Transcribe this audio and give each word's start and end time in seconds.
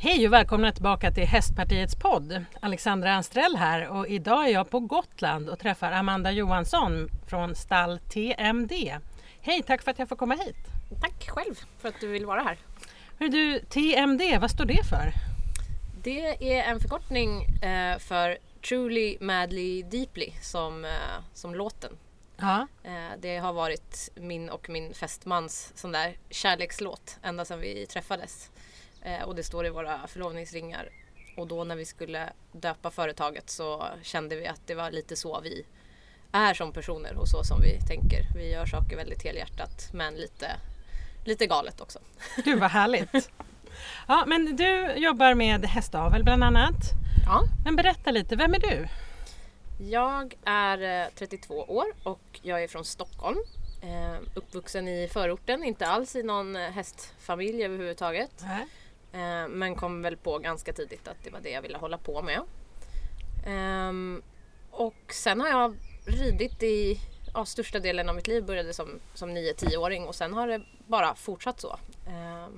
Hej 0.00 0.26
och 0.26 0.32
välkomna 0.32 0.72
tillbaka 0.72 1.10
till 1.10 1.26
Hästpartiets 1.26 1.96
podd. 1.96 2.44
Alexandra 2.60 3.12
Anstrell 3.12 3.56
här 3.56 3.88
och 3.88 4.08
idag 4.08 4.48
är 4.48 4.52
jag 4.52 4.70
på 4.70 4.80
Gotland 4.80 5.48
och 5.48 5.58
träffar 5.58 5.92
Amanda 5.92 6.32
Johansson 6.32 7.08
från 7.26 7.54
stall 7.54 7.98
TMD. 7.98 8.72
Hej, 9.40 9.62
tack 9.66 9.82
för 9.82 9.90
att 9.90 9.98
jag 9.98 10.08
får 10.08 10.16
komma 10.16 10.34
hit. 10.34 10.56
Tack 11.00 11.28
själv 11.28 11.54
för 11.78 11.88
att 11.88 12.00
du 12.00 12.08
vill 12.08 12.26
vara 12.26 12.40
här. 12.40 12.58
Hur 13.18 13.28
du, 13.28 13.60
TMD, 13.60 14.38
vad 14.40 14.50
står 14.50 14.64
det 14.64 14.84
för? 14.88 15.12
Det 16.02 16.52
är 16.58 16.70
en 16.70 16.80
förkortning 16.80 17.44
eh, 17.62 17.98
för 17.98 18.38
Truly 18.68 19.16
Madly 19.20 19.82
Deeply 19.82 20.32
som, 20.42 20.84
eh, 20.84 20.90
som 21.34 21.54
låten. 21.54 21.90
Ja. 22.36 22.66
Eh, 22.84 23.18
det 23.18 23.38
har 23.38 23.52
varit 23.52 24.10
min 24.14 24.50
och 24.50 24.70
min 24.70 24.94
fästmans 24.94 25.72
sån 25.74 25.92
där 25.92 26.16
kärlekslåt 26.30 27.18
ända 27.22 27.44
sedan 27.44 27.60
vi 27.60 27.86
träffades. 27.86 28.50
Eh, 29.08 29.22
och 29.22 29.34
det 29.34 29.42
står 29.42 29.66
i 29.66 29.70
våra 29.70 30.06
förlovningsringar. 30.06 30.88
Och 31.36 31.46
då 31.46 31.64
när 31.64 31.76
vi 31.76 31.84
skulle 31.84 32.32
döpa 32.52 32.90
företaget 32.90 33.50
så 33.50 33.84
kände 34.02 34.36
vi 34.36 34.46
att 34.46 34.60
det 34.66 34.74
var 34.74 34.90
lite 34.90 35.16
så 35.16 35.40
vi 35.40 35.64
är 36.32 36.54
som 36.54 36.72
personer 36.72 37.16
och 37.16 37.28
så 37.28 37.44
som 37.44 37.60
vi 37.60 37.80
tänker. 37.80 38.26
Vi 38.36 38.50
gör 38.50 38.66
saker 38.66 38.96
väldigt 38.96 39.24
helhjärtat 39.24 39.90
men 39.92 40.14
lite, 40.14 40.46
lite 41.24 41.46
galet 41.46 41.80
också. 41.80 41.98
Gud 42.44 42.60
vad 42.60 42.70
härligt! 42.70 43.30
Ja, 44.08 44.24
men 44.26 44.56
du 44.56 44.92
jobbar 44.96 45.34
med 45.34 45.64
hästavel 45.64 46.24
bland 46.24 46.44
annat. 46.44 46.74
Ja. 47.26 47.42
Men 47.64 47.76
berätta 47.76 48.10
lite, 48.10 48.36
vem 48.36 48.54
är 48.54 48.58
du? 48.58 48.88
Jag 49.90 50.34
är 50.44 51.02
eh, 51.02 51.08
32 51.14 51.54
år 51.54 51.86
och 52.02 52.40
jag 52.42 52.62
är 52.62 52.68
från 52.68 52.84
Stockholm. 52.84 53.38
Eh, 53.82 54.20
uppvuxen 54.34 54.88
i 54.88 55.08
förorten, 55.08 55.64
inte 55.64 55.86
alls 55.86 56.16
i 56.16 56.22
någon 56.22 56.56
eh, 56.56 56.70
hästfamilj 56.70 57.64
överhuvudtaget. 57.64 58.30
Nej. 58.42 58.66
Eh, 59.12 59.48
men 59.48 59.74
kom 59.74 60.02
väl 60.02 60.16
på 60.16 60.38
ganska 60.38 60.72
tidigt 60.72 61.08
att 61.08 61.16
det 61.24 61.30
var 61.30 61.40
det 61.40 61.50
jag 61.50 61.62
ville 61.62 61.78
hålla 61.78 61.98
på 61.98 62.22
med. 62.22 62.40
Eh, 63.46 64.22
och 64.70 65.12
sen 65.12 65.40
har 65.40 65.48
jag 65.48 65.76
ridit 66.06 66.62
i 66.62 67.00
ja, 67.34 67.44
största 67.44 67.78
delen 67.78 68.08
av 68.08 68.14
mitt 68.14 68.26
liv. 68.26 68.44
Började 68.44 68.74
som, 68.74 69.00
som 69.14 69.36
9-10-åring 69.36 70.04
och 70.04 70.14
sen 70.14 70.34
har 70.34 70.48
det 70.48 70.62
bara 70.86 71.14
fortsatt 71.14 71.60
så. 71.60 71.78
Eh, 72.06 72.48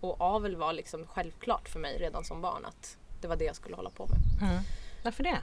och 0.00 0.20
avel 0.20 0.56
var 0.56 0.72
liksom 0.72 1.06
självklart 1.06 1.68
för 1.68 1.80
mig 1.80 1.98
redan 1.98 2.24
som 2.24 2.40
barn 2.40 2.64
att 2.64 2.96
det 3.20 3.28
var 3.28 3.36
det 3.36 3.44
jag 3.44 3.56
skulle 3.56 3.76
hålla 3.76 3.90
på 3.90 4.06
med. 4.06 4.48
Mm. 4.50 4.62
Varför 5.04 5.24
det? 5.24 5.38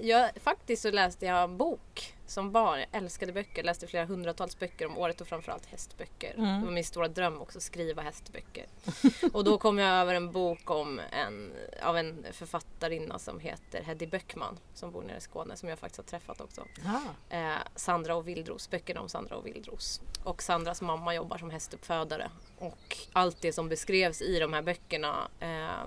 Jag, 0.00 0.30
faktiskt 0.42 0.82
så 0.82 0.90
läste 0.90 1.26
jag 1.26 1.42
en 1.42 1.56
bok 1.56 2.14
som 2.26 2.52
barn. 2.52 2.78
Jag 2.78 3.02
älskade 3.02 3.32
böcker. 3.32 3.62
Läste 3.62 3.86
flera 3.86 4.04
hundratals 4.04 4.58
böcker 4.58 4.86
om 4.86 4.98
året 4.98 5.20
och 5.20 5.28
framförallt 5.28 5.66
hästböcker. 5.66 6.34
Mm. 6.34 6.60
Det 6.60 6.66
var 6.66 6.72
min 6.72 6.84
stora 6.84 7.08
dröm 7.08 7.40
också, 7.40 7.58
att 7.58 7.62
skriva 7.62 8.02
hästböcker. 8.02 8.66
och 9.32 9.44
då 9.44 9.58
kom 9.58 9.78
jag 9.78 9.88
över 9.88 10.14
en 10.14 10.32
bok 10.32 10.70
om 10.70 11.00
en, 11.12 11.52
av 11.82 11.96
en 11.96 12.26
författarinna 12.32 13.18
som 13.18 13.40
heter 13.40 13.82
Heddy 13.82 14.06
Böckman 14.06 14.58
som 14.74 14.92
bor 14.92 15.02
nere 15.02 15.16
i 15.16 15.20
Skåne 15.20 15.56
som 15.56 15.68
jag 15.68 15.78
faktiskt 15.78 15.98
har 15.98 16.18
träffat 16.18 16.40
också. 16.40 16.66
Ja. 16.84 17.00
Eh, 17.36 17.56
Sandra 17.76 18.16
och 18.16 18.28
Vildros, 18.28 18.70
böckerna 18.70 19.00
om 19.00 19.08
Sandra 19.08 19.36
och 19.36 19.46
Vildros. 19.46 20.00
Och 20.24 20.42
Sandras 20.42 20.82
mamma 20.82 21.14
jobbar 21.14 21.38
som 21.38 21.50
hästuppfödare. 21.50 22.30
Och 22.58 22.96
allt 23.12 23.40
det 23.40 23.52
som 23.52 23.68
beskrevs 23.68 24.22
i 24.22 24.38
de 24.38 24.52
här 24.52 24.62
böckerna 24.62 25.28
eh, 25.40 25.86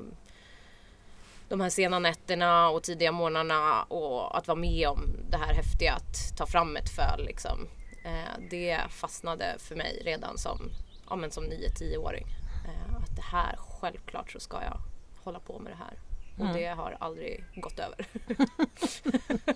de 1.49 1.61
här 1.61 1.69
sena 1.69 1.99
nätterna 1.99 2.69
och 2.69 2.83
tidiga 2.83 3.11
morgnarna 3.11 3.83
och 3.83 4.38
att 4.38 4.47
vara 4.47 4.59
med 4.59 4.88
om 4.88 5.15
det 5.29 5.38
här 5.38 5.53
häftiga 5.53 5.93
att 5.93 6.37
ta 6.37 6.45
fram 6.45 6.75
ett 6.77 6.89
föl. 6.89 7.25
Liksom. 7.25 7.67
Eh, 8.05 8.39
det 8.49 8.79
fastnade 8.89 9.55
för 9.59 9.75
mig 9.75 10.02
redan 10.05 10.37
som, 10.37 10.69
ja, 11.09 11.15
men 11.15 11.31
som 11.31 11.43
9-10-åring. 11.43 12.25
Eh, 12.67 12.95
att 12.95 13.15
det 13.15 13.21
här, 13.21 13.55
självklart 13.57 14.31
så 14.31 14.39
ska 14.39 14.57
jag 14.63 14.77
hålla 15.23 15.39
på 15.39 15.59
med 15.59 15.71
det 15.71 15.77
här. 15.77 15.93
Och 16.37 16.41
Mm. 16.45 16.53
det 16.57 16.65
har 16.67 16.97
aldrig 16.99 17.43
gått 17.55 17.80
över. 17.80 18.05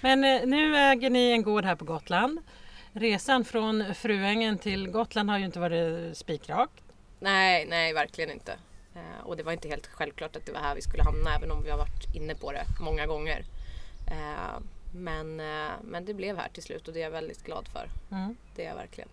Men 0.00 0.24
eh, 0.24 0.46
nu 0.46 0.76
äger 0.76 1.10
ni 1.10 1.30
en 1.30 1.42
gård 1.42 1.64
här 1.64 1.76
på 1.76 1.84
Gotland. 1.84 2.38
Resan 2.92 3.44
från 3.44 3.94
Fruängen 3.94 4.58
till 4.58 4.88
Gotland 4.90 5.30
har 5.30 5.38
ju 5.38 5.44
inte 5.44 5.60
varit 5.60 6.16
spikrak. 6.16 6.70
nej, 7.20 7.66
nej, 7.66 7.92
verkligen 7.92 8.30
inte. 8.30 8.56
Eh, 8.94 9.26
och 9.26 9.36
det 9.36 9.42
var 9.42 9.52
inte 9.52 9.68
helt 9.68 9.86
självklart 9.86 10.36
att 10.36 10.46
det 10.46 10.52
var 10.52 10.60
här 10.60 10.74
vi 10.74 10.82
skulle 10.82 11.02
hamna 11.02 11.34
även 11.34 11.50
om 11.50 11.62
vi 11.62 11.70
har 11.70 11.78
varit 11.78 12.14
inne 12.14 12.34
på 12.34 12.52
det 12.52 12.64
många 12.80 13.06
gånger. 13.06 13.44
Eh, 14.06 14.60
men, 14.92 15.40
eh, 15.40 15.72
men 15.82 16.04
det 16.04 16.14
blev 16.14 16.36
här 16.36 16.48
till 16.48 16.62
slut 16.62 16.88
och 16.88 16.94
det 16.94 17.00
är 17.00 17.04
jag 17.04 17.10
väldigt 17.10 17.44
glad 17.44 17.68
för. 17.68 17.88
Mm. 18.10 18.36
Det 18.56 18.64
är 18.64 18.68
jag 18.68 18.76
verkligen. 18.76 19.08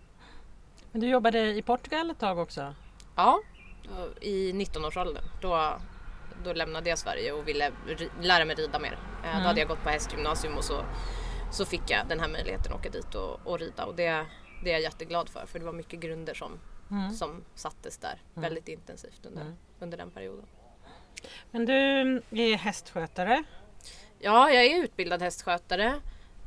Men 0.91 1.01
du 1.01 1.09
jobbade 1.09 1.39
i 1.39 1.61
Portugal 1.61 2.11
ett 2.11 2.19
tag 2.19 2.37
också? 2.37 2.75
Ja, 3.15 3.41
i 4.21 4.51
19-årsåldern. 4.51 5.23
Då, 5.41 5.79
då 6.43 6.53
lämnade 6.53 6.89
jag 6.89 6.99
Sverige 6.99 7.31
och 7.31 7.47
ville 7.47 7.71
lära 8.21 8.45
mig 8.45 8.55
rida 8.55 8.79
mer. 8.79 8.97
Mm. 9.23 9.41
Då 9.41 9.47
hade 9.47 9.59
jag 9.59 9.69
gått 9.69 9.83
på 9.83 9.89
hästgymnasium 9.89 10.57
och 10.57 10.63
så, 10.63 10.85
så 11.51 11.65
fick 11.65 11.89
jag 11.89 12.07
den 12.07 12.19
här 12.19 12.27
möjligheten 12.27 12.73
att 12.73 12.79
åka 12.79 12.89
dit 12.89 13.15
och, 13.15 13.47
och 13.47 13.59
rida. 13.59 13.85
Och 13.85 13.95
det, 13.95 14.25
det 14.63 14.69
är 14.69 14.73
jag 14.73 14.81
jätteglad 14.81 15.29
för, 15.29 15.45
för 15.45 15.59
det 15.59 15.65
var 15.65 15.73
mycket 15.73 15.99
grunder 15.99 16.33
som, 16.33 16.59
Mm. 16.91 17.13
som 17.13 17.43
sattes 17.55 17.97
där 17.97 18.21
väldigt 18.33 18.67
intensivt 18.67 19.25
under, 19.25 19.41
Mm. 19.41 19.53
under 19.79 19.97
den 19.97 20.11
perioden. 20.11 20.45
Men 21.51 21.65
du 21.65 21.73
är 22.31 22.55
hästskötare. 22.57 23.43
Ja, 24.19 24.51
jag 24.51 24.65
är 24.65 24.83
utbildad 24.83 25.21
hästskötare. 25.21 25.99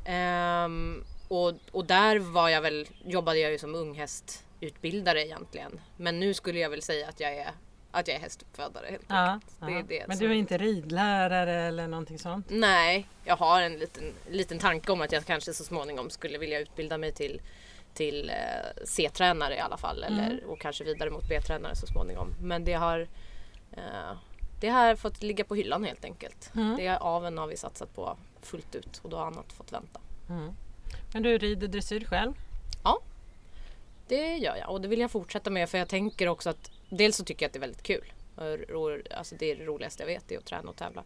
Ehm, 0.05 1.03
och, 1.27 1.53
och 1.71 1.85
där 1.85 2.19
var 2.19 2.49
jag 2.49 2.61
väl, 2.61 2.87
jobbade 3.05 3.39
jag 3.39 3.51
ju 3.51 3.57
som 3.57 3.75
unghästutbildare 3.75 5.25
egentligen. 5.25 5.79
Men 5.97 6.19
nu 6.19 6.33
skulle 6.33 6.59
jag 6.59 6.69
väl 6.69 6.81
säga 6.81 7.09
att 7.09 7.19
jag 7.19 7.33
är, 7.37 7.51
att 7.91 8.07
jag 8.07 8.17
är 8.17 8.21
hästuppfödare 8.21 8.87
helt 8.89 9.05
Ja, 9.07 9.15
enkelt. 9.31 9.87
Det 9.89 9.95
är 9.97 9.99
ja. 9.99 10.03
det 10.03 10.07
Men 10.07 10.17
du 10.17 10.25
är 10.25 10.33
inte 10.33 10.57
ridlärare 10.57 11.53
eller 11.61 11.87
någonting 11.87 12.19
sånt? 12.19 12.45
Nej, 12.49 13.07
jag 13.25 13.35
har 13.37 13.61
en 13.61 13.73
liten, 13.77 14.13
liten 14.29 14.59
tanke 14.59 14.91
om 14.91 15.01
att 15.01 15.11
jag 15.11 15.25
kanske 15.25 15.53
så 15.53 15.63
småningom 15.63 16.09
skulle 16.09 16.37
vilja 16.37 16.59
utbilda 16.59 16.97
mig 16.97 17.11
till, 17.11 17.41
till 17.95 18.29
eh, 18.29 18.35
C-tränare 18.85 19.55
i 19.55 19.59
alla 19.59 19.77
fall. 19.77 20.03
Eller, 20.03 20.43
och 20.45 20.59
kanske 20.59 20.83
vidare 20.83 21.09
mot 21.09 21.29
B-tränare 21.29 21.75
så 21.75 21.87
småningom. 21.87 22.35
Men 22.41 22.63
det 22.63 22.73
har, 22.73 23.07
eh, 23.71 24.17
det 24.59 24.69
har 24.69 24.95
fått 24.95 25.23
ligga 25.23 25.43
på 25.43 25.55
hyllan 25.55 25.83
helt 25.83 26.05
enkelt. 26.05 26.51
Mm. 26.55 26.77
Det 26.77 26.97
aveln 26.97 27.37
har 27.37 27.47
vi 27.47 27.57
satsat 27.57 27.95
på 27.95 28.17
fullt 28.41 28.75
ut 28.75 28.99
och 29.03 29.09
då 29.09 29.17
har 29.17 29.25
annat 29.25 29.53
fått 29.53 29.71
vänta. 29.71 29.99
Mm. 30.29 30.53
Men 31.13 31.23
du 31.23 31.37
rider 31.37 31.67
dressyr 31.67 32.05
själv? 32.05 32.33
Det 34.07 34.37
gör 34.37 34.55
jag 34.55 34.69
och 34.69 34.81
det 34.81 34.87
vill 34.87 34.99
jag 34.99 35.11
fortsätta 35.11 35.49
med 35.49 35.69
för 35.69 35.77
jag 35.77 35.89
tänker 35.89 36.27
också 36.27 36.49
att 36.49 36.71
dels 36.89 37.17
så 37.17 37.25
tycker 37.25 37.45
jag 37.45 37.49
att 37.49 37.53
det 37.53 37.59
är 37.59 37.61
väldigt 37.61 37.83
kul. 37.83 38.13
Alltså 39.17 39.35
det 39.35 39.51
är 39.51 39.55
det 39.55 39.65
roligaste 39.65 40.03
jag 40.03 40.07
vet, 40.07 40.27
det 40.27 40.35
är 40.35 40.39
att 40.39 40.45
träna 40.45 40.69
och 40.69 40.75
tävla. 40.75 41.03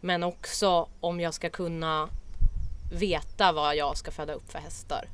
Men 0.00 0.22
också 0.22 0.88
om 1.00 1.20
jag 1.20 1.34
ska 1.34 1.50
kunna 1.50 2.08
veta 2.92 3.52
vad 3.52 3.76
jag 3.76 3.96
ska 3.96 4.10
föda 4.10 4.32
upp 4.32 4.52
för 4.52 4.58
hästar 4.58 5.08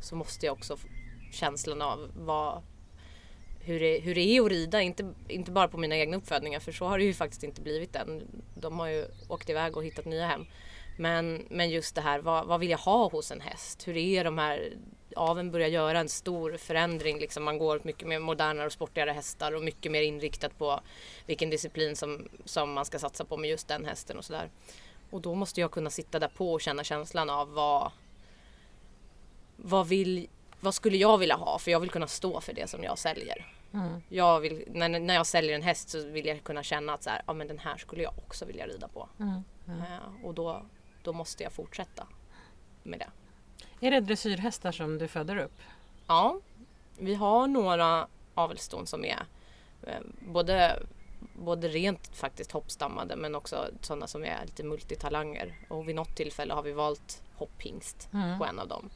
så 0.00 0.16
måste 0.16 0.46
jag 0.46 0.52
också 0.52 0.76
få 0.76 0.88
känslan 1.32 1.82
av 1.82 2.10
vad, 2.14 2.62
hur, 3.60 3.80
det, 3.80 3.98
hur 3.98 4.14
det 4.14 4.20
är 4.20 4.42
att 4.42 4.50
rida. 4.50 4.82
Inte, 4.82 5.14
inte 5.28 5.50
bara 5.50 5.68
på 5.68 5.78
mina 5.78 5.96
egna 5.96 6.16
uppfödningar 6.16 6.60
för 6.60 6.72
så 6.72 6.86
har 6.86 6.98
det 6.98 7.04
ju 7.04 7.14
faktiskt 7.14 7.42
inte 7.42 7.60
blivit 7.60 7.96
än. 7.96 8.42
De 8.54 8.78
har 8.78 8.88
ju 8.88 9.06
åkt 9.28 9.50
iväg 9.50 9.76
och 9.76 9.84
hittat 9.84 10.04
nya 10.04 10.26
hem. 10.26 10.46
Men, 10.96 11.46
men 11.50 11.70
just 11.70 11.94
det 11.94 12.00
här, 12.00 12.18
vad, 12.18 12.46
vad 12.46 12.60
vill 12.60 12.70
jag 12.70 12.78
ha 12.78 13.08
hos 13.08 13.30
en 13.30 13.40
häst? 13.40 13.88
Hur 13.88 13.96
är 13.96 14.24
de 14.24 14.38
här 14.38 14.72
aveln 15.16 15.50
börjar 15.50 15.68
göra 15.68 16.00
en 16.00 16.08
stor 16.08 16.56
förändring. 16.56 17.18
Liksom 17.18 17.44
man 17.44 17.58
går 17.58 17.80
mycket 17.84 18.08
mer 18.08 18.18
modernare 18.18 18.66
och 18.66 18.72
sportigare 18.72 19.10
hästar 19.10 19.52
och 19.52 19.62
mycket 19.62 19.92
mer 19.92 20.02
inriktat 20.02 20.58
på 20.58 20.80
vilken 21.26 21.50
disciplin 21.50 21.96
som, 21.96 22.28
som 22.44 22.72
man 22.72 22.84
ska 22.84 22.98
satsa 22.98 23.24
på 23.24 23.36
med 23.36 23.50
just 23.50 23.68
den 23.68 23.84
hästen 23.84 24.18
och 24.18 24.24
sådär. 24.24 24.50
Och 25.10 25.20
då 25.20 25.34
måste 25.34 25.60
jag 25.60 25.70
kunna 25.70 25.90
sitta 25.90 26.18
där 26.18 26.28
på 26.28 26.52
och 26.52 26.60
känna 26.60 26.84
känslan 26.84 27.30
av 27.30 27.52
vad, 27.52 27.92
vad, 29.62 29.86
vill, 29.88 30.26
vad 30.60 30.74
skulle 30.74 30.96
jag 30.96 31.18
vilja 31.18 31.36
ha? 31.36 31.58
För 31.58 31.70
jag 31.70 31.80
vill 31.80 31.90
kunna 31.90 32.06
stå 32.06 32.40
för 32.40 32.52
det 32.52 32.70
som 32.70 32.82
jag 32.82 32.98
säljer. 32.98 33.54
Mm. 33.74 34.02
Jag 34.08 34.40
vill, 34.40 34.64
när, 34.68 34.88
när 34.88 35.14
jag 35.14 35.26
säljer 35.26 35.54
en 35.54 35.62
häst 35.62 35.88
så 35.88 36.06
vill 36.06 36.26
jag 36.26 36.44
kunna 36.44 36.62
känna 36.62 36.94
att 36.94 37.02
så 37.02 37.10
här, 37.10 37.22
ja, 37.26 37.32
men 37.32 37.48
den 37.48 37.58
här 37.58 37.76
skulle 37.76 38.02
jag 38.02 38.12
också 38.18 38.44
vilja 38.44 38.66
rida 38.66 38.88
på. 38.88 39.08
Mm. 39.20 39.42
Mm. 39.68 39.80
Eh, 39.80 40.24
och 40.24 40.34
då, 40.34 40.62
då 41.02 41.12
måste 41.12 41.42
jag 41.42 41.52
fortsätta 41.52 42.06
med 42.82 42.98
det. 42.98 43.10
Är 43.86 43.90
det 43.90 44.00
dressyrhästar 44.00 44.72
som 44.72 44.98
du 44.98 45.08
föder 45.08 45.36
upp? 45.36 45.60
Ja, 46.06 46.40
vi 46.98 47.14
har 47.14 47.46
några 47.46 48.06
avelston 48.34 48.86
som 48.86 49.04
är 49.04 49.22
eh, 49.82 50.00
både, 50.20 50.82
både 51.38 51.68
rent 51.68 52.16
faktiskt 52.16 52.52
hoppstammade 52.52 53.16
men 53.16 53.34
också 53.34 53.68
sådana 53.80 54.06
som 54.06 54.24
är 54.24 54.44
lite 54.44 54.64
multitalanger. 54.64 55.54
Och 55.68 55.88
vid 55.88 55.94
något 55.94 56.16
tillfälle 56.16 56.54
har 56.54 56.62
vi 56.62 56.72
valt 56.72 57.22
hopphingst 57.34 58.08
Mm. 58.12 58.38
på 58.38 58.44
en 58.44 58.58
av 58.58 58.68
dem. 58.68 58.90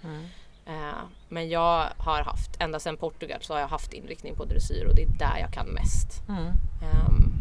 Eh, 0.66 1.02
men 1.28 1.48
jag 1.48 1.88
har 1.98 2.22
haft, 2.22 2.50
ända 2.58 2.80
sedan 2.80 2.96
Portugal 2.96 3.38
så 3.40 3.52
har 3.52 3.60
jag 3.60 3.68
haft 3.68 3.92
inriktning 3.92 4.36
på 4.36 4.44
dressyr 4.44 4.86
och 4.86 4.94
det 4.94 5.02
är 5.02 5.18
där 5.18 5.38
jag 5.40 5.52
kan 5.52 5.66
mest. 5.66 6.22
Mm. 6.28 6.46
Ehm, 6.82 7.32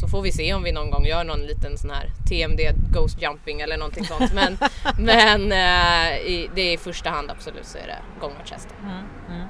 så 0.00 0.08
får 0.08 0.22
vi 0.22 0.32
se 0.32 0.54
om 0.54 0.62
vi 0.62 0.72
någon 0.72 0.90
gång 0.90 1.06
gör 1.06 1.24
någon 1.24 1.40
liten 1.40 1.78
sån 1.78 1.90
här 1.90 2.10
TMD 2.28 2.60
Ghost 2.92 3.22
Jumping 3.22 3.60
eller 3.60 3.76
någonting 3.76 4.04
sånt. 4.04 4.32
Men, 4.34 4.58
men 4.98 5.52
eh, 5.52 6.18
i, 6.18 6.50
det 6.54 6.62
är 6.62 6.74
i 6.74 6.78
första 6.78 7.10
hand 7.10 7.30
absolut 7.30 7.66
så 7.66 7.78
är 7.78 7.86
det 7.86 7.98
gångartshästar. 8.20 8.76
Mm. 8.82 9.04
Mm. 9.28 9.48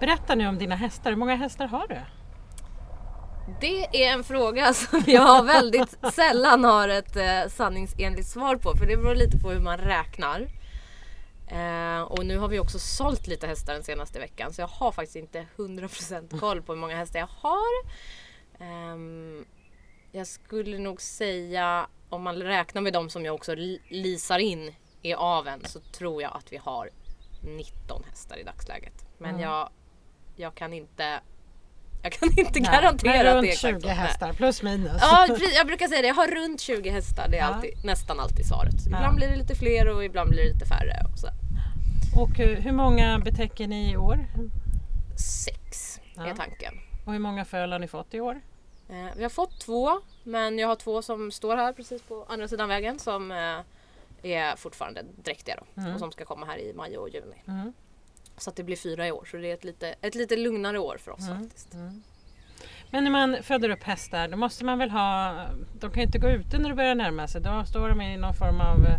Berätta 0.00 0.34
nu 0.34 0.48
om 0.48 0.58
dina 0.58 0.74
hästar. 0.76 1.10
Hur 1.10 1.16
många 1.16 1.34
hästar 1.36 1.66
har 1.66 1.88
du? 1.88 1.96
Det 3.60 4.04
är 4.04 4.12
en 4.12 4.24
fråga 4.24 4.74
som 4.74 5.02
jag 5.06 5.44
väldigt 5.44 5.98
sällan 6.12 6.64
har 6.64 6.88
ett 6.88 7.16
eh, 7.16 7.48
sanningsenligt 7.48 8.28
svar 8.28 8.56
på 8.56 8.74
för 8.76 8.86
det 8.86 8.96
beror 8.96 9.14
lite 9.14 9.38
på 9.38 9.50
hur 9.50 9.60
man 9.60 9.78
räknar. 9.78 10.46
Eh, 11.50 12.00
och 12.02 12.26
nu 12.26 12.38
har 12.38 12.48
vi 12.48 12.58
också 12.58 12.78
sålt 12.78 13.26
lite 13.26 13.46
hästar 13.46 13.74
den 13.74 13.82
senaste 13.84 14.18
veckan 14.18 14.52
så 14.52 14.60
jag 14.60 14.68
har 14.68 14.92
faktiskt 14.92 15.16
inte 15.16 15.46
100% 15.56 16.38
koll 16.40 16.62
på 16.62 16.72
hur 16.72 16.80
många 16.80 16.96
hästar 16.96 17.18
jag 17.18 17.26
har. 17.30 17.84
Ehm, 18.58 19.44
jag 20.12 20.26
skulle 20.26 20.78
nog 20.78 21.00
säga 21.02 21.86
om 22.08 22.22
man 22.22 22.36
räknar 22.42 22.82
med 22.82 22.92
de 22.92 23.10
som 23.10 23.24
jag 23.24 23.34
också 23.34 23.54
li- 23.54 23.82
lisar 23.88 24.38
in 24.38 24.74
i 25.02 25.14
aven 25.14 25.64
så 25.64 25.80
tror 25.80 26.22
jag 26.22 26.36
att 26.36 26.52
vi 26.52 26.56
har 26.56 26.90
19 27.42 28.02
hästar 28.08 28.36
i 28.36 28.42
dagsläget. 28.42 29.06
Men 29.18 29.30
Mm. 29.30 29.40
jag, 29.42 29.70
jag 30.36 30.54
kan 30.54 30.72
inte 30.72 31.20
jag 32.02 32.12
kan 32.12 32.28
inte 32.38 32.60
Nej, 32.60 32.70
garantera 32.72 33.28
att 33.30 33.34
runt 33.36 33.42
det 33.42 33.48
är 33.48 33.52
exakt 33.52 33.74
20 33.74 33.80
så. 33.80 33.86
Nej. 33.86 33.96
hästar 33.96 34.32
plus 34.32 34.62
minus. 34.62 34.92
Ja, 35.00 35.26
jag 35.54 35.66
brukar 35.66 35.88
säga 35.88 36.02
det. 36.02 36.08
Jag 36.08 36.14
har 36.14 36.26
runt 36.28 36.60
20 36.60 36.90
hästar. 36.90 37.28
Det 37.28 37.36
är 37.36 37.40
Ja. 37.40 37.46
alltid, 37.54 37.84
nästan 37.84 38.20
alltid 38.20 38.46
svaret. 38.46 38.86
Ibland 38.86 39.04
Ja. 39.04 39.12
blir 39.16 39.28
det 39.28 39.36
lite 39.36 39.54
fler 39.54 39.88
och 39.88 40.04
ibland 40.04 40.30
blir 40.30 40.42
det 40.44 40.52
lite 40.52 40.66
färre. 40.66 41.06
Och 41.12 41.18
så. 41.18 41.28
Och 42.22 42.40
eh, 42.40 42.58
hur 42.58 42.72
många 42.72 43.18
betäcker 43.18 43.66
ni 43.68 43.92
i 43.92 43.96
år? 43.96 44.26
Sex 45.44 46.00
Ja. 46.16 46.26
är 46.26 46.34
tanken. 46.34 46.74
Och 47.06 47.12
hur 47.12 47.18
många 47.20 47.44
föl 47.44 47.72
har 47.72 47.78
ni 47.78 47.88
fått 47.88 48.14
i 48.14 48.20
år? 48.20 48.40
Eh, 48.88 49.16
vi 49.16 49.22
har 49.22 49.30
fått 49.30 49.60
två, 49.60 50.00
men 50.24 50.58
jag 50.58 50.68
har 50.68 50.76
två 50.76 51.02
som 51.02 51.30
står 51.30 51.56
här 51.56 51.72
precis 51.72 52.02
på 52.02 52.26
andra 52.28 52.48
sidan 52.48 52.68
vägen 52.68 52.98
som 52.98 53.30
eh, 53.32 53.58
är 54.22 54.56
fortfarande 54.56 55.02
dräktiga 55.24 55.56
då, 55.56 55.80
Mm. 55.82 55.94
och 55.94 55.98
som 56.00 56.12
ska 56.12 56.24
komma 56.24 56.46
här 56.46 56.58
i 56.58 56.72
maj 56.76 56.98
och 56.98 57.08
juni. 57.08 57.42
Mm. 57.48 57.72
Så 58.38 58.50
att 58.50 58.56
det 58.56 58.62
blir 58.64 58.76
fyra 58.76 59.06
i 59.06 59.12
år, 59.12 59.28
så 59.30 59.36
det 59.36 59.50
är 59.50 59.54
ett 59.54 59.64
lite, 59.64 59.94
ett 60.02 60.14
lite 60.14 60.36
lugnare 60.36 60.78
år 60.78 60.96
för 61.04 61.10
oss 61.10 61.28
Mm. 61.28 61.42
faktiskt. 61.42 61.68
Men 62.90 63.04
när 63.04 63.10
man 63.10 63.36
föder 63.42 63.70
upp 63.70 63.82
hästar 63.82 64.28
då 64.28 64.36
måste 64.36 64.64
man 64.64 64.78
väl 64.78 64.90
ha, 64.90 65.34
de 65.80 65.90
kan 65.90 66.00
ju 66.00 66.06
inte 66.06 66.18
gå 66.18 66.28
ute 66.28 66.58
när 66.58 66.68
det 66.68 66.74
börjar 66.74 66.94
närma 66.94 67.28
sig. 67.28 67.40
Då 67.40 67.64
står 67.64 67.88
de 67.88 68.00
i 68.00 68.16
någon 68.16 68.34
form 68.34 68.60
av 68.60 68.86
eh, 68.86 68.98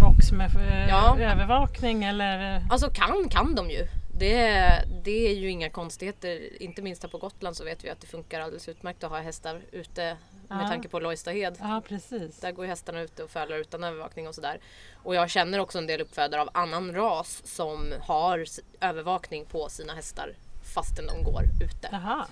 box 0.00 0.32
med 0.32 0.56
eh, 0.56 0.88
Ja. 0.88 1.16
övervakning 1.18 2.04
eller? 2.04 2.62
Alltså 2.70 2.90
kan 2.90 3.28
kan 3.28 3.54
de 3.54 3.70
ju. 3.70 3.86
Det, 4.18 4.68
det 5.04 5.28
är 5.30 5.34
ju 5.34 5.50
inga 5.50 5.70
konstigheter. 5.70 6.62
Inte 6.62 6.82
minst 6.82 7.02
här 7.02 7.10
på 7.10 7.18
Gotland 7.18 7.56
så 7.56 7.64
vet 7.64 7.84
vi 7.84 7.90
att 7.90 8.00
det 8.00 8.06
funkar 8.06 8.40
alldeles 8.40 8.68
utmärkt 8.68 9.04
att 9.04 9.10
ha 9.10 9.20
hästar 9.20 9.60
ute 9.72 10.16
med 10.56 10.68
tanke 10.68 10.88
på 10.88 10.98
Lojstahed. 11.00 11.56
Ja 11.60 11.82
precis. 11.88 12.40
Där 12.40 12.52
går 12.52 12.64
hästarna 12.64 13.00
ute 13.00 13.22
och 13.24 13.30
fölar 13.30 13.56
utan 13.56 13.84
övervakning 13.84 14.28
och 14.28 14.34
sådär. 14.34 14.60
Och 15.02 15.14
jag 15.14 15.30
känner 15.30 15.58
också 15.58 15.78
en 15.78 15.86
del 15.86 16.00
uppfödare 16.00 16.40
av 16.40 16.48
annan 16.54 16.94
ras 16.94 17.42
som 17.44 17.94
har 18.00 18.44
övervakning 18.80 19.44
på 19.46 19.68
sina 19.68 19.92
hästar 19.94 20.36
fastän 20.74 21.06
de 21.06 21.22
går 21.24 21.44
ute. 21.64 21.88
Jaha. 21.92 22.26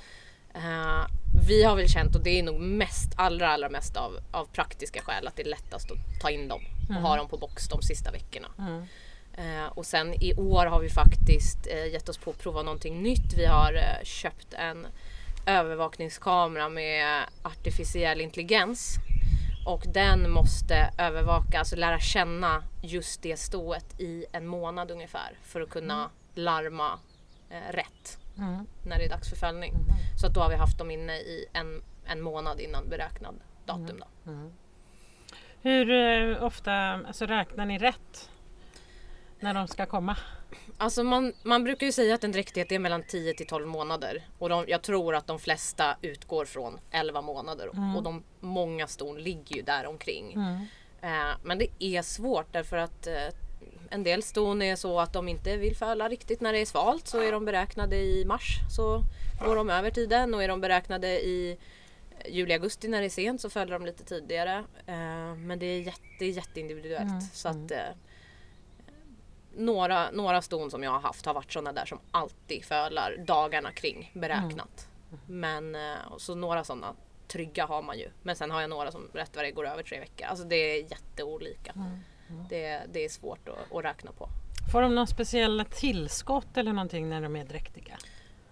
Eh, 0.54 1.06
vi 1.48 1.62
har 1.64 1.76
väl 1.76 1.88
känt, 1.88 2.16
och 2.16 2.22
det 2.22 2.38
är 2.38 2.42
nog 2.42 2.60
mest, 2.60 3.12
allra 3.16 3.48
allra 3.48 3.68
mest 3.68 3.96
av, 3.96 4.18
av 4.30 4.44
praktiska 4.44 5.00
skäl, 5.02 5.26
att 5.26 5.36
det 5.36 5.42
är 5.42 5.48
lättast 5.48 5.90
att 5.90 6.20
ta 6.22 6.30
in 6.30 6.48
dem 6.48 6.60
och 6.84 6.90
Mm. 6.90 7.02
ha 7.02 7.16
dem 7.16 7.28
på 7.28 7.36
box 7.36 7.68
de 7.68 7.82
sista 7.82 8.10
veckorna. 8.10 8.48
Mm. 8.58 8.82
Eh, 9.34 9.66
och 9.66 9.86
sen 9.86 10.14
i 10.22 10.34
år 10.34 10.66
har 10.66 10.80
vi 10.80 10.88
faktiskt 10.90 11.66
eh, 11.66 11.86
gett 11.92 12.08
oss 12.08 12.18
på 12.18 12.30
att 12.30 12.38
prova 12.38 12.62
någonting 12.62 13.02
nytt. 13.02 13.32
Vi 13.36 13.46
har 13.46 13.74
eh, 13.74 14.04
köpt 14.04 14.54
en 14.54 14.86
övervakningskamera 15.50 16.68
med 16.68 17.24
artificiell 17.42 18.20
intelligens. 18.20 18.96
Och 19.66 19.82
den 19.86 20.30
måste 20.30 20.90
övervaka, 20.98 21.58
alltså 21.58 21.76
lära 21.76 22.00
känna 22.00 22.62
just 22.82 23.22
det 23.22 23.36
stået 23.36 24.00
i 24.00 24.26
en 24.32 24.46
månad 24.46 24.90
ungefär 24.90 25.38
för 25.42 25.60
att 25.60 25.70
kunna 25.70 26.10
larma 26.34 26.98
eh, 27.50 27.72
rätt 27.72 28.16
Mm. 28.38 28.66
när 28.86 28.98
det 28.98 29.04
är 29.04 29.08
dags 29.08 29.28
för 29.30 29.36
fällning. 29.36 29.72
Så 30.20 30.26
att 30.26 30.34
då 30.34 30.40
har 30.40 30.48
vi 30.50 30.56
haft 30.56 30.78
dem 30.78 30.90
inne 30.90 31.16
i 31.16 31.46
en, 31.52 31.82
en 32.04 32.20
månad 32.20 32.60
innan 32.60 32.88
beräknad 32.88 33.34
datum. 33.66 34.02
Då. 34.24 34.32
Hur 35.62 35.90
eh, 35.90 36.44
ofta 36.44 36.72
alltså, 36.72 37.26
räknar 37.26 37.66
ni 37.66 37.78
rätt? 37.78 38.30
När 39.40 39.54
de 39.54 39.68
ska 39.68 39.86
komma? 39.86 40.16
Alltså 40.78 41.04
man, 41.04 41.32
man 41.42 41.64
brukar 41.64 41.86
ju 41.86 41.92
säga 41.92 42.14
att 42.14 42.24
en 42.24 42.32
dräktighet 42.32 42.72
är 42.72 42.78
mellan 42.78 43.02
10 43.02 43.34
till 43.34 43.46
12 43.46 43.66
månader. 43.66 44.28
Och 44.38 44.48
de, 44.48 44.64
jag 44.68 44.82
tror 44.82 45.14
att 45.14 45.26
de 45.26 45.38
flesta 45.38 45.96
utgår 46.02 46.44
från 46.44 46.78
11 46.90 47.20
månader. 47.22 47.68
Och 47.96 48.02
de 48.02 48.22
många 48.40 48.86
ston 48.86 49.22
ligger 49.22 49.56
ju 49.56 49.62
där 49.62 49.86
omkring. 49.86 50.32
Mm. 50.32 50.66
Eh, 51.02 51.36
men 51.42 51.58
det 51.58 51.68
är 51.78 52.02
svårt 52.02 52.52
därför 52.52 52.76
att 52.76 53.06
eh, 53.06 53.28
en 53.90 54.02
del 54.02 54.22
ston 54.22 54.62
är 54.62 54.76
så 54.76 55.00
att 55.00 55.12
de 55.12 55.28
inte 55.28 55.56
vill 55.56 55.76
föla 55.76 56.08
riktigt 56.08 56.40
när 56.40 56.52
det 56.52 56.58
är 56.58 56.66
svalt. 56.66 57.06
Så 57.06 57.20
är 57.22 57.32
de 57.32 57.44
beräknade 57.44 57.96
i 57.96 58.24
mars 58.24 58.58
så 58.76 59.02
går 59.44 59.56
de 59.56 59.70
över 59.70 59.90
tiden. 59.90 60.34
Och 60.34 60.42
är 60.42 60.48
de 60.48 60.60
beräknade 60.60 61.08
i 61.08 61.58
juli, 62.28 62.54
augusti 62.54 62.88
när 62.88 63.00
det 63.00 63.06
är 63.06 63.10
sent 63.10 63.40
så 63.40 63.50
föder 63.50 63.72
de 63.72 63.86
lite 63.86 64.04
tidigare. 64.04 64.64
Eh, 64.86 65.34
men 65.36 65.58
det 65.58 65.66
är, 65.66 65.80
jätte, 65.80 66.24
jätteindividuellt. 66.24 67.10
Mm, 67.10 67.20
Så 67.20 67.48
att, 67.48 67.70
eh, 67.70 67.78
några, 69.56 70.10
några 70.10 70.42
ston 70.42 70.70
som 70.70 70.82
jag 70.82 70.90
har 70.90 71.00
haft 71.00 71.26
har 71.26 71.34
varit 71.34 71.52
sådana 71.52 71.72
där 71.72 71.86
som 71.86 71.98
alltid 72.10 72.64
fölar 72.64 73.16
dagarna 73.26 73.72
kring 73.72 74.10
beräknat. 74.14 74.88
Men 75.26 75.74
eh, 75.74 76.16
så 76.18 76.34
några 76.34 76.64
sådana 76.64 76.94
trygga 77.28 77.66
har 77.66 77.82
man 77.82 77.98
ju. 77.98 78.10
Men 78.22 78.36
sen 78.36 78.50
har 78.50 78.60
jag 78.60 78.70
några 78.70 78.92
som 78.92 79.08
rätt 79.12 79.36
vad 79.36 79.44
det 79.44 79.50
går 79.50 79.66
över 79.66 79.82
tre 79.82 80.00
veckor. 80.00 80.26
Alltså 80.26 80.44
det 80.44 80.56
är 80.56 80.82
jätteolika. 80.90 81.72
Det, 82.48 82.82
det 82.92 83.04
är 83.04 83.08
svårt 83.08 83.48
att, 83.48 83.76
att 83.76 83.84
räkna 83.84 84.12
på. 84.12 84.28
Får 84.72 84.82
de 84.82 84.94
någon 84.94 85.06
speciella 85.06 85.64
tillskott 85.64 86.56
eller 86.56 86.72
någonting 86.72 87.08
när 87.08 87.20
de 87.20 87.36
är 87.36 87.44
dräktiga? 87.44 87.98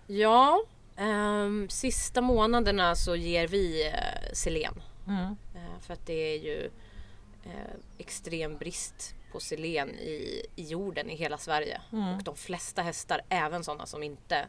Ja, 0.06 0.62
ehm, 0.96 1.68
sista 1.68 2.20
månaderna 2.20 2.94
så 2.94 3.16
ger 3.16 3.48
vi 3.48 3.86
eh, 3.86 4.32
selen. 4.32 4.82
Mm. 5.06 5.36
Eh, 5.54 5.80
för 5.80 5.92
att 5.92 6.06
det 6.06 6.34
är 6.34 6.38
ju 6.38 6.70
eh, 7.44 7.76
extrem 7.98 8.56
brist 8.56 9.14
på 9.32 9.40
selen 9.40 9.90
i, 9.98 10.46
i 10.56 10.62
jorden 10.62 11.10
i 11.10 11.16
hela 11.16 11.38
Sverige. 11.38 11.80
Mm. 11.92 12.16
Och 12.16 12.22
de 12.22 12.36
flesta 12.36 12.82
hästar, 12.82 13.20
även 13.28 13.64
sådana 13.64 13.86
som 13.86 14.02
inte 14.02 14.48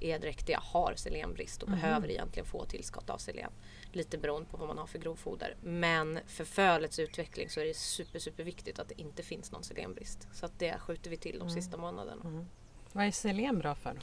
är 0.00 0.18
dräktiga, 0.18 0.60
har 0.62 0.94
selenbrist 0.96 1.62
och 1.62 1.68
behöver 1.70 2.10
egentligen 2.10 2.46
få 2.46 2.64
tillskott 2.64 3.10
av 3.10 3.18
selen. 3.18 3.50
Lite 3.92 4.18
beroende 4.18 4.48
på 4.50 4.56
vad 4.56 4.68
man 4.68 4.78
har 4.78 4.86
för 4.86 4.98
grovfoder. 4.98 5.56
Men 5.62 6.20
för 6.26 6.44
fölets 6.44 6.98
utveckling 6.98 7.50
så 7.50 7.60
är 7.60 7.64
det 7.64 7.76
super, 7.76 8.18
super 8.18 8.44
viktigt 8.44 8.78
att 8.78 8.88
det 8.88 9.00
inte 9.00 9.22
finns 9.22 9.52
någon 9.52 9.64
selenbrist. 9.64 10.28
Så 10.32 10.46
att 10.46 10.58
det 10.58 10.78
skjuter 10.78 11.10
vi 11.10 11.16
till 11.16 11.38
de 11.38 11.50
sista 11.50 11.76
månaderna. 11.76 12.46
Vad 12.92 13.06
är 13.06 13.10
selen 13.10 13.58
bra 13.58 13.74
för? 13.74 13.98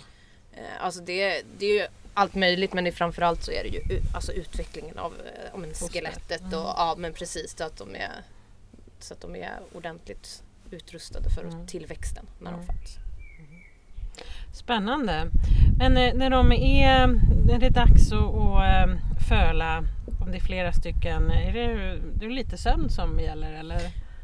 Eh, 0.51 0.63
Alltså 0.79 1.01
det, 1.01 1.45
det 1.57 1.65
är 1.65 1.81
ju 1.81 1.87
allt 2.13 2.35
möjligt 2.35 2.73
men 2.73 2.83
det 2.83 2.89
är 2.89 2.91
framförallt 2.91 3.43
så 3.43 3.51
är 3.51 3.63
det 3.63 3.69
ju 3.69 3.81
alltså 4.15 4.31
utvecklingen 4.31 4.97
av 4.97 5.13
eh, 5.13 5.49
ja, 5.51 5.57
men 5.57 5.73
skelettet 5.73 6.41
och 6.41 6.51
ja 6.53 6.95
men 6.97 7.13
precis 7.13 7.57
så 7.57 7.63
att 7.63 7.77
de 7.77 7.95
är, 7.95 8.23
så 9.05 9.13
att 9.13 9.21
de 9.21 9.35
är 9.35 9.59
ordentligt 9.73 10.43
utrustade 10.71 11.29
för 11.29 11.65
tillväxten 11.67 12.25
när 12.39 12.51
de 12.51 12.63
föds. 12.65 12.97
Spännande. 14.53 15.27
Men 15.77 15.97
eh, 15.97 16.13
när 16.13 16.29
de 16.29 16.51
är, 16.51 17.07
när 17.47 17.59
det 17.59 17.65
är 17.65 17.69
dags 17.69 18.11
att, 18.11 18.35
att 18.35 18.89
eh, 18.89 18.95
föla, 19.29 19.83
om 20.21 20.31
det 20.31 20.37
är 20.37 20.41
flera 20.41 20.73
stycken, 20.73 21.31
är 21.31 21.53
det, 21.53 21.99
det 22.13 22.25
är 22.25 22.29
lite 22.29 22.57
sömn 22.57 22.89
som 22.89 23.19
gäller 23.19 23.53
eller? 23.53 23.79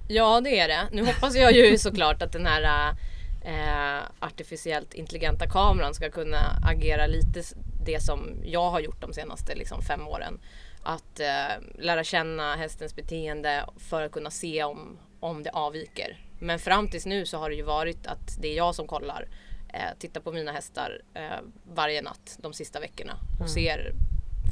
Ja 0.08 0.42
det 0.42 0.60
är 0.60 0.68
det. 0.68 0.88
Nu 0.92 1.06
hoppas 1.06 1.36
jag 1.36 1.52
ju 1.52 1.78
såklart 1.78 2.22
att 2.22 2.32
den 2.32 2.46
här 2.46 2.94
eh, 3.42 4.04
artificiellt 4.20 4.94
intelligenta 4.94 5.50
kameran 5.50 5.94
ska 5.94 6.10
kunna 6.10 6.38
agera 6.64 7.08
lite 7.08 7.44
det 7.86 8.00
som 8.00 8.30
jag 8.44 8.72
har 8.72 8.80
gjort 8.80 9.02
de 9.02 9.14
senaste 9.14 9.56
liksom, 9.56 9.82
fem 9.82 10.08
åren. 10.08 10.40
Att 10.84 11.20
eh, 11.20 11.64
lära 11.80 12.04
känna 12.04 12.56
hästens 12.56 12.96
beteende 12.96 13.66
för 13.78 14.02
att 14.02 14.12
kunna 14.12 14.32
se 14.32 14.64
om, 14.64 14.98
om 15.20 15.44
det 15.44 15.50
avviker. 15.50 16.18
Men 16.40 16.60
fram 16.60 16.88
tills 16.88 17.06
nu 17.06 17.26
så 17.26 17.38
har 17.38 17.50
det 17.50 17.56
ju 17.56 17.64
varit 17.64 18.08
att 18.08 18.42
det 18.42 18.48
är 18.48 18.58
jag 18.58 18.76
som 18.76 18.88
kollar, 18.88 19.28
eh, 19.74 19.98
tittar 20.00 20.22
på 20.22 20.32
mina 20.32 20.52
hästar 20.52 21.02
eh, 21.14 21.40
varje 21.74 22.02
natt 22.02 22.38
de 22.42 22.54
sista 22.54 22.80
veckorna 22.80 23.14
och 23.42 23.50
ser 23.50 23.94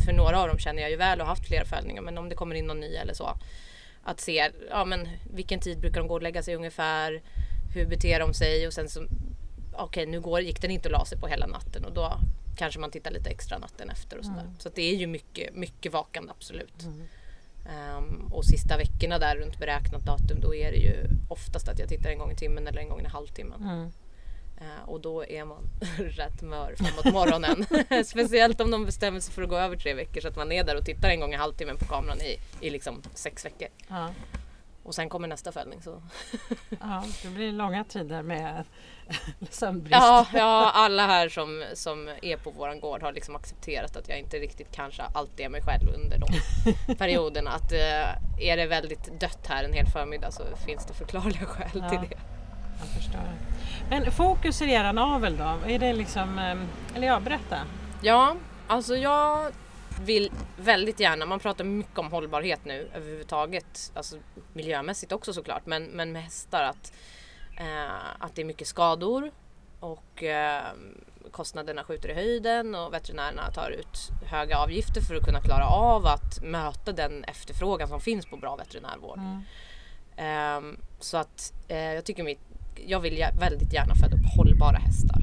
för 0.05 0.13
några 0.13 0.41
av 0.41 0.47
dem 0.47 0.59
känner 0.59 0.81
jag 0.81 0.91
ju 0.91 0.97
väl 0.97 1.19
och 1.19 1.25
har 1.25 1.35
haft 1.35 1.47
flera 1.47 1.65
följningar 1.65 2.01
men 2.01 2.17
om 2.17 2.29
det 2.29 2.35
kommer 2.35 2.55
in 2.55 2.65
någon 2.65 2.79
ny 2.79 2.95
eller 2.95 3.13
så 3.13 3.37
att 4.03 4.19
se 4.19 4.51
ja, 4.69 4.85
men 4.85 5.07
vilken 5.33 5.59
tid 5.59 5.79
brukar 5.79 5.99
de 5.99 6.07
gå 6.07 6.13
och 6.13 6.21
lägga 6.21 6.43
sig 6.43 6.55
ungefär. 6.55 7.21
Hur 7.73 7.85
beter 7.85 8.19
de 8.19 8.33
sig 8.33 8.67
och 8.67 8.73
sen 8.73 8.89
så 8.89 9.03
okej 9.73 10.05
nu 10.05 10.21
går, 10.21 10.41
gick 10.41 10.61
den 10.61 10.71
inte 10.71 10.87
och 10.87 10.91
la 10.91 11.05
sig 11.05 11.19
på 11.19 11.27
hela 11.27 11.47
natten 11.47 11.85
och 11.85 11.93
då 11.93 12.19
kanske 12.59 12.79
man 12.79 12.91
tittar 12.91 13.11
lite 13.11 13.29
extra 13.29 13.57
natten 13.57 13.89
efter 13.89 14.17
och 14.17 14.25
sådär. 14.25 14.45
Så 14.59 14.67
att 14.67 14.75
det 14.75 14.81
är 14.81 14.95
ju 14.95 15.07
mycket, 15.07 15.55
mycket 15.55 15.93
vakande 15.93 16.31
absolut. 16.31 16.87
Ehm, 17.69 18.33
och 18.33 18.45
sista 18.45 18.77
veckorna 18.77 19.19
där 19.19 19.35
runt 19.35 19.59
beräknat 19.59 20.05
datum 20.05 20.39
då 20.41 20.55
är 20.55 20.71
det 20.71 20.77
ju 20.77 20.95
oftast 21.29 21.67
att 21.69 21.79
jag 21.79 21.89
tittar 21.89 22.09
en 22.09 22.19
gång 22.19 22.31
i 22.31 22.35
timmen 22.35 22.67
eller 22.67 22.81
en 22.81 22.89
gång 22.89 23.01
i 23.01 23.07
halvtimmen. 23.07 23.61
Mm. 23.63 23.91
Eh, 24.57 24.89
och 24.89 25.01
då 25.01 25.25
är 25.25 25.45
man 25.45 25.69
rätt 25.97 26.41
mör 26.41 26.75
framåt 26.77 27.13
morgonen. 27.13 27.65
Speciellt 28.05 28.61
om 28.61 28.71
de 28.71 28.85
bestämmer 28.85 29.19
sig 29.19 29.33
för 29.33 29.41
att 29.41 29.49
gå 29.49 29.57
över 29.57 29.75
tre 29.77 29.93
veckor 29.93 30.21
så 30.21 30.27
att 30.27 30.35
man 30.35 30.51
är 30.51 30.63
där 30.63 30.77
och 30.77 30.85
tittar 30.85 31.09
en 31.09 31.19
gång 31.19 31.33
i 31.33 31.37
halvtimmen 31.37 31.77
på 31.77 31.85
kameran 31.85 32.21
i, 32.21 32.39
i 32.67 32.69
liksom 32.69 33.01
sex 33.13 33.45
veckor. 33.45 33.67
Ja. 33.87 34.09
Och 34.83 34.95
sen 34.95 35.09
kommer 35.09 35.27
nästa 35.27 35.51
fällning. 35.51 35.81
Så. 35.81 36.01
Ja, 36.81 37.03
det 37.23 37.29
blir 37.29 37.51
långa 37.51 37.83
tider 37.83 38.21
med 38.21 38.63
sömnbrist. 39.49 39.91
Ja, 40.01 40.25
ja, 40.33 40.71
alla 40.73 41.07
här 41.07 41.29
som, 41.29 41.63
som 41.73 42.09
är 42.21 42.37
på 42.37 42.51
våran 42.51 42.79
gård 42.79 43.01
har 43.01 43.11
liksom 43.11 43.35
accepterat 43.35 43.95
att 43.97 44.09
jag 44.09 44.19
inte 44.19 44.37
riktigt 44.37 44.71
kanske 44.71 45.03
alltid 45.13 45.45
är 45.45 45.49
mig 45.49 45.61
själv 45.61 45.89
under 45.95 46.17
de 46.17 46.95
perioderna. 46.95 47.51
Att 47.51 47.71
eh, 47.71 48.47
är 48.49 48.57
det 48.57 48.65
väldigt 48.67 49.19
dött 49.19 49.47
här 49.47 49.63
en 49.63 49.73
hel 49.73 49.85
förmiddag 49.87 50.31
så 50.31 50.43
finns 50.65 50.85
det 50.85 50.93
förklarliga 50.93 51.45
skäl 51.45 51.69
Ja. 51.73 51.89
till 51.89 51.99
det. 52.09 52.17
Jag 52.79 52.87
förstår. 52.87 53.21
Men 53.89 54.11
fokus 54.11 54.61
i 54.61 54.71
eran 54.71 54.97
avel 54.97 55.37
då? 55.37 55.57
Är 55.67 55.79
det 55.79 55.93
liksom, 55.93 56.39
eh, 56.39 56.95
eller 56.95 57.07
ja, 57.07 57.19
berätta. 57.19 57.57
Ja, 58.01 58.35
alltså 58.67 58.95
jag 58.95 59.51
vill 60.05 60.31
väldigt 60.57 60.99
gärna, 60.99 61.25
man 61.25 61.39
pratar 61.39 61.63
mycket 61.63 61.97
om 61.97 62.11
hållbarhet 62.11 62.65
nu 62.65 62.89
överhuvudtaget, 62.93 63.91
alltså 63.95 64.17
miljömässigt 64.53 65.11
också 65.11 65.33
såklart, 65.33 65.65
men, 65.65 65.83
men 65.83 66.11
med 66.11 66.23
hästar 66.23 66.63
att, 66.63 66.93
eh, 67.59 68.15
att 68.19 68.35
det 68.35 68.41
är 68.41 68.45
mycket 68.45 68.67
skador 68.67 69.31
och 69.79 70.23
eh, 70.23 70.63
kostnaderna 71.31 71.83
skjuter 71.83 72.09
i 72.09 72.13
höjden 72.13 72.75
och 72.75 72.93
veterinärerna 72.93 73.51
tar 73.51 73.69
ut 73.69 74.09
höga 74.25 74.57
avgifter 74.57 75.01
för 75.01 75.15
att 75.15 75.23
kunna 75.23 75.41
klara 75.41 75.65
av 75.67 76.05
att 76.05 76.43
möta 76.43 76.91
den 76.91 77.23
efterfrågan 77.23 77.87
som 77.87 78.01
finns 78.01 78.25
på 78.25 78.37
bra 78.37 78.55
veterinärvård. 78.55 79.17
Mm. 79.17 79.43
Ehm, 80.17 80.77
så 80.99 81.17
att 81.17 81.53
eh, 81.67 81.93
jag 81.93 82.05
tycker 82.05 82.23
mitt, 82.23 82.39
jag 82.87 82.99
vill 82.99 83.25
väldigt 83.39 83.73
gärna 83.73 83.95
föda 83.95 84.15
upp 84.15 84.25
hållbara 84.37 84.77
hästar. 84.77 85.21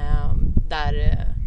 Ehm, 0.00 0.52
där, 0.68 0.94
eh, 0.98 1.41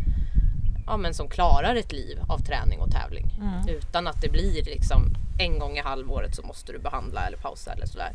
ja, 0.87 0.97
men 0.97 1.13
som 1.13 1.29
klarar 1.29 1.75
ett 1.75 1.91
liv 1.91 2.19
av 2.29 2.37
träning 2.37 2.79
och 2.79 2.91
tävling. 2.91 3.25
Mm. 3.39 3.67
Utan 3.67 4.07
att 4.07 4.21
det 4.21 4.29
blir 4.29 4.63
liksom 4.63 5.01
en 5.39 5.59
gång 5.59 5.77
i 5.77 5.81
halvåret 5.81 6.35
så 6.35 6.41
måste 6.41 6.71
du 6.71 6.79
behandla 6.79 7.27
eller 7.27 7.37
pausa 7.37 7.73
eller 7.73 7.85
sådär. 7.85 8.11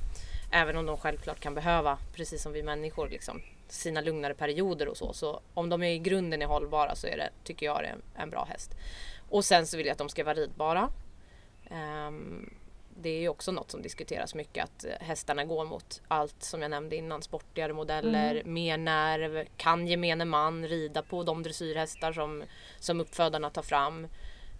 Även 0.51 0.77
om 0.77 0.87
de 0.87 0.97
självklart 0.97 1.41
kan 1.41 1.55
behöva, 1.55 1.99
precis 2.15 2.43
som 2.43 2.53
vi 2.53 2.63
människor, 2.63 3.09
liksom, 3.09 3.43
sina 3.69 4.01
lugnare 4.01 4.35
perioder 4.35 4.89
och 4.89 4.97
så. 4.97 5.13
Så 5.13 5.41
om 5.55 5.69
de 5.69 5.83
är 5.83 5.91
i 5.91 5.99
grunden 5.99 6.43
är 6.43 6.47
hållbara 6.47 6.95
så 6.95 7.07
är 7.07 7.17
det, 7.17 7.31
tycker 7.45 7.67
jag 7.67 7.83
det 7.83 7.87
är 7.87 7.93
en, 7.93 8.03
en 8.17 8.31
bra 8.31 8.45
häst. 8.51 8.75
Och 9.29 9.45
sen 9.45 9.67
så 9.67 9.77
vill 9.77 9.87
jag 9.87 9.93
att 9.93 9.99
de 9.99 10.09
ska 10.09 10.25
vara 10.25 10.35
ridbara. 10.35 10.89
Ehm, 11.71 12.51
det 12.97 13.11
är 13.11 13.21
ju 13.21 13.29
också 13.29 13.53
något 13.53 13.71
som 13.71 13.83
diskuteras 13.83 14.35
mycket 14.35 14.65
att 14.65 14.85
eh, 14.85 14.91
hästarna 15.01 15.45
går 15.45 15.65
mot 15.65 16.03
allt 16.09 16.43
som 16.43 16.63
jag 16.63 16.71
nämnde 16.71 16.97
innan. 16.97 17.23
Sportigare 17.23 17.73
modeller, 17.73 18.43
mer 18.45 18.79
nerv, 18.79 19.47
kan 19.57 19.87
gemene 19.87 20.25
man 20.25 20.69
rida 20.69 21.03
på 21.03 21.23
de 21.23 21.43
dressyrhästar 21.43 22.13
som, 22.13 22.45
som 22.79 23.01
uppfödarna 23.01 23.51
tar 23.51 23.63
fram. 23.63 24.07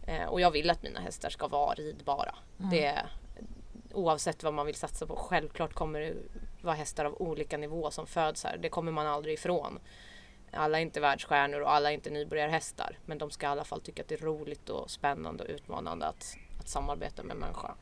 Eh, 0.07 0.25
och 0.25 0.41
jag 0.41 0.51
vill 0.51 0.71
att 0.71 0.83
mina 0.83 1.01
hästar 1.01 1.31
ska 1.31 1.49
vara 1.49 1.75
ridbara. 1.75 2.35
Det, 2.57 3.07
oavsett 3.93 4.43
vad 4.43 4.55
man 4.55 4.67
vill 4.67 4.75
satsa 4.75 5.07
på. 5.07 5.17
Självklart 5.17 5.75
kommer 5.75 6.01
det 6.01 6.15
vara 6.63 6.75
hästar 6.75 7.05
av 7.05 7.23
olika 7.23 7.57
nivå 7.57 7.91
som 7.91 8.07
föds 8.07 8.45
här. 8.45 8.57
Det 8.57 8.69
kommer 8.69 8.93
man 8.93 9.07
aldrig 9.07 9.35
ifrån. 9.35 9.79
Alla 10.53 10.79
är 10.79 10.83
inte 10.83 11.01
världsstjärnor 11.01 11.61
och 11.61 11.73
alla 11.73 11.91
är 11.91 11.95
inte 11.95 12.11
nybörjarhästar. 12.11 12.99
Men 13.05 13.19
de 13.19 13.31
ska 13.31 13.47
i 13.47 13.49
alla 13.49 13.65
fall 13.65 13.81
tycka 13.81 14.03
att 14.03 14.09
det 14.09 14.21
är 14.21 14.25
roligt 14.25 14.69
och 14.69 14.91
spännande 14.91 15.45
och 15.45 15.51
utmanande 15.51 16.07
att, 16.07 16.37
att 16.61 16.69
samarbeta 16.69 17.23
med 17.23 17.37
människa. 17.37 17.75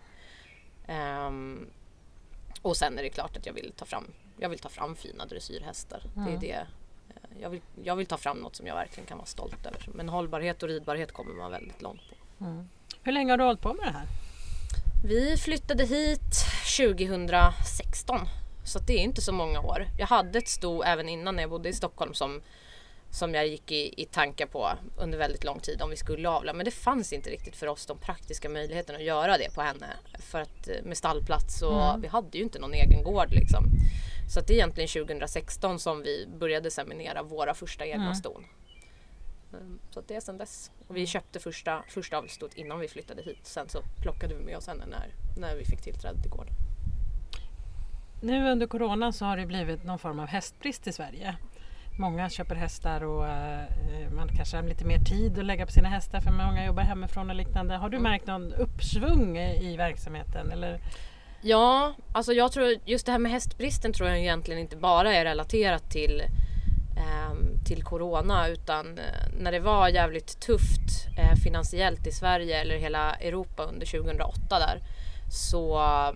Ehm, 0.88 1.66
och 2.62 2.76
sen 2.76 2.98
är 2.98 3.02
det 3.02 3.08
klart 3.10 3.36
att 3.36 3.46
jag 3.46 3.52
vill 3.52 3.72
ta 3.76 3.84
fram, 3.84 4.04
jag 4.38 4.48
vill 4.48 4.58
ta 4.58 4.68
fram 4.68 4.96
fina 4.96 5.26
dressyrhästar. 5.26 6.02
Det 6.14 6.20
är 6.34 6.38
det. 6.40 6.52
eh, 6.52 7.40
Jag 7.40 7.50
vill, 7.50 7.60
jag 7.84 7.96
vill 7.96 8.06
ta 8.06 8.16
fram 8.16 8.38
något 8.38 8.56
som 8.56 8.66
jag 8.66 8.74
verkligen 8.74 9.06
kan 9.06 9.18
vara 9.18 9.26
stolt 9.26 9.66
över. 9.66 9.88
Men 9.94 10.08
hållbarhet 10.08 10.62
och 10.62 10.68
ridbarhet 10.68 11.12
kommer 11.12 11.34
man 11.34 11.50
väldigt 11.50 11.82
långt 11.82 12.00
på. 12.08 12.44
Hur 13.02 13.12
länge 13.12 13.32
har 13.32 13.38
du 13.38 13.44
hållit 13.44 13.60
på 13.60 13.74
med 13.74 13.86
det 13.86 13.92
här? 13.92 14.06
Vi 15.04 15.36
flyttade 15.36 15.84
hit 15.84 16.20
2016. 16.78 18.18
Så 18.64 18.78
det 18.78 18.92
är 18.92 18.98
inte 19.02 19.20
så 19.22 19.32
många 19.32 19.60
år. 19.60 19.86
Jag 19.98 20.06
hade 20.06 20.38
ett 20.38 20.48
sto 20.48 20.82
även 20.82 21.08
innan 21.08 21.36
när 21.36 21.42
jag 21.42 21.50
bodde 21.50 21.68
i 21.68 21.72
Stockholm 21.72 22.14
som, 22.14 22.42
som 23.10 23.34
jag 23.34 23.48
gick 23.48 23.72
i, 23.72 24.02
i 24.02 24.04
tankar 24.04 24.46
på 24.46 24.70
under 24.96 25.18
väldigt 25.18 25.44
lång 25.44 25.60
tid 25.60 25.82
om 25.82 25.90
vi 25.90 25.96
skulle 25.96 26.28
avla. 26.28 26.52
Men 26.52 26.64
det 26.64 26.70
fanns 26.70 27.12
inte 27.12 27.30
riktigt 27.30 27.56
för 27.56 27.66
oss 27.66 27.86
de 27.86 27.98
praktiska 27.98 28.48
möjligheterna 28.48 28.98
att 28.98 29.04
göra 29.04 29.38
det 29.38 29.54
på 29.54 29.60
henne. 29.60 29.86
För 30.18 30.40
att 30.40 30.68
eh, 30.68 30.74
med 30.84 30.96
stallplats 30.96 31.62
och 31.62 32.04
vi 32.04 32.08
hade 32.08 32.38
ju 32.38 32.44
inte 32.44 32.58
någon 32.58 32.74
egen 32.74 33.02
gård 33.02 33.30
liksom. 33.30 33.64
Så 34.30 34.40
att 34.40 34.46
det 34.46 34.52
är 34.52 34.56
egentligen 34.56 34.88
2016 34.88 35.78
som 35.78 36.02
vi 36.02 36.28
började 36.40 36.70
seminera 36.70 37.22
våra 37.22 37.54
första 37.54 37.86
egna 37.86 38.14
ston. 38.14 38.44
Mm, 39.52 39.78
Så 39.90 40.00
att 40.00 40.08
det 40.08 40.14
är 40.14 40.20
sedan 40.20 40.38
dess. 40.38 40.70
Och 40.88 40.96
vi 40.96 41.06
köpte 41.06 41.40
första, 41.40 41.82
första 41.88 42.18
avelstot 42.18 42.54
innan 42.54 42.80
vi 42.80 42.88
flyttade 42.88 43.22
hit. 43.22 43.38
Sen 43.42 43.68
så 43.68 43.82
plockade 44.02 44.34
vi 44.34 44.44
med 44.44 44.56
oss 44.56 44.66
henne 44.66 44.86
när, 44.86 45.14
när 45.36 45.56
vi 45.56 45.64
fick 45.64 45.82
tillträde 45.82 46.22
till 46.22 46.30
gården. 46.30 46.54
Nu 48.22 48.50
under 48.50 48.66
corona 48.66 49.12
så 49.12 49.24
har 49.24 49.36
det 49.36 49.46
blivit 49.46 49.84
någon 49.84 49.98
form 49.98 50.20
av 50.20 50.26
hästbrist 50.26 50.86
i 50.86 50.92
Sverige. 50.92 51.36
Många 52.00 52.30
köper 52.30 52.54
hästar 52.54 53.04
och 53.04 53.26
eh, 53.26 54.10
man 54.12 54.28
kanske 54.36 54.56
har 54.56 54.62
lite 54.62 54.84
mer 54.84 54.98
tid 54.98 55.38
att 55.38 55.44
lägga 55.44 55.66
på 55.66 55.72
sina 55.72 55.88
hästar 55.88 56.20
för 56.20 56.30
många 56.30 56.66
jobbar 56.66 56.82
hemifrån 56.82 57.30
och 57.30 57.36
liknande. 57.36 57.76
Har 57.76 57.88
du 57.88 57.98
märkt 57.98 58.26
någon 58.26 58.52
uppsvung 58.52 59.38
i 59.38 59.76
verksamheten? 59.76 60.50
Eller? 60.50 60.80
Ja, 61.40 61.94
alltså 62.12 62.32
jag 62.32 62.52
tror 62.52 62.74
just 62.84 63.06
det 63.06 63.12
här 63.12 63.18
med 63.18 63.32
hästbristen 63.32 63.92
tror 63.92 64.08
jag 64.08 64.18
egentligen 64.18 64.60
inte 64.60 64.76
bara 64.76 65.14
är 65.14 65.24
relaterat 65.24 65.90
till 65.90 66.22
ehm, 66.96 67.64
till 67.64 67.84
Corona 67.84 68.48
utan 68.48 68.98
eh, 68.98 69.40
när 69.40 69.52
det 69.52 69.60
var 69.60 69.88
jävligt 69.88 70.40
tufft 70.40 71.06
eh, 71.18 71.34
finansiellt 71.44 72.06
i 72.06 72.12
Sverige 72.12 72.60
eller 72.60 72.76
hela 72.78 73.14
Europa 73.14 73.62
under 73.62 73.86
2008 73.86 74.58
där 74.58 74.80
så 75.30 75.68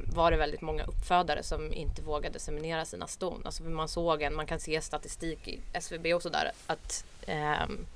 var 0.07 0.31
det 0.31 0.37
väldigt 0.37 0.61
många 0.61 0.85
uppfödare 0.85 1.43
som 1.43 1.73
inte 1.73 2.03
vågade 2.03 2.39
seminera 2.39 2.85
sina 2.85 3.07
ston. 3.07 3.43
Alltså 3.45 3.63
man 3.63 3.89
såg 3.89 4.23
en, 4.23 4.35
man 4.35 4.47
kan 4.47 4.61
se 4.61 4.81
statistik 4.81 5.49
i 5.49 5.61
SVB 5.73 6.07
och 6.07 6.23
sådär 6.23 6.53
att 6.67 7.05
ehm, 7.27 7.87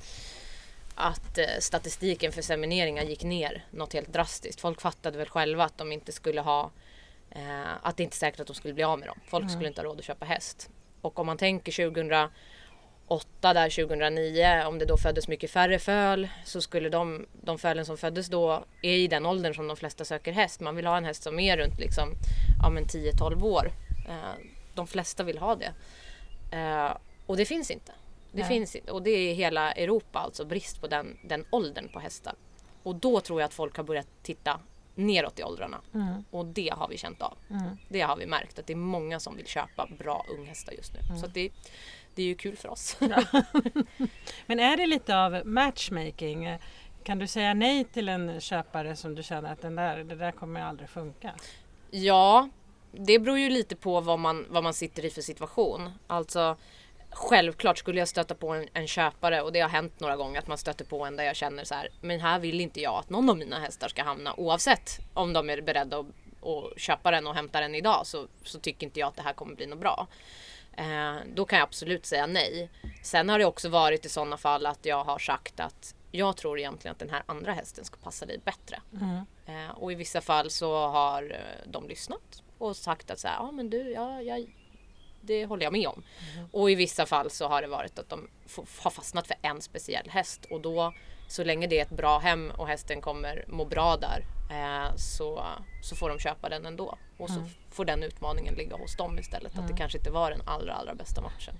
att 0.98 1.38
eh, 1.38 1.44
statistiken 1.60 2.32
för 2.32 2.42
semineringar 2.42 3.02
gick 3.02 3.24
ner 3.24 3.64
något 3.70 3.92
helt 3.92 4.12
drastiskt. 4.12 4.60
Folk 4.60 4.80
fattade 4.80 5.18
väl 5.18 5.28
själva 5.28 5.64
att 5.64 5.78
de 5.78 5.92
inte 5.92 6.12
skulle 6.12 6.40
ha 6.40 6.70
eh, 7.30 7.70
att 7.82 7.96
det 7.96 8.02
inte 8.02 8.14
är 8.14 8.18
säkert 8.18 8.40
att 8.40 8.46
de 8.46 8.54
skulle 8.54 8.74
bli 8.74 8.84
av 8.84 8.98
med 8.98 9.08
dem. 9.08 9.18
Folk 9.26 9.50
skulle 9.50 9.68
inte 9.68 9.80
ha 9.80 9.86
råd 9.86 9.98
att 9.98 10.04
köpa 10.04 10.26
häst. 10.26 10.70
Och 11.00 11.18
om 11.18 11.26
man 11.26 11.36
tänker 11.36 11.72
2008 13.08 13.54
där 13.54 13.70
2009 13.70 14.64
om 14.66 14.78
det 14.78 14.84
då 14.84 14.96
föddes 14.96 15.28
mycket 15.28 15.50
färre 15.50 15.78
föl 15.78 16.28
så 16.44 16.60
skulle 16.60 16.88
de, 16.88 17.26
de 17.32 17.58
fölen 17.58 17.86
som 17.86 17.96
föddes 17.96 18.28
då 18.28 18.64
är 18.82 18.96
i 18.96 19.08
den 19.08 19.26
åldern 19.26 19.54
som 19.54 19.66
de 19.68 19.76
flesta 19.76 20.04
söker 20.04 20.32
häst. 20.32 20.60
Man 20.60 20.76
vill 20.76 20.86
ha 20.86 20.96
en 20.96 21.04
häst 21.04 21.22
som 21.22 21.38
är 21.38 21.56
runt 21.56 21.78
liksom, 21.78 22.14
ja, 22.62 22.70
men 22.70 22.84
10-12 22.84 23.42
år. 23.42 23.72
Eh, 24.08 24.44
de 24.74 24.86
flesta 24.86 25.22
vill 25.22 25.38
ha 25.38 25.56
det. 25.56 25.72
Eh, 26.56 26.96
och 27.26 27.36
det 27.36 27.44
finns 27.44 27.70
inte. 27.70 27.92
Det 28.32 28.40
Nej. 28.40 28.48
finns 28.48 28.76
inte. 28.76 28.92
Och 28.92 29.02
det 29.02 29.10
är 29.10 29.34
hela 29.34 29.72
Europa 29.72 30.18
alltså 30.18 30.44
brist 30.44 30.80
på 30.80 30.86
den, 30.86 31.18
den 31.24 31.44
åldern 31.50 31.88
på 31.88 31.98
hästar. 31.98 32.34
Och 32.82 32.94
då 32.94 33.20
tror 33.20 33.40
jag 33.40 33.46
att 33.46 33.54
folk 33.54 33.76
har 33.76 33.84
börjat 33.84 34.08
titta 34.22 34.60
neråt 34.94 35.38
i 35.38 35.42
åldrarna. 35.42 35.80
Mm. 35.94 36.24
Och 36.30 36.46
det 36.46 36.72
har 36.76 36.88
vi 36.88 36.98
känt 36.98 37.22
av. 37.22 37.38
Mm. 37.50 37.62
Det 37.88 38.00
har 38.00 38.16
vi 38.16 38.26
märkt 38.26 38.58
att 38.58 38.66
det 38.66 38.72
är 38.72 38.76
många 38.76 39.20
som 39.20 39.36
vill 39.36 39.46
köpa 39.46 39.88
bra 39.98 40.26
unghästar 40.38 40.72
just 40.72 40.92
nu. 40.94 41.00
Så 41.20 41.26
att 41.26 41.34
det, 41.34 41.50
det 42.16 42.22
är 42.22 42.26
ju 42.26 42.34
kul 42.34 42.56
för 42.56 42.68
oss. 42.68 42.96
Men 44.46 44.60
är 44.60 44.76
det 44.76 44.86
lite 44.86 45.18
av 45.18 45.42
matchmaking? 45.44 46.58
Kan 47.04 47.18
du 47.18 47.26
säga 47.26 47.54
nej 47.54 47.84
till 47.84 48.08
en 48.08 48.40
köpare 48.40 48.96
som 48.96 49.14
du 49.14 49.22
känner 49.22 49.52
att 49.52 49.62
den 49.62 49.76
där, 49.76 50.04
det 50.04 50.14
där 50.14 50.32
kommer 50.32 50.60
aldrig 50.60 50.88
funka? 50.88 51.34
Ja, 51.90 52.48
det 52.92 53.18
beror 53.18 53.38
ju 53.38 53.50
lite 53.50 53.76
på 53.76 54.00
vad 54.00 54.18
man, 54.18 54.46
vad 54.48 54.62
man 54.62 54.74
sitter 54.74 55.04
i 55.04 55.10
för 55.10 55.22
situation. 55.22 55.90
Alltså 56.06 56.56
Självklart 57.10 57.78
skulle 57.78 57.98
jag 57.98 58.08
stöta 58.08 58.34
på 58.34 58.48
en, 58.48 58.68
en 58.72 58.86
köpare 58.86 59.42
och 59.42 59.52
det 59.52 59.60
har 59.60 59.68
hänt 59.68 60.00
några 60.00 60.16
gånger 60.16 60.38
att 60.38 60.46
man 60.46 60.58
stöter 60.58 60.84
på 60.84 61.04
en 61.04 61.16
där 61.16 61.24
jag 61.24 61.36
känner 61.36 61.64
så 61.64 61.74
här. 61.74 61.88
Men 62.00 62.20
här 62.20 62.38
vill 62.38 62.60
inte 62.60 62.80
jag 62.80 62.94
att 62.94 63.10
någon 63.10 63.30
av 63.30 63.38
mina 63.38 63.60
hästar 63.60 63.88
ska 63.88 64.02
hamna 64.02 64.34
oavsett 64.36 64.98
om 65.14 65.32
de 65.32 65.50
är 65.50 65.60
beredda 65.60 65.98
att, 65.98 66.06
att 66.42 66.80
köpa 66.80 67.10
den 67.10 67.26
och 67.26 67.34
hämta 67.34 67.60
den 67.60 67.74
idag 67.74 68.06
så, 68.06 68.26
så 68.42 68.58
tycker 68.58 68.86
inte 68.86 69.00
jag 69.00 69.08
att 69.08 69.16
det 69.16 69.22
här 69.22 69.32
kommer 69.32 69.54
bli 69.54 69.66
något 69.66 69.80
bra. 69.80 70.06
Eh, 70.76 71.14
då 71.34 71.44
kan 71.44 71.58
jag 71.58 71.66
absolut 71.66 72.06
säga 72.06 72.26
nej. 72.26 72.70
Sen 73.02 73.28
har 73.28 73.38
det 73.38 73.44
också 73.44 73.68
varit 73.68 74.06
i 74.06 74.08
sådana 74.08 74.36
fall 74.36 74.66
att 74.66 74.86
jag 74.86 75.04
har 75.04 75.18
sagt 75.18 75.60
att 75.60 75.94
jag 76.10 76.36
tror 76.36 76.58
egentligen 76.58 76.92
att 76.92 76.98
den 76.98 77.10
här 77.10 77.22
andra 77.26 77.52
hästen 77.52 77.84
ska 77.84 77.96
passa 77.96 78.26
dig 78.26 78.38
bättre. 78.44 78.80
Mm. 78.92 79.26
Eh, 79.46 79.70
och 79.70 79.92
i 79.92 79.94
vissa 79.94 80.20
fall 80.20 80.50
så 80.50 80.86
har 80.86 81.22
eh, 81.22 81.70
de 81.70 81.88
lyssnat 81.88 82.42
och 82.58 82.76
sagt 82.76 83.10
att 83.10 83.18
så 83.18 83.28
här, 83.28 83.36
ja 83.36 83.50
men 83.50 83.70
du, 83.70 83.90
ja, 83.90 84.22
jag, 84.22 84.52
det 85.20 85.46
håller 85.46 85.64
jag 85.64 85.72
med 85.72 85.88
om. 85.88 86.02
Och 86.52 86.70
i 86.70 86.74
vissa 86.74 87.06
fall 87.06 87.30
så 87.30 87.48
har 87.48 87.62
det 87.62 87.68
varit 87.68 87.98
att 87.98 88.08
de 88.08 88.28
har 88.82 88.90
fastnat 88.90 89.26
för 89.26 89.36
en 89.42 89.62
speciell 89.62 90.08
häst 90.10 90.44
och 90.50 90.60
då 90.60 90.92
så 91.28 91.44
länge 91.44 91.66
det 91.66 91.78
är 91.78 91.82
ett 91.82 91.90
bra 91.90 92.18
hem 92.18 92.52
och 92.56 92.68
hästen 92.68 93.00
kommer 93.00 93.44
må 93.48 93.64
bra 93.64 93.96
där 93.96 94.24
eh, 94.50 94.96
så, 94.96 95.44
så 95.82 95.96
får 95.96 96.08
de 96.08 96.18
köpa 96.18 96.48
den 96.48 96.66
ändå. 96.66 96.98
Och 97.18 97.30
så 97.30 97.48
får 97.70 97.84
den 97.84 98.02
utmaningen 98.02 98.54
ligga 98.54 98.76
hos 98.76 98.96
dem 98.96 99.18
istället. 99.18 99.58
Att 99.58 99.68
det 99.68 99.76
kanske 99.76 99.98
inte 99.98 100.10
var 100.10 100.30
den 100.30 100.42
allra 100.44 100.74
allra 100.74 100.94
bästa 100.94 101.20
matchen. 101.20 101.54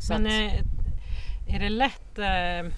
Så 0.00 0.12
Men 0.12 0.26
att, 0.26 0.32
eh, 0.32 1.54
är 1.54 1.58
det 1.58 1.68
lätt 1.68 2.18
eh, 2.18 2.72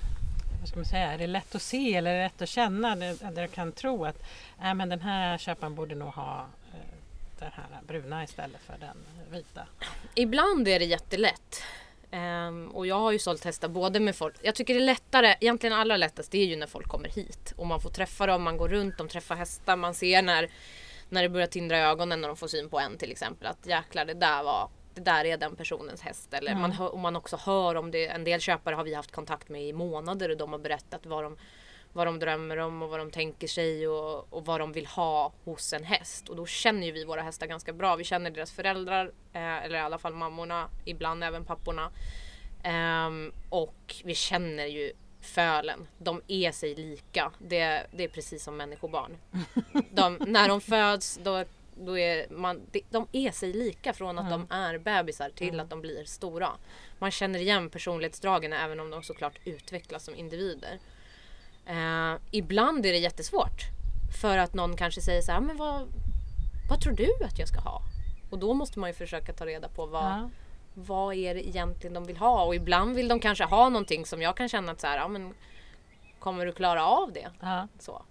vad 0.61 0.69
ska 0.69 0.77
man 0.77 0.85
säga, 0.85 1.13
är 1.13 1.19
det 1.19 1.27
lätt 1.27 1.55
att 1.55 1.63
se 1.63 1.95
eller 1.95 2.11
är 2.11 2.17
det 2.17 2.25
lätt 2.25 2.43
att 2.43 2.49
känna? 2.49 2.97
Där 2.97 3.43
du 3.43 3.49
kan 3.49 3.73
tro 3.73 4.05
att 4.05 4.23
äh, 4.63 4.75
men 4.75 4.89
den 4.89 5.01
här 5.01 5.39
köparen 5.39 5.75
borde 5.75 5.95
nog 5.95 6.09
ha 6.09 6.47
eh, 6.73 6.97
den 7.39 7.51
här 7.53 7.67
bruna 7.87 8.25
istället 8.25 8.61
för 8.61 8.79
den 8.79 8.97
vita? 9.31 9.67
Ibland 10.15 10.69
är 10.69 10.79
det 10.79 10.85
jättelätt. 10.85 11.63
Um, 12.13 12.69
och 12.69 12.87
jag 12.87 12.99
har 12.99 13.13
ju 13.13 13.19
sålt 13.19 13.45
hästar 13.45 13.69
både 13.69 14.01
med 14.01 14.17
folk. 14.17 14.37
Jag 14.43 14.55
tycker 14.55 14.75
det 14.75 14.81
är 14.81 14.85
lättare, 14.85 15.35
egentligen 15.41 15.77
allra 15.77 15.97
lättast 15.97 16.33
det 16.33 16.39
är 16.39 16.47
ju 16.47 16.57
när 16.57 16.67
folk 16.67 16.89
kommer 16.89 17.09
hit 17.09 17.55
och 17.57 17.67
man 17.67 17.81
får 17.81 17.91
träffa 17.91 18.27
dem, 18.27 18.43
man 18.43 18.57
går 18.57 18.69
runt, 18.69 18.99
de 18.99 19.09
träffar 19.09 19.37
hästar, 19.37 19.77
man 19.77 19.95
ser 19.95 20.23
när, 20.23 20.51
när 21.09 21.23
det 21.23 21.29
börjar 21.29 21.47
tindra 21.47 21.79
i 21.79 21.81
ögonen 21.81 22.21
när 22.21 22.29
de 22.29 22.37
får 22.37 22.49
syn 22.49 22.69
på 22.69 22.79
en 22.79 22.99
till 22.99 23.11
exempel 23.11 23.47
att 23.47 23.67
jäklar 23.67 24.05
det 24.05 24.15
där 24.15 24.43
var 24.43 24.71
det 24.95 25.11
där 25.11 25.25
är 25.25 25.37
den 25.37 25.57
personens 25.57 26.01
häst. 26.01 26.35
Eller 26.35 26.51
mm. 26.51 26.63
man, 26.63 26.73
hör, 26.73 26.89
och 26.89 26.99
man 26.99 27.17
också 27.17 27.37
hör 27.37 27.75
om 27.75 27.91
det. 27.91 28.07
En 28.07 28.25
del 28.25 28.41
köpare 28.41 28.75
har 28.75 28.85
vi 28.85 28.95
haft 28.95 29.13
kontakt 29.13 29.49
med 29.49 29.63
i 29.63 29.73
månader 29.73 30.29
och 30.29 30.37
de 30.37 30.53
har 30.53 30.59
berättat 30.59 31.07
vad 31.07 31.25
de, 31.25 31.37
vad 31.93 32.07
de 32.07 32.19
drömmer 32.19 32.57
om 32.57 32.83
och 32.83 32.89
vad 32.89 33.01
de 33.01 33.11
tänker 33.11 33.49
sig 33.49 33.89
och, 33.89 34.33
och 34.33 34.45
vad 34.45 34.61
de 34.61 34.73
vill 34.73 34.87
ha 34.87 35.33
hos 35.45 35.73
en 35.73 35.85
häst. 35.85 36.29
Och 36.29 36.37
då 36.37 36.47
känner 36.47 36.87
ju 36.87 36.93
vi 36.93 37.05
våra 37.05 37.23
hästar 37.23 37.47
ganska 37.47 37.73
bra. 37.73 37.97
Vi 37.97 38.05
känner 38.05 38.31
deras 38.31 38.53
föräldrar, 38.53 39.13
eh, 39.33 39.65
eller 39.65 39.79
i 39.79 39.81
alla 39.81 39.99
fall 39.99 40.15
mammorna, 40.15 40.69
ibland 40.85 41.25
även 41.25 41.45
papporna. 41.45 41.91
Um, 43.07 43.33
och 43.49 43.95
vi 44.05 44.15
känner 44.15 44.67
ju 44.67 44.93
fölen. 45.21 45.89
De 45.99 46.23
är 46.29 46.53
sig 46.53 46.75
lika. 46.75 47.33
Det, 47.39 47.87
det 47.93 48.05
är 48.05 48.09
precis 48.09 48.45
som 48.45 48.57
människobarn. 48.57 49.17
De, 49.91 50.19
när 50.27 50.49
de 50.49 50.61
föds 50.61 51.21
då 51.23 51.45
då 51.81 51.99
är 51.99 52.27
man, 52.31 52.61
de 52.91 53.07
är 53.13 53.31
sig 53.31 53.53
lika 53.53 53.93
från 53.93 54.19
att 54.19 54.27
mm. 54.27 54.47
de 54.49 54.55
är 54.55 54.79
bebisar 54.79 55.31
till 55.31 55.49
mm. 55.49 55.61
att 55.61 55.71
de 55.71 55.81
blir 55.81 56.05
stora. 56.05 56.51
Man 56.99 57.11
känner 57.11 57.39
igen 57.39 57.71
personlighetsdragen 57.71 58.53
även 58.53 58.81
om 58.81 58.91
de 58.91 59.03
såklart 59.03 59.39
utvecklas 59.45 60.05
som 60.05 60.15
individer. 60.15 60.79
Eh, 61.69 62.21
ibland 62.31 62.87
är 62.87 62.93
det 62.93 62.99
jättesvårt. 62.99 63.63
För 64.21 64.39
att 64.39 64.55
någon 64.55 64.77
kanske 64.77 65.01
säger 65.01 65.23
så 65.23 65.33
här, 65.33 65.41
men 65.41 65.57
vad, 65.57 65.89
vad 66.69 66.81
tror 66.81 66.93
du 66.93 67.25
att 67.25 67.39
jag 67.39 67.49
ska 67.49 67.61
ha? 67.61 67.83
Och 68.31 68.39
då 68.39 68.55
måste 68.55 68.79
man 68.79 68.91
ju 68.91 68.95
försöka 68.95 69.33
ta 69.33 69.47
reda 69.47 69.69
på 69.69 69.87
vad, 69.87 70.05
ja. 70.05 70.31
vad 70.75 71.15
är 71.15 71.35
det 71.35 71.49
egentligen 71.49 71.95
de 71.95 72.05
vill 72.05 72.17
ha? 72.17 72.45
Och 72.45 72.55
ibland 72.55 72.97
vill 72.97 73.09
de 73.09 73.21
kanske 73.21 73.45
ha 73.45 73.69
någonting 73.69 74.07
som 74.07 74.23
jag 74.23 74.37
kan 74.37 74.49
känna 74.49 74.73
att 74.73 74.81
så 74.81 74.87
här, 74.87 74.97
ja, 74.97 75.09
men 75.09 75.35
kommer 76.19 76.47
du 76.47 76.53
klara 76.53 76.87
av 76.87 77.13
det? 77.13 77.31
Ja. 77.41 77.69
Så. 77.79 78.03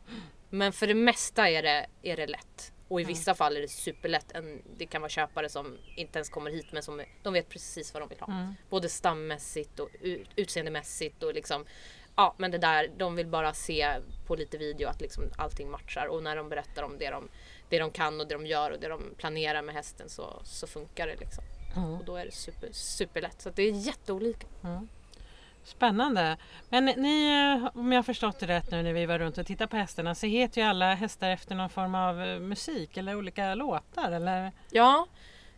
Men 0.49 0.73
för 0.73 0.87
det 0.87 0.93
mesta 0.93 1.49
är 1.49 1.63
det, 1.63 1.85
är 2.01 2.17
det 2.17 2.27
lätt. 2.27 2.73
Och 2.87 3.01
i 3.01 3.03
vissa 3.03 3.35
fall 3.35 3.57
är 3.57 3.61
det 3.61 3.67
superlätt. 3.67 4.31
En, 4.31 4.61
det 4.77 4.85
kan 4.85 5.01
vara 5.01 5.09
köpare 5.09 5.49
som 5.49 5.77
inte 5.95 6.19
ens 6.19 6.29
kommer 6.29 6.51
hit 6.51 6.67
men 6.71 6.83
som 6.83 7.01
de 7.23 7.33
vet 7.33 7.49
precis 7.49 7.93
vad 7.93 8.01
de 8.01 8.09
vill 8.09 8.19
ha. 8.19 8.33
Mm. 8.33 8.53
Både 8.69 8.89
stammässigt 8.89 9.79
och 9.79 9.89
utseendemässigt 10.35 11.23
och 11.23 11.33
liksom 11.33 11.65
Ja 12.17 12.33
men 12.37 12.51
det 12.51 12.57
där, 12.57 12.91
de 12.97 13.15
vill 13.15 13.27
bara 13.27 13.53
se 13.53 13.99
på 14.27 14.35
lite 14.35 14.57
video 14.57 14.89
att 14.89 15.01
liksom 15.01 15.23
allting 15.35 15.71
matchar 15.71 16.05
och 16.05 16.23
när 16.23 16.35
de 16.35 16.49
berättar 16.49 16.83
om 16.83 16.97
det 16.97 17.09
de, 17.09 17.29
det 17.69 17.79
de 17.79 17.91
kan 17.91 18.21
och 18.21 18.27
det 18.27 18.35
de 18.35 18.45
gör 18.45 18.71
och 18.71 18.79
det 18.79 18.87
de 18.87 19.01
planerar 19.17 19.61
med 19.61 19.75
hästen 19.75 20.09
så, 20.09 20.41
så 20.43 20.67
funkar 20.67 21.07
det 21.07 21.15
liksom. 21.15 21.43
Mm. 21.75 21.93
Och 21.93 22.05
då 22.05 22.15
är 22.15 22.25
det 22.25 22.31
super, 22.31 22.69
superlätt. 22.71 23.41
Så 23.41 23.49
det 23.49 23.63
är 23.63 23.71
jätteolika. 23.71 24.47
Mm. 24.63 24.87
Spännande. 25.63 26.37
Men 26.69 26.85
ni, 26.85 27.31
om 27.73 27.91
jag 27.91 27.97
har 27.97 28.03
förstått 28.03 28.39
det 28.39 28.47
rätt 28.47 28.71
nu 28.71 28.83
när 28.83 28.93
vi 28.93 29.05
var 29.05 29.19
runt 29.19 29.37
och 29.37 29.45
tittade 29.45 29.67
på 29.67 29.77
hästarna 29.77 30.15
så 30.15 30.25
heter 30.25 30.61
ju 30.61 30.67
alla 30.67 30.93
hästar 30.93 31.29
efter 31.29 31.55
någon 31.55 31.69
form 31.69 31.95
av 31.95 32.21
eh, 32.21 32.39
musik 32.39 32.97
eller 32.97 33.15
olika 33.15 33.55
låtar 33.55 34.11
eller? 34.11 34.51
Ja, 34.71 35.07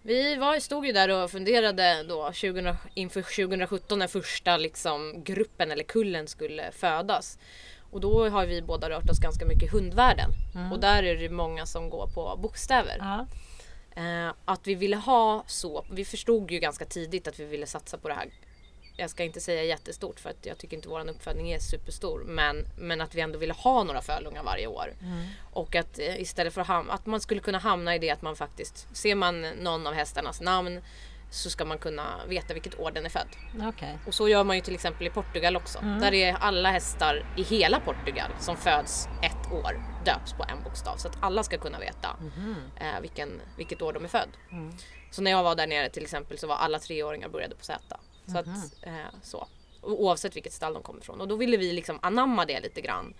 vi 0.01 0.35
var, 0.35 0.59
stod 0.59 0.85
ju 0.85 0.91
där 0.91 1.09
och 1.09 1.31
funderade 1.31 2.03
då 2.03 2.31
20, 2.33 2.75
inför 2.93 3.21
2017 3.21 3.99
när 3.99 4.07
första 4.07 4.57
liksom, 4.57 5.23
gruppen 5.23 5.71
eller 5.71 5.83
kullen 5.83 6.27
skulle 6.27 6.71
födas. 6.71 7.37
Och 7.91 8.01
då 8.01 8.29
har 8.29 8.45
vi 8.45 8.61
båda 8.61 8.89
rört 8.89 9.09
oss 9.09 9.19
ganska 9.19 9.45
mycket 9.45 9.63
i 9.63 9.67
hundvärlden. 9.67 10.29
Mm. 10.55 10.71
Och 10.71 10.79
där 10.79 11.03
är 11.03 11.15
det 11.15 11.29
många 11.29 11.65
som 11.65 11.89
går 11.89 12.07
på 12.07 12.39
bokstäver. 12.41 12.97
Ja. 12.99 13.27
Eh, 14.01 14.33
att 14.45 14.67
vi 14.67 14.75
ville 14.75 14.95
ha 14.95 15.43
så, 15.47 15.85
vi 15.91 16.05
förstod 16.05 16.51
ju 16.51 16.59
ganska 16.59 16.85
tidigt 16.85 17.27
att 17.27 17.39
vi 17.39 17.45
ville 17.45 17.65
satsa 17.65 17.97
på 17.97 18.07
det 18.07 18.13
här 18.13 18.29
jag 18.99 19.09
ska 19.09 19.23
inte 19.23 19.39
säga 19.39 19.63
jättestort 19.63 20.19
för 20.19 20.29
att 20.29 20.45
jag 20.45 20.57
tycker 20.57 20.77
inte 20.77 20.89
våran 20.89 21.09
uppfödning 21.09 21.51
är 21.51 21.59
superstor. 21.59 22.23
Men, 22.27 22.65
men 22.77 23.01
att 23.01 23.15
vi 23.15 23.21
ändå 23.21 23.39
ville 23.39 23.53
ha 23.53 23.83
några 23.83 24.01
fölungar 24.01 24.43
varje 24.43 24.67
år. 24.67 24.93
Mm. 25.01 25.27
Och 25.53 25.75
att 25.75 25.99
eh, 25.99 26.21
istället 26.21 26.53
för 26.53 26.61
att, 26.61 26.67
hamna, 26.67 26.93
att 26.93 27.05
man 27.05 27.21
skulle 27.21 27.41
kunna 27.41 27.57
hamna 27.57 27.95
i 27.95 27.99
det 27.99 28.09
att 28.09 28.21
man 28.21 28.35
faktiskt, 28.35 28.87
ser 28.97 29.15
man 29.15 29.41
någon 29.41 29.87
av 29.87 29.93
hästarnas 29.93 30.41
namn 30.41 30.81
så 31.31 31.49
ska 31.49 31.65
man 31.65 31.77
kunna 31.77 32.25
veta 32.27 32.53
vilket 32.53 32.79
år 32.79 32.91
den 32.91 33.05
är 33.05 33.09
född. 33.09 33.27
Okay. 33.69 33.93
Och 34.07 34.13
så 34.13 34.29
gör 34.29 34.43
man 34.43 34.55
ju 34.55 34.61
till 34.61 34.73
exempel 34.73 35.07
i 35.07 35.09
Portugal 35.09 35.55
också. 35.55 35.79
Mm. 35.79 35.99
Där 35.99 36.13
är 36.13 36.33
alla 36.33 36.71
hästar 36.71 37.25
i 37.37 37.43
hela 37.43 37.79
Portugal 37.79 38.31
som 38.39 38.57
föds 38.57 39.07
ett 39.23 39.51
år 39.51 39.83
döps 40.05 40.33
på 40.33 40.43
en 40.43 40.63
bokstav. 40.63 40.97
Så 40.97 41.07
att 41.07 41.17
alla 41.21 41.43
ska 41.43 41.57
kunna 41.57 41.79
veta 41.79 42.17
mm. 42.19 42.55
eh, 42.75 43.01
vilken, 43.01 43.41
vilket 43.57 43.81
år 43.81 43.93
de 43.93 44.03
är 44.03 44.07
född. 44.07 44.29
Mm. 44.51 44.73
Så 45.11 45.21
när 45.21 45.31
jag 45.31 45.43
var 45.43 45.55
där 45.55 45.67
nere 45.67 45.89
till 45.89 46.03
exempel 46.03 46.37
så 46.37 46.47
var 46.47 46.55
alla 46.55 46.79
treåringar 46.79 47.29
började 47.29 47.55
på 47.55 47.65
Z. 47.65 47.97
Så 48.29 48.37
att, 48.37 48.45
mhm. 48.45 48.69
eh, 48.81 49.13
så. 49.23 49.47
Oavsett 49.81 50.35
vilket 50.35 50.53
stall 50.53 50.73
de 50.73 50.83
kommer 50.83 51.01
ifrån. 51.01 51.21
Och 51.21 51.27
då 51.27 51.35
ville 51.35 51.57
vi 51.57 51.73
liksom 51.73 51.99
anamma 52.01 52.45
det 52.45 52.59
lite 52.59 52.81
grann. 52.81 53.13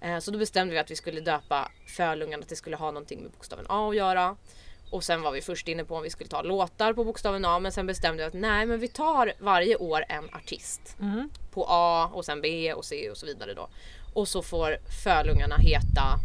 Eh, 0.00 0.18
så 0.18 0.30
då 0.30 0.38
bestämde 0.38 0.72
vi 0.72 0.78
att 0.78 0.90
vi 0.90 0.96
skulle 0.96 1.20
döpa 1.20 1.70
Fölungarna, 1.86 2.42
att 2.42 2.48
det 2.48 2.56
skulle 2.56 2.76
ha 2.76 2.90
någonting 2.90 3.22
med 3.22 3.30
bokstaven 3.30 3.66
A 3.68 3.88
att 3.88 3.96
göra. 3.96 4.36
Och 4.90 5.04
sen 5.04 5.22
var 5.22 5.32
vi 5.32 5.40
först 5.40 5.68
inne 5.68 5.84
på 5.84 5.96
om 5.96 6.02
vi 6.02 6.10
skulle 6.10 6.30
ta 6.30 6.42
låtar 6.42 6.92
på 6.92 7.04
bokstaven 7.04 7.44
A 7.44 7.58
men 7.58 7.72
sen 7.72 7.86
bestämde 7.86 8.22
vi 8.22 8.26
att 8.26 8.34
nej 8.34 8.66
men 8.66 8.80
vi 8.80 8.88
tar 8.88 9.32
varje 9.38 9.76
år 9.76 10.04
en 10.08 10.34
artist. 10.34 10.96
Mm. 11.00 11.30
På 11.50 11.66
A 11.68 12.10
och 12.12 12.24
sen 12.24 12.40
B 12.40 12.72
och 12.72 12.84
C 12.84 13.10
och 13.10 13.16
så 13.16 13.26
vidare 13.26 13.54
då. 13.54 13.68
Och 14.14 14.28
så 14.28 14.42
får 14.42 14.78
Fölungarna 15.04 15.56
heta 15.56 16.18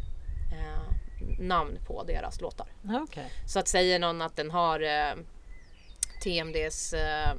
eh, 0.51 0.93
namn 1.39 1.77
på 1.87 2.03
deras 2.03 2.41
låtar. 2.41 2.67
Okay. 3.03 3.25
Så 3.47 3.59
att 3.59 3.67
säger 3.67 3.99
någon 3.99 4.21
att 4.21 4.35
den 4.35 4.51
har 4.51 4.79
eh, 4.79 5.15
TMDs 6.23 6.93
eh, 6.93 7.33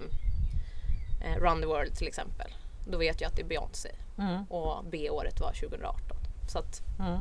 eh, 1.21 1.37
Run 1.37 1.61
the 1.61 1.67
World 1.67 1.95
till 1.95 2.09
exempel. 2.09 2.55
Då 2.87 2.99
vet 2.99 3.21
jag 3.21 3.29
att 3.29 3.37
det 3.37 3.43
är 3.43 3.47
Beyoncé. 3.47 3.91
Mm. 4.19 4.45
Och 4.45 4.85
B-året 4.85 5.41
var 5.41 5.53
2018. 5.53 6.01
Så 6.49 6.59
att 6.59 6.81
mm. 6.99 7.21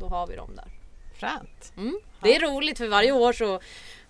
då 0.00 0.08
har 0.08 0.26
vi 0.26 0.36
dem 0.36 0.56
där. 0.56 0.68
Fränt! 1.14 1.72
Mm. 1.76 2.00
Det 2.20 2.36
är 2.36 2.40
roligt 2.40 2.78
för 2.78 2.88
varje 2.88 3.12
år 3.12 3.32
så 3.32 3.60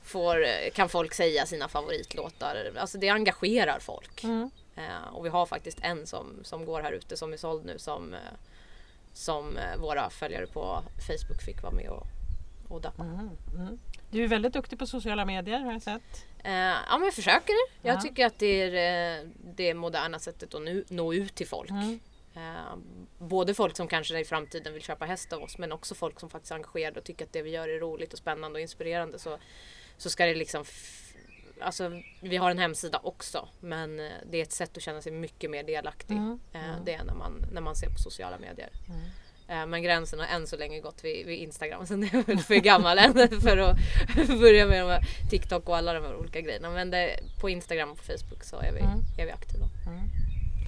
får, 0.03 0.47
kan 0.71 0.89
folk 0.89 1.15
säga 1.15 1.47
sina 1.47 1.69
favoritlåtar. 1.69 2.73
Alltså 2.79 2.99
det 2.99 3.09
engagerar 3.09 3.79
folk. 3.79 4.25
Mm. 4.25 4.51
Eh, 4.79 5.15
och 5.15 5.25
vi 5.25 5.29
har 5.29 5.47
faktiskt 5.47 5.79
en 5.83 6.07
som, 6.07 6.41
som 6.43 6.65
går 6.65 6.83
här 6.83 6.93
ute 6.93 7.17
som 7.17 7.33
är 7.33 7.37
såld 7.37 7.65
nu 7.65 7.79
som, 7.79 8.15
eh, 8.15 8.21
som 9.13 9.57
eh, 9.57 9.77
våra 9.79 10.11
följare 10.11 10.47
på 10.47 10.83
Facebook 11.07 11.43
fick 11.43 11.63
vara 11.63 11.73
med 11.73 11.89
och, 11.89 12.07
och 12.69 12.81
dappa. 12.81 13.03
Mm. 13.03 13.31
Mm. 13.55 13.79
Du 14.11 14.25
är 14.25 14.29
väldigt 14.29 14.53
duktig 14.53 14.79
på 14.79 14.87
sociala 14.87 15.25
medier 15.25 15.61
har 15.61 15.73
jag 15.73 15.83
sett. 15.83 16.27
Uh, 16.45 16.53
ja 16.53 16.99
men 16.99 17.05
jag 17.05 17.15
försöker. 17.15 17.55
Jag 17.83 17.97
ja. 17.97 18.01
tycker 18.01 18.27
att 18.27 18.39
det 18.39 18.63
är 18.63 19.23
uh, 19.25 19.31
det 19.57 19.75
moderna 19.75 20.19
sättet 20.19 20.55
att 20.55 20.63
nu, 20.63 20.85
nå 20.89 21.15
ut 21.15 21.35
till 21.35 21.49
folk. 21.49 21.71
Mm. 21.71 22.01
Uh, 22.37 22.79
både 23.19 23.55
folk 23.55 23.77
som 23.77 23.89
kanske 23.89 24.21
i 24.21 24.25
framtiden 24.25 24.73
vill 24.73 24.83
köpa 24.83 25.05
häst 25.05 25.33
av 25.33 25.43
oss 25.43 25.59
men 25.59 25.73
också 25.73 25.95
folk 25.95 26.21
som 26.21 26.31
faktiskt 26.31 26.51
är 26.51 26.55
engagerade 26.57 27.01
och 27.01 27.05
tycker 27.05 27.25
att 27.25 27.33
det 27.33 27.43
vi 27.43 27.51
gör 27.51 27.69
är 27.69 27.81
roligt 27.81 28.13
och 28.13 28.19
spännande 28.19 28.57
och 28.57 28.61
inspirerande. 28.61 29.19
Så, 29.19 29.39
så 29.97 30.11
ska 30.11 30.27
det 30.27 30.35
liksom 30.35 30.65
Alltså, 31.61 32.03
vi 32.21 32.37
har 32.37 32.51
en 32.51 32.59
hemsida 32.59 33.01
också 33.03 33.49
men 33.61 33.97
det 34.31 34.39
är 34.39 34.43
ett 34.43 34.53
sätt 34.53 34.77
att 34.77 34.83
känna 34.83 35.03
sig 35.03 35.13
mycket 35.13 35.51
mer 35.51 35.63
delaktig. 35.63 36.17
Mm. 36.17 36.41
Mm. 36.53 36.85
Det 36.85 36.95
är 36.95 37.05
när 37.05 37.15
man, 37.15 37.33
när 37.53 37.61
man 37.61 37.77
ser 37.77 37.89
på 37.89 37.99
sociala 37.99 38.39
medier. 38.39 38.71
Eh, 39.49 39.67
men 39.67 39.83
gränsen 39.83 40.19
har 40.19 40.27
än 40.27 40.47
så 40.47 40.57
länge 40.57 40.81
gått 40.81 41.05
vid, 41.05 41.27
vid 41.27 41.39
Instagram. 41.39 41.87
Sen 41.87 42.03
är 42.05 42.09
jag 42.13 42.27
väl 42.27 42.39
för 42.39 42.55
gammal 42.55 42.99
än 42.99 43.13
för 43.41 43.57
att 43.57 43.77
börja 44.29 44.67
med 44.67 44.81
de 44.81 44.91
här 44.91 45.03
TikTok 45.31 45.69
och 45.69 45.77
alla 45.77 45.93
de 45.93 46.05
här 46.05 46.17
olika 46.17 46.41
grejerna. 46.41 46.71
Men 46.71 46.91
det, 46.91 47.21
på 47.41 47.51
Instagram 47.51 47.91
och 47.91 47.99
Facebook 47.99 48.45
så 48.45 48.57
är 48.57 48.73
vi, 48.73 48.81
mm. 48.81 49.01
är 49.19 49.27
vi 49.27 49.33
aktiva. 49.33 49.65
Mm. 49.87 50.01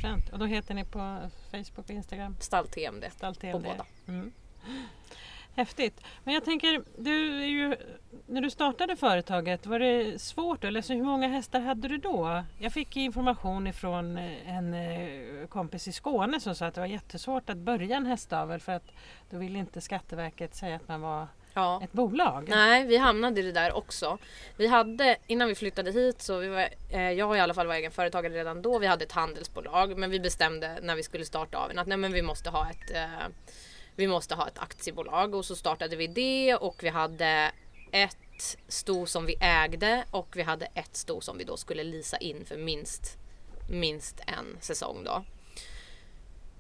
Fränt. 0.01 0.29
Och 0.33 0.39
då 0.39 0.45
heter 0.45 0.75
ni 0.75 0.85
på 0.85 1.31
Facebook 1.51 1.85
och 1.85 1.91
Instagram? 1.91 2.37
Stall-TMD. 2.41 3.05
Stall-TMD. 3.11 3.53
På 3.53 3.59
båda. 3.59 3.87
Mm. 4.09 4.33
Häftigt. 5.55 6.01
Men 6.25 6.35
jag 6.35 6.45
tänker, 6.45 6.83
du 6.97 7.45
ju, 7.45 7.77
när 8.27 8.41
du 8.41 8.51
startade 8.51 8.97
företaget, 8.97 9.67
var 9.67 9.79
det 9.79 10.23
svårt? 10.23 10.65
Eller 10.65 10.83
så 10.83 10.93
hur 10.93 11.03
många 11.03 11.29
hästar 11.29 11.61
hade 11.61 11.89
du 11.89 11.97
då? 11.97 12.45
Jag 12.59 12.73
fick 12.73 12.97
information 12.97 13.67
ifrån 13.67 14.19
eh, 14.19 14.57
en 14.57 14.75
eh, 14.75 15.47
kompis 15.47 15.89
i 15.89 15.93
Skåne 15.93 16.41
som 16.41 16.55
sa 16.55 16.67
att 16.67 16.75
det 16.75 16.81
var 16.81 16.89
jättesvårt 16.89 17.51
att 17.51 17.57
börja 17.57 17.97
en 17.97 18.07
hästavel 18.07 18.61
för 18.61 18.73
att 18.73 18.93
då 19.31 19.39
ville 19.39 19.59
inte 19.59 19.81
Skatteverket 19.81 20.55
säga 20.55 20.77
att 20.77 20.89
man 20.89 21.01
var 21.01 21.27
ja. 21.55 21.81
ett 21.85 21.93
bolag. 21.93 22.49
Nej, 22.49 22.87
vi 22.87 22.97
hamnade 22.97 23.41
i 23.41 23.43
det 23.43 23.53
där 23.53 23.73
också. 23.73 24.19
Vi 24.57 24.67
hade, 24.67 25.17
innan 25.27 25.49
vi 25.49 25.55
flyttade 25.55 25.93
hit, 25.93 26.23
så 26.23 26.39
vi 26.39 26.49
var, 26.49 26.69
eh, 26.91 27.11
jag 27.11 27.37
i 27.37 27.41
alla 27.41 27.55
fall 27.55 27.67
var 27.67 27.75
egenföretagare 27.75 28.33
redan 28.33 28.63
då, 28.63 28.79
vi 28.79 28.87
hade 28.87 29.05
ett 29.05 29.13
handelsbolag 29.13 29.99
men 29.99 30.11
vi 30.11 30.21
bestämde 30.21 30.79
när 30.83 30.97
vi 30.97 31.03
skulle 31.03 31.25
starta 31.25 31.59
av 31.59 31.71
att 31.77 31.87
nej, 31.87 31.97
men 31.97 32.13
vi 32.13 32.23
måste 32.23 32.51
ha 32.51 32.71
ett 32.71 32.97
eh, 32.97 33.29
vi 34.01 34.07
måste 34.07 34.35
ha 34.35 34.49
ett 34.49 34.59
aktiebolag 34.59 35.35
och 35.35 35.45
så 35.45 35.57
startade 35.57 35.97
vi 35.97 36.07
det 36.07 36.55
och 36.55 36.83
vi 36.83 36.89
hade 36.89 37.53
ett 37.93 38.57
sto 38.69 39.07
som 39.07 39.27
vi 39.27 39.37
ägde 39.41 40.05
och 40.11 40.37
vi 40.37 40.43
hade 40.43 40.67
ett 40.75 40.97
sto 40.97 41.21
som 41.21 41.39
vi 41.39 41.45
då 41.45 41.57
skulle 41.57 41.85
lisa 41.85 42.17
in 42.17 42.45
för 42.45 42.57
minst, 42.57 43.19
minst 43.71 44.21
en 44.27 44.57
säsong 44.61 45.05
då. 45.05 45.25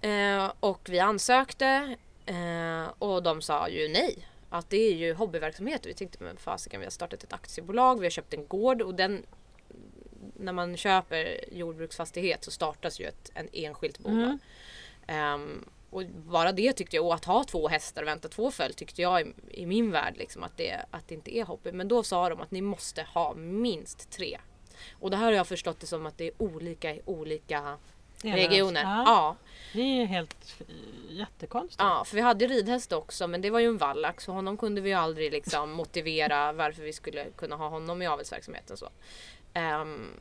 Eh, 0.08 0.52
och 0.60 0.88
vi 0.88 0.98
ansökte 0.98 1.96
eh, 2.26 2.84
och 2.98 3.22
de 3.22 3.42
sa 3.42 3.68
ju 3.68 3.88
nej. 3.88 4.28
att 4.50 4.70
det 4.70 4.76
är 4.76 4.94
ju 4.94 5.14
hobbyverksamhet. 5.14 5.86
Vi 5.86 5.94
tänkte 5.94 6.24
men 6.24 6.36
fasiken 6.36 6.80
vi 6.80 6.86
har 6.86 6.90
startat 6.90 7.24
ett 7.24 7.32
aktiebolag, 7.32 8.00
vi 8.00 8.06
har 8.06 8.10
köpt 8.10 8.34
en 8.34 8.46
gård 8.46 8.82
och 8.82 8.94
den 8.94 9.26
när 10.36 10.52
man 10.52 10.76
köper 10.76 11.40
jordbruksfastighet 11.52 12.44
så 12.44 12.50
startas 12.50 13.00
ju 13.00 13.04
ett 13.04 13.30
en 13.34 13.48
enskilt 13.52 13.98
bolag. 13.98 14.38
Um, 15.08 15.64
och 15.90 16.04
bara 16.06 16.52
det 16.52 16.72
tyckte 16.72 16.96
jag, 16.96 17.06
och 17.06 17.14
att 17.14 17.24
ha 17.24 17.44
två 17.44 17.68
hästar 17.68 18.02
och 18.02 18.08
vänta 18.08 18.28
två 18.28 18.50
följd 18.50 18.76
tyckte 18.76 19.02
jag 19.02 19.20
i, 19.20 19.34
i, 19.50 19.66
min 19.66 19.90
värld 19.90 20.14
liksom 20.16 20.42
att 20.42 20.56
det, 20.56 20.84
att 20.90 21.08
det 21.08 21.14
inte 21.14 21.36
är 21.36 21.44
hobby. 21.44 21.72
Men 21.72 21.88
då 21.88 22.02
sa 22.02 22.28
de 22.28 22.40
att 22.40 22.50
ni 22.50 22.60
måste 22.60 23.02
ha 23.02 23.34
minst 23.34 24.10
tre. 24.10 24.38
Och 24.92 25.10
det 25.10 25.16
här 25.16 25.24
har 25.24 25.32
jag 25.32 25.46
förstått 25.46 25.80
det 25.80 25.86
som 25.86 26.06
att 26.06 26.18
det 26.18 26.24
är 26.24 26.32
olika 26.38 26.94
i 26.94 27.00
olika 27.04 27.78
regioner. 28.22 28.82
Ja. 28.82 29.04
ja. 29.06 29.36
Det 29.72 30.02
är 30.02 30.04
helt 30.04 30.62
jättekonstigt. 31.08 31.80
Ja, 31.82 32.04
för 32.06 32.16
vi 32.16 32.22
hade 32.22 32.46
ridhäst 32.46 32.92
också 32.92 33.26
men 33.26 33.40
det 33.40 33.50
var 33.50 33.60
ju 33.60 33.66
en 33.66 33.78
vallack 33.78 34.20
så 34.20 34.32
honom 34.32 34.56
kunde 34.56 34.80
vi 34.80 34.88
ju 34.88 34.94
aldrig 34.94 35.32
liksom 35.32 35.72
motivera 35.72 36.52
varför 36.52 36.82
vi 36.82 36.92
skulle 36.92 37.24
kunna 37.36 37.56
ha 37.56 37.68
honom 37.68 38.02
i 38.02 38.06
avelsverksamheten. 38.06 38.76
Så. 38.76 38.88
Um, 39.54 40.20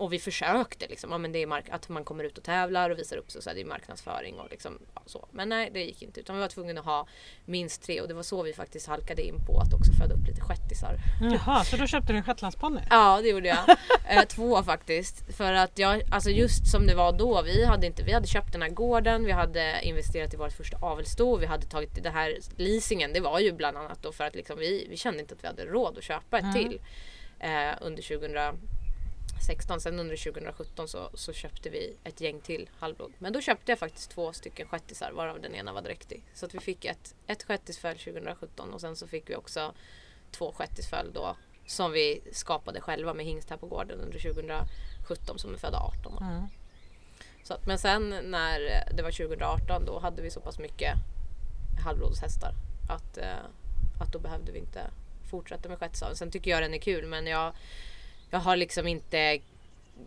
och 0.00 0.12
vi 0.12 0.18
försökte 0.18 0.86
liksom, 0.88 1.10
ja, 1.10 1.18
men 1.18 1.32
det 1.32 1.38
är 1.38 1.46
mark- 1.46 1.70
att 1.70 1.88
man 1.88 2.04
kommer 2.04 2.24
ut 2.24 2.38
och 2.38 2.44
tävlar 2.44 2.90
och 2.90 2.98
visar 2.98 3.16
upp 3.16 3.30
sig 3.30 3.42
så 3.42 3.50
är 3.50 3.54
det 3.54 3.60
är 3.60 3.64
marknadsföring 3.64 4.40
och 4.40 4.50
liksom, 4.50 4.78
ja, 4.94 5.02
så. 5.06 5.28
Men 5.30 5.48
nej, 5.48 5.70
det 5.72 5.84
gick 5.84 6.02
inte 6.02 6.20
utan 6.20 6.36
vi 6.36 6.40
var 6.40 6.48
tvungna 6.48 6.80
att 6.80 6.86
ha 6.86 7.06
minst 7.44 7.82
tre 7.82 8.00
och 8.00 8.08
det 8.08 8.14
var 8.14 8.22
så 8.22 8.42
vi 8.42 8.52
faktiskt 8.52 8.86
halkade 8.86 9.22
in 9.22 9.34
på 9.46 9.60
att 9.60 9.74
också 9.74 9.92
föda 9.92 10.14
upp 10.14 10.26
lite 10.26 10.40
shettisar. 10.40 10.96
Jaha, 11.20 11.64
så 11.64 11.76
då 11.76 11.86
köpte 11.86 12.12
du 12.12 12.16
en 12.16 12.24
shetlandsponny? 12.24 12.80
Ja, 12.90 13.20
det 13.22 13.28
gjorde 13.28 13.48
jag. 13.48 13.58
eh, 14.18 14.24
två 14.28 14.62
faktiskt. 14.62 15.36
För 15.36 15.52
att 15.52 15.78
jag, 15.78 16.02
alltså 16.10 16.30
just 16.30 16.70
som 16.70 16.86
det 16.86 16.94
var 16.94 17.12
då, 17.12 17.42
vi 17.42 17.64
hade 17.64 17.86
inte, 17.86 18.02
vi 18.02 18.12
hade 18.12 18.26
köpt 18.26 18.52
den 18.52 18.62
här 18.62 18.70
gården, 18.70 19.24
vi 19.24 19.32
hade 19.32 19.80
investerat 19.82 20.34
i 20.34 20.36
vårt 20.36 20.52
första 20.52 20.76
avelsto, 20.76 21.36
vi 21.36 21.46
hade 21.46 21.66
tagit 21.66 22.02
det 22.02 22.10
här 22.10 22.38
leasingen, 22.56 23.12
det 23.12 23.20
var 23.20 23.40
ju 23.40 23.52
bland 23.52 23.76
annat 23.76 24.02
då 24.02 24.12
för 24.12 24.24
att 24.24 24.34
liksom 24.34 24.58
vi, 24.58 24.86
vi 24.90 24.96
kände 24.96 25.20
inte 25.20 25.34
att 25.34 25.44
vi 25.44 25.46
hade 25.46 25.64
råd 25.64 25.98
att 25.98 26.04
köpa 26.04 26.38
ett 26.38 26.44
mm. 26.44 26.54
till 26.54 26.80
eh, 27.40 27.72
under 27.80 28.02
2000 28.02 28.36
16. 29.46 29.80
Sen 29.80 30.00
under 30.00 30.16
2017 30.16 30.88
så, 30.88 31.10
så 31.14 31.32
köpte 31.32 31.70
vi 31.70 31.96
ett 32.04 32.20
gäng 32.20 32.40
till 32.40 32.70
halvblod. 32.78 33.12
Men 33.18 33.32
då 33.32 33.40
köpte 33.40 33.72
jag 33.72 33.78
faktiskt 33.78 34.10
två 34.10 34.32
stycken 34.32 34.68
shettisar 34.68 35.12
varav 35.12 35.40
den 35.40 35.54
ena 35.54 35.72
var 35.72 35.82
dräktig. 35.82 36.22
Så 36.34 36.46
att 36.46 36.54
vi 36.54 36.58
fick 36.58 36.84
ett, 36.84 37.14
ett 37.26 37.42
shettisföl 37.42 37.98
2017 37.98 38.72
och 38.72 38.80
sen 38.80 38.96
så 38.96 39.06
fick 39.06 39.30
vi 39.30 39.36
också 39.36 39.74
två 40.30 40.52
shettisföl 40.52 41.12
då 41.12 41.36
som 41.66 41.92
vi 41.92 42.20
skapade 42.32 42.80
själva 42.80 43.14
med 43.14 43.26
hingst 43.26 43.50
här 43.50 43.56
på 43.56 43.66
gården 43.66 44.00
under 44.00 44.18
2017 44.18 45.38
som 45.38 45.54
är 45.54 45.58
födda 45.58 45.78
18. 45.78 46.22
Mm. 46.22 46.46
Så 47.42 47.54
att, 47.54 47.66
men 47.66 47.78
sen 47.78 48.08
när 48.24 48.60
det 48.94 49.02
var 49.02 49.10
2018 49.10 49.84
då 49.84 49.98
hade 49.98 50.22
vi 50.22 50.30
så 50.30 50.40
pass 50.40 50.58
mycket 50.58 50.94
halvblodshästar 51.84 52.54
att, 52.88 53.18
eh, 53.18 53.44
att 54.00 54.12
då 54.12 54.18
behövde 54.18 54.52
vi 54.52 54.58
inte 54.58 54.80
fortsätta 55.30 55.68
med 55.68 55.78
shettisaveln. 55.78 56.16
Sen 56.16 56.30
tycker 56.30 56.50
jag 56.50 56.62
den 56.62 56.74
är 56.74 56.78
kul 56.78 57.06
men 57.06 57.26
jag 57.26 57.52
jag 58.30 58.38
har 58.38 58.56
liksom 58.56 58.86
inte 58.86 59.40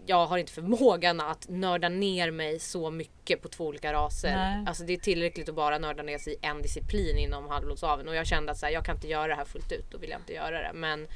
jag 0.06 0.26
har 0.26 0.38
inte 0.38 0.52
förmågan 0.52 1.22
att 1.22 1.50
nörda 1.50 1.90
ner 1.90 2.32
mig 2.32 2.60
så 2.60 2.92
mycket 2.92 3.42
på 3.42 3.48
två 3.48 3.68
olika 3.68 3.94
raser. 3.94 4.36
Nej. 4.36 4.66
Alltså 4.68 4.84
det 4.84 4.94
är 4.94 4.98
tillräckligt 4.98 5.50
att 5.50 5.56
bara 5.56 5.78
nörda 5.78 6.04
ner 6.04 6.18
sig 6.18 6.34
i 6.34 6.38
en 6.42 6.62
disciplin 6.62 7.18
inom 7.18 7.50
halvblodsaveln 7.50 8.10
och 8.10 8.16
jag 8.16 8.28
kände 8.28 8.52
att 8.52 8.58
så 8.58 8.66
här, 8.66 8.74
jag 8.74 8.86
kan 8.86 8.96
inte 8.96 9.08
göra 9.08 9.28
det 9.28 9.36
här 9.36 9.46
fullt 9.46 9.72
ut, 9.72 9.92
då 9.92 9.98
vill 9.98 10.10
jag 10.10 10.20
inte 10.20 10.34
göra 10.34 10.62
det. 10.62 10.72
Men, 10.74 11.08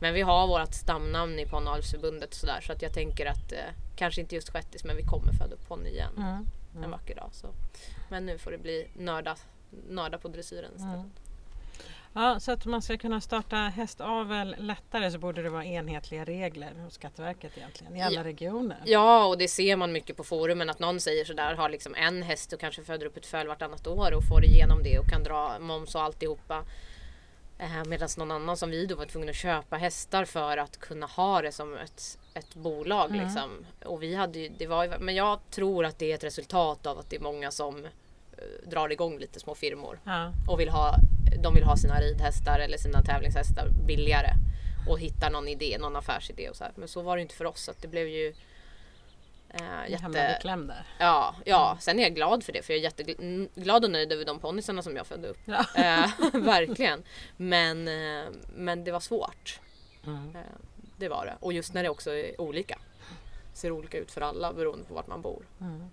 men 0.00 0.14
vi 0.14 0.20
har 0.20 0.46
vårt 0.46 0.74
stamnamn 0.74 1.38
i 1.38 1.46
Ponnyavelsförbundet 1.46 2.34
så, 2.34 2.46
där, 2.46 2.60
så 2.60 2.72
att 2.72 2.82
jag 2.82 2.94
tänker 2.94 3.26
att 3.26 3.52
eh, 3.52 3.58
kanske 3.96 4.20
inte 4.20 4.34
just 4.34 4.50
shettis 4.50 4.84
men 4.84 4.96
vi 4.96 5.02
kommer 5.02 5.32
föda 5.32 5.54
upp 5.54 5.68
ponny 5.68 5.88
igen 5.88 6.12
mm. 6.16 6.46
Mm. 6.72 6.84
en 6.84 6.90
vacker 6.90 7.14
dag. 7.14 7.30
Så. 7.32 7.48
Men 8.08 8.26
nu 8.26 8.38
får 8.38 8.50
det 8.50 8.58
bli 8.58 8.88
nörda, 8.94 9.36
nörda 9.88 10.18
på 10.18 10.28
dressyren 10.28 10.70
istället. 10.74 10.94
Mm. 10.94 11.10
Ja, 12.12 12.40
så 12.40 12.52
att 12.52 12.66
man 12.66 12.82
ska 12.82 12.96
kunna 12.96 13.20
starta 13.20 13.56
hästavel 13.56 14.56
lättare 14.58 15.10
så 15.10 15.18
borde 15.18 15.42
det 15.42 15.50
vara 15.50 15.64
enhetliga 15.64 16.24
regler 16.24 16.74
hos 16.74 16.94
Skatteverket 16.94 17.58
egentligen 17.58 17.96
i 17.96 18.02
alla 18.02 18.16
ja. 18.16 18.24
regioner. 18.24 18.82
Ja, 18.84 19.26
och 19.26 19.38
det 19.38 19.48
ser 19.48 19.76
man 19.76 19.92
mycket 19.92 20.16
på 20.16 20.24
forumen 20.24 20.70
att 20.70 20.78
någon 20.78 21.00
säger 21.00 21.24
sådär, 21.24 21.54
har 21.54 21.68
liksom 21.68 21.94
en 21.94 22.22
häst 22.22 22.52
och 22.52 22.60
kanske 22.60 22.82
föder 22.82 23.06
upp 23.06 23.16
ett 23.16 23.26
föl 23.26 23.48
vartannat 23.48 23.86
år 23.86 24.12
och 24.14 24.28
får 24.28 24.44
igenom 24.44 24.82
det 24.82 24.98
och 24.98 25.06
kan 25.06 25.22
dra 25.22 25.58
moms 25.58 25.94
och 25.94 26.02
alltihopa. 26.02 26.64
Eh, 27.58 27.84
Medan 27.86 28.08
någon 28.18 28.30
annan 28.30 28.56
som 28.56 28.70
vi 28.70 28.86
då 28.86 28.96
var 28.96 29.06
tvungna 29.06 29.30
att 29.30 29.36
köpa 29.36 29.76
hästar 29.76 30.24
för 30.24 30.56
att 30.56 30.76
kunna 30.76 31.06
ha 31.06 31.42
det 31.42 31.52
som 31.52 31.74
ett, 31.76 32.18
ett 32.34 32.54
bolag. 32.54 33.10
Mm. 33.10 33.24
Liksom. 33.24 33.66
Och 33.84 34.02
vi 34.02 34.14
hade 34.14 34.38
ju, 34.38 34.48
det 34.58 34.66
var, 34.66 34.98
men 34.98 35.14
jag 35.14 35.38
tror 35.50 35.84
att 35.84 35.98
det 35.98 36.10
är 36.10 36.14
ett 36.14 36.24
resultat 36.24 36.86
av 36.86 36.98
att 36.98 37.10
det 37.10 37.16
är 37.16 37.20
många 37.20 37.50
som 37.50 37.86
drar 38.66 38.92
igång 38.92 39.18
lite 39.18 39.40
små 39.40 39.54
firmor 39.54 40.00
ja. 40.04 40.32
och 40.48 40.60
vill 40.60 40.68
ha 40.68 40.94
de 41.42 41.54
vill 41.54 41.64
ha 41.64 41.76
sina 41.76 42.00
ridhästar 42.00 42.58
eller 42.58 42.78
sina 42.78 43.02
tävlingshästar 43.02 43.68
billigare 43.86 44.30
och 44.88 44.98
hittar 44.98 45.30
någon 45.30 45.48
idé, 45.48 45.76
någon 45.80 45.96
affärsidé 45.96 46.48
och 46.48 46.56
så 46.56 46.64
här. 46.64 46.72
Men 46.76 46.88
så 46.88 47.02
var 47.02 47.16
det 47.16 47.22
inte 47.22 47.34
för 47.34 47.44
oss. 47.44 47.68
Att 47.68 47.82
det 47.82 47.88
blev 47.88 48.08
ju 48.08 48.34
eh, 49.48 49.90
jätte... 49.90 50.38
kläm 50.40 50.66
där. 50.66 50.86
Ja, 50.98 51.34
ja, 51.44 51.76
sen 51.80 51.98
är 51.98 52.02
jag 52.02 52.14
glad 52.14 52.44
för 52.44 52.52
det 52.52 52.62
för 52.62 52.72
jag 52.72 52.78
är 52.78 52.82
jätteglad 52.82 53.84
och 53.84 53.90
nöjd 53.90 54.12
över 54.12 54.24
de 54.24 54.38
ponnysarna 54.38 54.82
som 54.82 54.96
jag 54.96 55.06
födde 55.06 55.28
upp. 55.28 55.38
Ja. 55.44 55.64
Eh, 55.76 56.10
verkligen. 56.32 57.02
Men, 57.36 57.88
eh, 57.88 58.28
men 58.54 58.84
det 58.84 58.92
var 58.92 59.00
svårt. 59.00 59.60
Mm. 60.06 60.36
Eh, 60.36 60.42
det 60.96 61.08
var 61.08 61.26
det. 61.26 61.36
Och 61.40 61.52
just 61.52 61.74
när 61.74 61.82
det 61.82 61.88
också 61.88 62.10
är 62.10 62.40
olika. 62.40 62.78
Ser 63.52 63.72
olika 63.72 63.98
ut 63.98 64.10
för 64.10 64.20
alla 64.20 64.52
beroende 64.52 64.84
på 64.84 64.94
vart 64.94 65.06
man 65.06 65.22
bor. 65.22 65.46
Mm. 65.60 65.90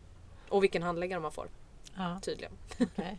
Och 0.49 0.63
vilken 0.63 0.83
handläggare 0.83 1.19
man 1.19 1.31
får. 1.31 1.47
Ja. 1.97 2.19
Tydligen. 2.21 2.51
Okay. 2.79 3.15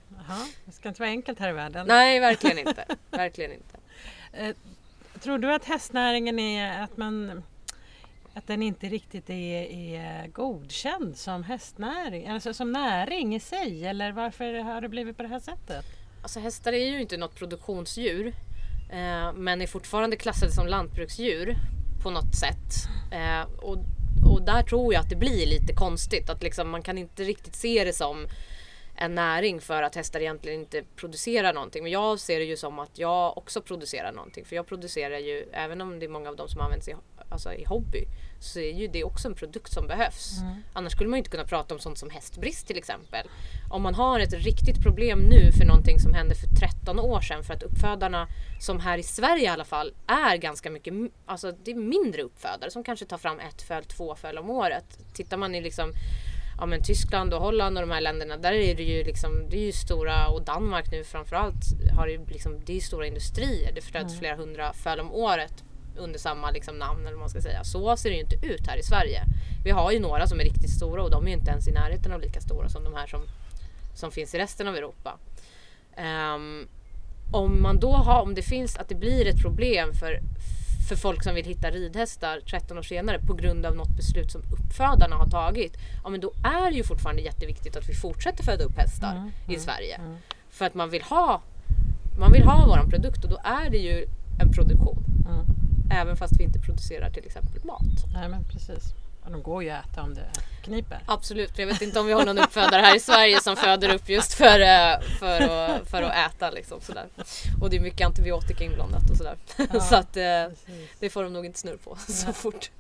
Det 0.65 0.73
ska 0.73 0.89
inte 0.89 1.01
vara 1.01 1.11
enkelt 1.11 1.39
här 1.39 1.49
i 1.49 1.53
världen. 1.53 1.87
Nej, 1.87 2.21
verkligen 2.21 2.59
inte. 2.69 2.85
verkligen 3.11 3.53
inte. 3.53 3.77
Eh, 4.33 4.57
tror 5.21 5.39
du 5.39 5.55
att 5.55 5.65
hästnäringen 5.65 6.39
är 6.39 6.83
att 6.83 6.97
man 6.97 7.43
att 8.35 8.47
den 8.47 8.63
inte 8.63 8.87
riktigt 8.87 9.31
är, 9.31 9.63
är 9.63 10.27
godkänd 10.27 11.17
som 11.17 11.43
hästnäring, 11.43 12.29
alltså 12.29 12.55
som 12.55 12.73
näring 12.73 13.35
i 13.35 13.41
sig 13.41 13.87
eller 13.87 14.13
varför 14.13 14.55
har 14.55 14.81
det 14.81 14.89
blivit 14.89 15.17
på 15.17 15.23
det 15.23 15.29
här 15.29 15.41
sättet? 15.41 15.85
Alltså 16.23 16.41
hästar 16.41 16.73
är 16.73 16.87
ju 16.87 17.01
inte 17.01 17.17
något 17.17 17.35
produktionsdjur 17.35 18.27
eh, 18.91 19.33
men 19.33 19.61
är 19.63 19.67
fortfarande 19.67 20.17
klassade 20.17 20.53
som 20.53 20.67
lantbruksdjur 20.67 21.57
på 22.03 22.11
något 22.11 22.35
sätt. 22.35 22.89
Eh, 23.13 23.43
och, 23.59 23.79
och 24.33 24.43
där 24.43 24.63
tror 24.63 24.95
jag 24.95 25.01
att 25.01 25.11
det 25.11 25.17
blir 25.17 25.47
lite 25.47 25.73
konstigt 25.73 26.31
att 26.31 26.43
liksom, 26.43 26.71
man 26.71 26.83
kan 26.83 26.99
inte 26.99 27.25
riktigt 27.25 27.55
se 27.55 27.85
det 27.85 27.93
som 27.93 28.27
en 29.01 29.15
näring 29.15 29.61
för 29.61 29.83
att 29.83 29.95
hästar 29.95 30.21
egentligen 30.21 30.61
inte 30.61 30.83
producerar 30.97 31.53
någonting. 31.55 31.83
Men 31.83 31.93
jag 31.93 32.21
ser 32.21 32.39
det 32.39 32.45
ju 32.45 32.57
som 32.57 32.79
att 32.79 32.99
jag 32.99 33.39
också 33.39 33.63
producerar 33.63 34.13
någonting. 34.13 34.45
För 34.45 34.57
jag 34.57 34.67
producerar 34.67 35.19
ju, 35.19 35.49
även 35.53 35.81
om 35.81 35.99
det 35.99 36.07
är 36.07 36.11
många 36.11 36.29
av 36.29 36.37
dem 36.37 36.49
som 36.49 36.61
används 36.61 36.89
i, 36.89 36.95
alltså 37.29 37.53
i 37.53 37.65
hobby, 37.65 38.05
så 38.41 38.59
är 38.59 38.73
ju 38.73 38.89
det 38.89 39.05
också 39.05 39.29
en 39.29 39.35
produkt 39.35 39.73
som 39.73 39.87
behövs. 39.87 40.41
Mm. 40.41 40.63
Annars 40.73 40.93
skulle 40.93 41.11
man 41.11 41.19
inte 41.19 41.31
kunna 41.31 41.45
prata 41.45 41.75
om 41.75 41.81
sånt 41.81 41.99
som 41.99 42.11
hästbrist 42.11 42.67
till 42.67 42.79
exempel. 42.79 43.27
Om 43.71 43.83
man 43.83 43.95
har 43.95 44.21
ett 44.21 44.33
riktigt 44.33 44.83
problem 44.83 45.19
nu 45.19 45.53
för 45.53 45.65
någonting 45.65 45.99
som 45.99 46.15
hände 46.15 46.35
för 46.35 46.49
13 46.49 46.99
år 46.99 47.21
sedan 47.21 47.45
för 47.45 47.55
att 47.55 47.63
uppfödarna, 47.63 48.29
som 48.61 48.81
här 48.81 48.99
i 48.99 49.03
Sverige 49.03 49.45
i 49.45 49.49
alla 49.49 49.65
fall, 49.65 49.93
är 50.07 50.37
ganska 50.37 50.71
mycket, 50.71 50.95
alltså 51.27 51.53
det 51.53 51.71
är 51.71 51.75
mindre 51.75 52.23
uppfödare 52.23 52.71
som 52.71 52.85
kanske 52.85 53.07
tar 53.07 53.19
fram 53.19 53.41
ett 53.41 53.63
föl, 53.63 53.85
två 53.85 54.15
föl 54.15 54.39
om 54.39 54.51
året. 54.51 54.99
Tittar 55.15 55.37
man 55.37 55.55
i 55.55 55.61
liksom 55.61 55.93
ja, 56.59 56.67
men 56.67 56.83
Tyskland 56.83 57.35
och 57.35 57.41
Holland 57.41 57.79
och 57.79 57.87
de 57.87 57.91
här 57.91 58.01
länderna, 58.01 58.37
där 58.37 58.53
är 58.53 58.75
det 58.75 58.83
ju 58.83 59.05
liksom, 59.05 59.47
det 59.51 59.57
är 59.57 59.67
ju 59.67 59.73
stora, 59.73 60.29
och 60.29 60.43
Danmark 60.43 60.91
nu 60.91 61.05
framförallt, 61.05 61.65
har 61.97 62.07
ju 62.07 62.27
liksom, 62.27 62.61
det 62.67 62.73
är 62.73 62.75
ju 62.75 62.81
stora 62.81 63.07
industrier. 63.07 63.73
Det 63.75 63.81
föds 63.81 64.13
mm. 64.13 64.19
flera 64.19 64.37
hundra 64.37 64.73
föl 64.73 65.01
om 65.01 65.13
året 65.13 65.65
under 65.97 66.19
samma 66.19 66.51
liksom, 66.51 66.79
namn 66.79 67.01
eller 67.01 67.13
vad 67.13 67.21
man 67.21 67.29
ska 67.29 67.41
säga. 67.41 67.65
Så 67.65 67.97
ser 67.97 68.11
det 68.11 68.17
ju 68.17 68.23
inte 68.23 68.47
ut 68.47 68.67
här 68.67 68.77
i 68.77 68.83
Sverige. 68.83 69.23
Vi 69.65 69.71
har 69.71 69.93
ju 69.93 70.01
några 70.01 70.27
som 70.27 70.41
är 70.41 70.45
riktigt 70.45 70.71
stora 70.71 71.03
och 71.03 71.11
de 71.11 71.25
är 71.25 71.29
ju 71.29 71.35
inte 71.35 71.51
ens 71.51 71.69
i 71.69 71.73
närheten 71.73 72.13
av 72.13 72.21
lika 72.21 72.41
stora 72.41 72.69
som 72.69 72.85
de 72.85 72.95
här 72.95 73.07
som, 73.07 73.21
som 73.95 74.11
finns 74.11 74.35
i 74.35 74.39
resten 74.39 74.69
av 74.69 74.77
Europa. 74.77 75.19
Um, 75.97 76.69
om 77.33 77.63
man 77.63 77.79
då 77.79 77.93
har, 77.93 78.23
om 78.23 78.35
det 78.35 78.43
finns, 78.43 78.77
att 78.77 78.89
det 78.89 78.95
blir 78.95 79.27
ett 79.27 79.43
problem 79.43 79.95
för, 79.95 80.21
för 80.89 80.97
folk 80.97 81.23
som 81.23 81.35
vill 81.35 81.45
hitta 81.45 81.71
ridhästar 81.71 82.41
13 82.51 82.79
år 82.79 82.83
senare 82.83 83.19
på 83.19 83.35
grund 83.35 83.67
av 83.67 83.77
något 83.77 83.97
beslut 83.97 84.33
som 84.33 84.43
uppfödarna 84.51 85.17
har 85.17 85.27
tagit. 85.27 85.77
Ja 86.05 86.11
men 86.11 86.21
då 86.21 86.33
är 86.45 86.71
det 86.71 86.77
ju 86.77 86.83
fortfarande 86.83 87.23
jätteviktigt 87.23 87.77
att 87.77 87.89
vi 87.89 87.95
fortsätter 87.95 88.45
föda 88.45 88.65
upp 88.65 88.77
hästar 88.77 89.17
mm, 89.17 89.31
i 89.47 89.55
mm, 89.55 89.61
Sverige. 89.61 89.95
Mm. 89.95 90.17
För 90.51 90.65
att 90.65 90.75
man 90.75 90.91
vill 90.91 91.03
ha 91.03 91.43
man 92.19 92.33
vill 92.33 92.43
ha 92.43 92.67
våran 92.67 92.91
produkt 92.91 93.25
och 93.25 93.31
då 93.31 93.39
är 93.45 93.71
det 93.71 93.79
ju 93.79 94.07
en 94.41 94.53
produktion. 94.53 95.05
Mm. 95.29 95.45
Även 95.91 96.17
fast 96.17 96.41
vi 96.41 96.45
inte 96.45 96.59
producerar 96.59 97.11
till 97.11 97.25
exempel 97.27 97.65
mat. 97.65 98.13
Nej 98.15 98.29
men 98.29 98.45
precis. 98.45 98.95
De 99.29 99.43
går 99.43 99.63
ju 99.63 99.71
att 99.71 99.87
äta 99.87 100.03
om 100.03 100.15
det 100.15 100.31
kniper. 100.63 100.99
Absolut, 101.07 101.59
jag 101.59 101.67
vet 101.67 101.83
inte 101.83 102.01
om 102.01 102.07
vi 102.07 102.13
har 102.13 102.27
någon 102.27 102.39
uppfödare 102.39 102.83
här 102.83 102.97
i 102.97 103.01
Sverige 103.01 103.41
som 103.41 103.57
föder 103.57 103.95
upp 103.95 104.09
just 104.09 104.35
för, 104.35 104.61
eh, 104.61 105.01
för, 105.19 105.41
att, 105.41 105.89
för 105.89 106.03
att 106.03 106.15
äta. 106.33 106.51
Liksom, 106.51 106.81
sådär. 106.81 107.07
Och 107.61 107.71
det 107.71 107.77
är 107.77 107.81
mycket 107.81 108.07
antibiotika 108.07 108.65
inblandat 108.65 109.11
och 109.11 109.17
sådär. 109.17 109.37
Ja, 109.73 109.81
så 109.91 109.97
att, 109.97 110.17
eh, 110.17 110.45
det 111.01 111.11
får 111.11 111.23
de 111.23 111.33
nog 111.33 111.47
inte 111.47 111.59
snurr 111.59 111.77
på 111.77 111.97
så 112.09 112.33
fort. 112.33 112.71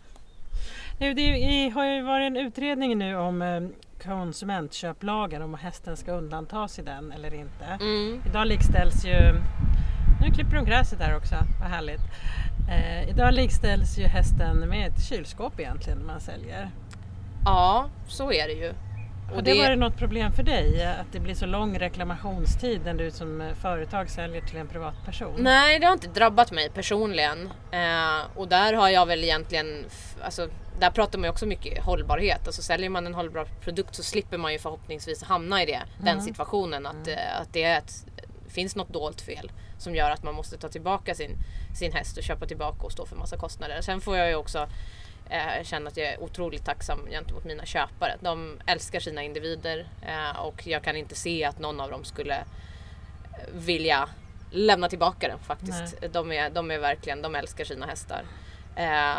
Det 0.99 1.71
har 1.75 1.85
ju 1.85 2.03
varit 2.03 2.27
en 2.27 2.37
utredning 2.37 2.99
nu 2.99 3.17
om 3.17 3.43
eh, 3.43 3.61
konsumentköplagen 4.03 5.43
om 5.43 5.55
hästen 5.55 5.97
ska 5.97 6.13
undantas 6.13 6.79
i 6.79 6.83
den 6.83 7.13
eller 7.13 7.35
inte. 7.35 7.65
Mm. 7.65 8.23
Idag 8.27 8.47
likställs 8.47 9.05
ju 9.05 9.41
Nu 10.21 10.31
klipper 10.31 10.57
de 10.57 10.65
gräset 10.65 10.99
där 10.99 11.17
också, 11.17 11.35
vad 11.61 11.71
härligt. 11.71 12.01
Eh, 12.71 13.09
idag 13.09 13.35
likställs 13.35 13.99
ju 13.99 14.05
hästen 14.05 14.69
med 14.69 14.89
ett 14.89 15.05
kylskåp 15.05 15.61
egentligen 15.61 16.07
man 16.07 16.21
säljer. 16.21 16.71
Ja, 17.45 17.89
så 18.07 18.33
är 18.33 18.47
det 18.47 18.55
ju. 18.55 18.73
Har 19.35 19.43
det, 19.43 19.53
det 19.53 19.59
varit 19.59 19.79
något 19.79 19.97
problem 19.97 20.33
för 20.33 20.43
dig 20.43 20.85
att 20.85 21.13
det 21.13 21.21
blir 21.21 21.35
så 21.35 21.47
lång 21.47 21.79
reklamationstid 21.79 22.81
när 22.85 22.95
du 22.95 23.11
som 23.11 23.53
företag 23.61 24.11
säljer 24.11 24.41
till 24.41 24.57
en 24.57 24.69
privatperson? 24.69 25.35
Nej, 25.39 25.79
det 25.79 25.87
har 25.87 25.93
inte 25.93 26.09
drabbat 26.09 26.53
mig 26.53 26.71
personligen. 26.71 27.51
Eh, 27.71 28.37
och 28.37 28.49
där 28.49 28.73
har 28.73 28.89
jag 28.89 29.07
väl 29.07 29.25
egentligen, 29.25 29.85
alltså, 30.23 30.49
där 30.81 30.91
pratar 30.91 31.19
man 31.19 31.25
ju 31.25 31.31
också 31.31 31.47
mycket 31.47 31.85
hållbarhet. 31.85 32.47
Alltså 32.47 32.63
säljer 32.63 32.91
man 32.91 33.07
en 33.07 33.15
hållbar 33.15 33.45
produkt 33.61 33.95
så 33.95 34.03
slipper 34.03 34.39
man 34.39 34.53
ju 34.53 34.59
förhoppningsvis 34.59 35.23
hamna 35.23 35.63
i 35.63 35.67
det, 35.67 35.73
mm. 35.73 36.05
den 36.05 36.23
situationen 36.23 36.87
att, 36.87 37.07
mm. 37.07 37.19
att 37.43 37.53
det 37.53 37.63
är 37.63 37.79
ett, 37.79 38.07
finns 38.49 38.77
något 38.77 38.89
dolt 38.89 39.21
fel 39.21 39.51
som 39.79 39.95
gör 39.95 40.11
att 40.11 40.23
man 40.23 40.35
måste 40.35 40.57
ta 40.57 40.69
tillbaka 40.69 41.15
sin, 41.15 41.37
sin 41.79 41.93
häst 41.93 42.17
och 42.17 42.23
köpa 42.23 42.47
tillbaka 42.47 42.87
och 42.87 42.93
stå 42.93 43.07
för 43.07 43.17
massa 43.17 43.37
kostnader. 43.37 43.81
Sen 43.81 44.01
får 44.01 44.17
jag 44.17 44.29
ju 44.29 44.35
också 44.35 44.69
eh, 45.31 45.65
känna 45.65 45.89
att 45.89 45.97
jag 45.97 46.07
är 46.07 46.23
otroligt 46.23 46.65
tacksam 46.65 47.07
gentemot 47.11 47.45
mina 47.45 47.65
köpare. 47.65 48.17
De 48.21 48.61
älskar 48.67 49.01
sina 49.01 49.23
individer 49.23 49.89
eh, 50.03 50.41
och 50.41 50.67
jag 50.67 50.83
kan 50.83 50.97
inte 50.97 51.15
se 51.15 51.45
att 51.45 51.59
någon 51.59 51.81
av 51.81 51.91
dem 51.91 52.05
skulle 52.05 52.37
eh, 52.37 52.45
vilja 53.53 54.09
lämna 54.51 54.89
tillbaka 54.89 55.29
den 55.29 55.39
faktiskt. 55.39 56.13
De 56.13 56.33
är, 56.33 56.51
de 56.51 56.71
är 56.71 56.79
verkligen, 56.79 57.23
de 57.23 57.35
älskar 57.35 57.65
sina 57.65 57.87
hästar. 57.87 58.25
Eh, 58.77 59.19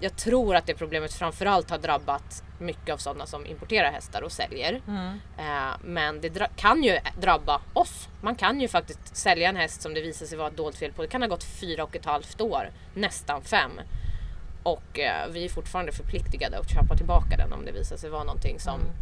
jag 0.00 0.16
tror 0.16 0.56
att 0.56 0.66
det 0.66 0.74
problemet 0.74 1.12
framförallt 1.12 1.70
har 1.70 1.78
drabbat 1.78 2.42
mycket 2.58 2.94
av 2.94 2.98
sådana 2.98 3.26
som 3.26 3.46
importerar 3.46 3.92
hästar 3.92 4.22
och 4.22 4.32
säljer. 4.32 4.82
Mm. 4.88 5.20
Eh, 5.38 5.76
men 5.82 6.20
det 6.20 6.48
kan 6.56 6.82
ju 6.82 6.98
drabba 7.20 7.60
oss. 7.72 8.08
Man 8.20 8.34
kan 8.34 8.60
ju 8.60 8.68
faktiskt 8.68 9.16
sälja 9.16 9.48
en 9.48 9.56
häst 9.56 9.82
som 9.82 9.94
det 9.94 10.00
visar 10.00 10.26
sig 10.26 10.38
vara 10.38 10.48
ett 10.48 10.56
dolt 10.56 10.76
fel 10.76 10.92
på. 10.92 11.02
Det 11.02 11.08
kan 11.08 11.22
ha 11.22 11.28
gått 11.28 11.44
fyra 11.44 11.84
och 11.84 11.96
ett 11.96 12.04
halvt 12.04 12.40
år, 12.40 12.70
nästan 12.94 13.42
fem. 13.42 13.70
Och 14.62 14.98
eh, 14.98 15.28
vi 15.30 15.44
är 15.44 15.48
fortfarande 15.48 15.92
förpliktigade 15.92 16.58
att 16.58 16.70
köpa 16.70 16.96
tillbaka 16.96 17.36
den 17.36 17.52
om 17.52 17.64
det 17.64 17.72
visar 17.72 17.96
sig 17.96 18.10
vara 18.10 18.24
någonting 18.24 18.60
som, 18.60 18.80
mm. 18.80 18.92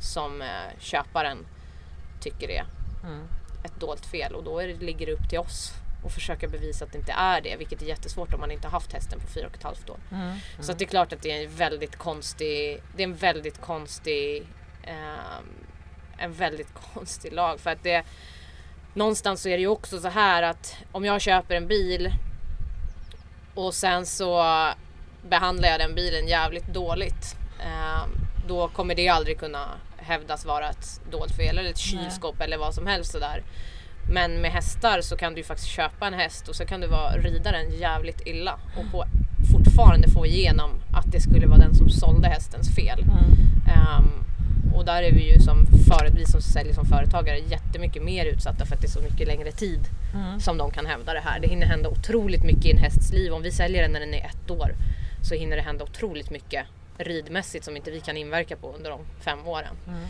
som 0.00 0.42
eh, 0.42 0.78
köparen 0.78 1.46
tycker 2.20 2.50
är 2.50 2.64
mm. 3.04 3.28
ett 3.64 3.80
dolt 3.80 4.06
fel. 4.06 4.34
Och 4.34 4.44
då 4.44 4.58
är 4.58 4.68
det, 4.68 4.74
ligger 4.74 5.06
det 5.06 5.12
upp 5.12 5.28
till 5.28 5.38
oss 5.38 5.72
och 6.02 6.12
försöka 6.12 6.48
bevisa 6.48 6.84
att 6.84 6.92
det 6.92 6.98
inte 6.98 7.12
är 7.12 7.40
det, 7.40 7.56
vilket 7.56 7.82
är 7.82 7.86
jättesvårt 7.86 8.34
om 8.34 8.40
man 8.40 8.50
inte 8.50 8.68
haft 8.68 8.92
hästen 8.92 9.20
på 9.20 9.26
fyra 9.26 9.46
och 9.46 9.54
ett 9.54 9.62
halvt 9.62 9.90
år. 9.90 9.98
Mm, 10.10 10.22
mm. 10.22 10.38
Så 10.60 10.72
det 10.72 10.84
är 10.84 10.86
klart 10.86 11.12
att 11.12 11.22
det 11.22 11.30
är 11.30 11.44
en 11.44 11.56
väldigt 11.56 11.96
konstig, 11.96 12.82
det 12.96 13.02
är 13.02 13.08
en 13.08 13.16
väldigt 13.16 13.60
konstig, 13.60 14.46
eh, 14.82 15.38
en 16.18 16.32
väldigt 16.32 16.74
konstig 16.94 17.32
lag 17.32 17.60
för 17.60 17.70
att 17.70 17.82
det 17.82 18.04
någonstans 18.94 19.42
så 19.42 19.48
är 19.48 19.56
det 19.56 19.60
ju 19.60 19.68
också 19.68 20.00
så 20.00 20.08
här 20.08 20.42
att 20.42 20.76
om 20.92 21.04
jag 21.04 21.20
köper 21.20 21.54
en 21.54 21.66
bil 21.66 22.12
och 23.54 23.74
sen 23.74 24.06
så 24.06 24.44
behandlar 25.28 25.68
jag 25.68 25.80
den 25.80 25.94
bilen 25.94 26.28
jävligt 26.28 26.66
dåligt, 26.66 27.36
eh, 27.60 28.06
då 28.48 28.68
kommer 28.68 28.94
det 28.94 29.08
aldrig 29.08 29.38
kunna 29.38 29.68
hävdas 29.96 30.44
vara 30.44 30.70
ett 30.70 31.00
dolt 31.10 31.36
fel 31.36 31.58
eller 31.58 31.70
ett 31.70 31.78
kylskåp 31.78 32.34
Nej. 32.38 32.46
eller 32.46 32.58
vad 32.58 32.74
som 32.74 32.86
helst 32.86 33.12
sådär. 33.12 33.42
Men 34.10 34.40
med 34.40 34.50
hästar 34.50 35.00
så 35.00 35.16
kan 35.16 35.32
du 35.32 35.40
ju 35.40 35.44
faktiskt 35.44 35.68
köpa 35.68 36.06
en 36.06 36.14
häst 36.14 36.48
och 36.48 36.56
så 36.56 36.64
kan 36.66 36.80
du 36.80 36.86
vara, 36.86 37.16
rida 37.16 37.52
den 37.52 37.70
jävligt 37.70 38.26
illa 38.26 38.58
och 38.76 38.92
på, 38.92 39.04
fortfarande 39.52 40.08
få 40.08 40.26
igenom 40.26 40.70
att 40.92 41.12
det 41.12 41.20
skulle 41.20 41.46
vara 41.46 41.58
den 41.58 41.74
som 41.74 41.88
sålde 41.90 42.28
hästens 42.28 42.74
fel. 42.74 43.02
Mm. 43.02 43.98
Um, 43.98 44.24
och 44.74 44.84
där 44.84 45.02
är 45.02 45.12
vi 45.12 45.32
ju 45.32 45.40
som 45.40 45.66
för, 45.66 46.10
vi 46.14 46.26
som 46.26 46.40
säljer 46.40 46.74
som 46.74 46.86
företagare 46.86 47.38
jättemycket 47.38 48.02
mer 48.02 48.24
utsatta 48.24 48.66
för 48.66 48.74
att 48.74 48.80
det 48.80 48.86
är 48.86 48.90
så 48.90 49.00
mycket 49.00 49.28
längre 49.28 49.52
tid 49.52 49.80
mm. 50.14 50.40
som 50.40 50.58
de 50.58 50.70
kan 50.70 50.86
hävda 50.86 51.14
det 51.14 51.20
här. 51.20 51.40
Det 51.40 51.48
hinner 51.48 51.66
hända 51.66 51.88
otroligt 51.88 52.44
mycket 52.44 52.64
i 52.64 52.70
en 52.70 52.78
hästs 52.78 53.12
liv. 53.12 53.32
Om 53.32 53.42
vi 53.42 53.50
säljer 53.50 53.82
den 53.82 53.92
när 53.92 54.00
den 54.00 54.14
är 54.14 54.26
ett 54.26 54.50
år 54.50 54.74
så 55.22 55.34
hinner 55.34 55.56
det 55.56 55.62
hända 55.62 55.84
otroligt 55.84 56.30
mycket 56.30 56.64
ridmässigt 56.98 57.64
som 57.64 57.76
inte 57.76 57.90
vi 57.90 58.00
kan 58.00 58.16
inverka 58.16 58.56
på 58.56 58.72
under 58.72 58.90
de 58.90 59.00
fem 59.20 59.46
åren. 59.46 59.76
Mm. 59.86 60.00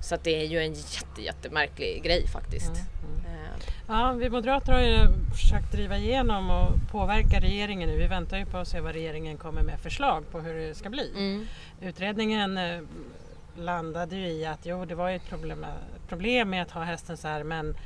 Så 0.00 0.14
att 0.14 0.24
det 0.24 0.42
är 0.42 0.46
ju 0.46 0.58
en 0.58 0.74
jätte, 0.74 1.22
jättemärklig 1.22 2.02
grej 2.02 2.26
faktiskt. 2.26 2.68
Mm, 2.68 2.80
mm. 3.24 3.34
Eh. 3.34 3.50
Ja, 3.88 4.12
vi 4.12 4.30
moderater 4.30 4.72
har 4.72 4.80
ju 4.80 4.98
försökt 5.34 5.72
driva 5.72 5.96
igenom 5.96 6.50
och 6.50 6.68
påverka 6.90 7.40
regeringen 7.40 7.88
nu. 7.88 7.96
Vi 7.96 8.06
väntar 8.06 8.38
ju 8.38 8.46
på 8.46 8.56
att 8.56 8.68
se 8.68 8.80
vad 8.80 8.92
regeringen 8.92 9.36
kommer 9.36 9.62
med 9.62 9.80
förslag 9.80 10.30
på 10.30 10.40
hur 10.40 10.54
det 10.54 10.74
ska 10.74 10.90
bli. 10.90 11.12
Mm. 11.16 11.46
Utredningen 11.80 12.58
eh, 12.58 12.80
landade 13.58 14.16
ju 14.16 14.26
i 14.26 14.46
att 14.46 14.66
jo, 14.66 14.84
det 14.84 14.94
var 14.94 15.08
ju 15.08 15.16
ett 15.16 15.28
problem, 15.28 15.66
problem 16.08 16.50
med 16.50 16.62
att 16.62 16.70
ha 16.70 16.82
hästen 16.82 17.16
så 17.16 17.28
här 17.28 17.44
men 17.44 17.76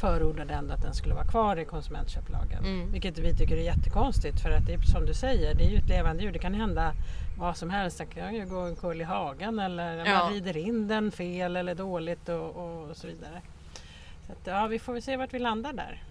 förordade 0.00 0.54
ändå 0.54 0.74
att 0.74 0.82
den 0.82 0.94
skulle 0.94 1.14
vara 1.14 1.26
kvar 1.26 1.56
i 1.56 1.64
konsumentköplagen. 1.64 2.64
Mm. 2.64 2.92
Vilket 2.92 3.18
vi 3.18 3.34
tycker 3.36 3.56
är 3.56 3.62
jättekonstigt 3.62 4.40
för 4.40 4.50
att 4.50 4.66
det 4.66 4.72
är 4.72 4.80
som 4.82 5.06
du 5.06 5.14
säger, 5.14 5.54
det 5.54 5.64
är 5.64 5.70
ju 5.70 5.76
ett 5.76 5.88
levande 5.88 6.22
djur. 6.22 6.32
Det 6.32 6.38
kan 6.38 6.54
hända 6.54 6.92
vad 7.38 7.56
som 7.56 7.70
helst. 7.70 7.98
Den 7.98 8.06
kan 8.06 8.34
ju 8.34 8.46
gå 8.46 8.60
en 8.60 8.76
kull 8.76 9.00
i 9.00 9.04
hagen 9.04 9.58
eller 9.58 9.96
ja. 9.96 10.18
man 10.18 10.32
rider 10.32 10.56
in 10.56 10.88
den 10.88 11.10
fel 11.12 11.56
eller 11.56 11.74
dåligt 11.74 12.28
och, 12.28 12.56
och 12.56 12.96
så 12.96 13.06
vidare. 13.06 13.42
Så 14.26 14.32
att, 14.32 14.38
ja, 14.44 14.66
vi 14.66 14.78
får 14.78 14.92
väl 14.92 15.02
se 15.02 15.16
vart 15.16 15.34
vi 15.34 15.38
landar 15.38 15.72
där. 15.72 16.02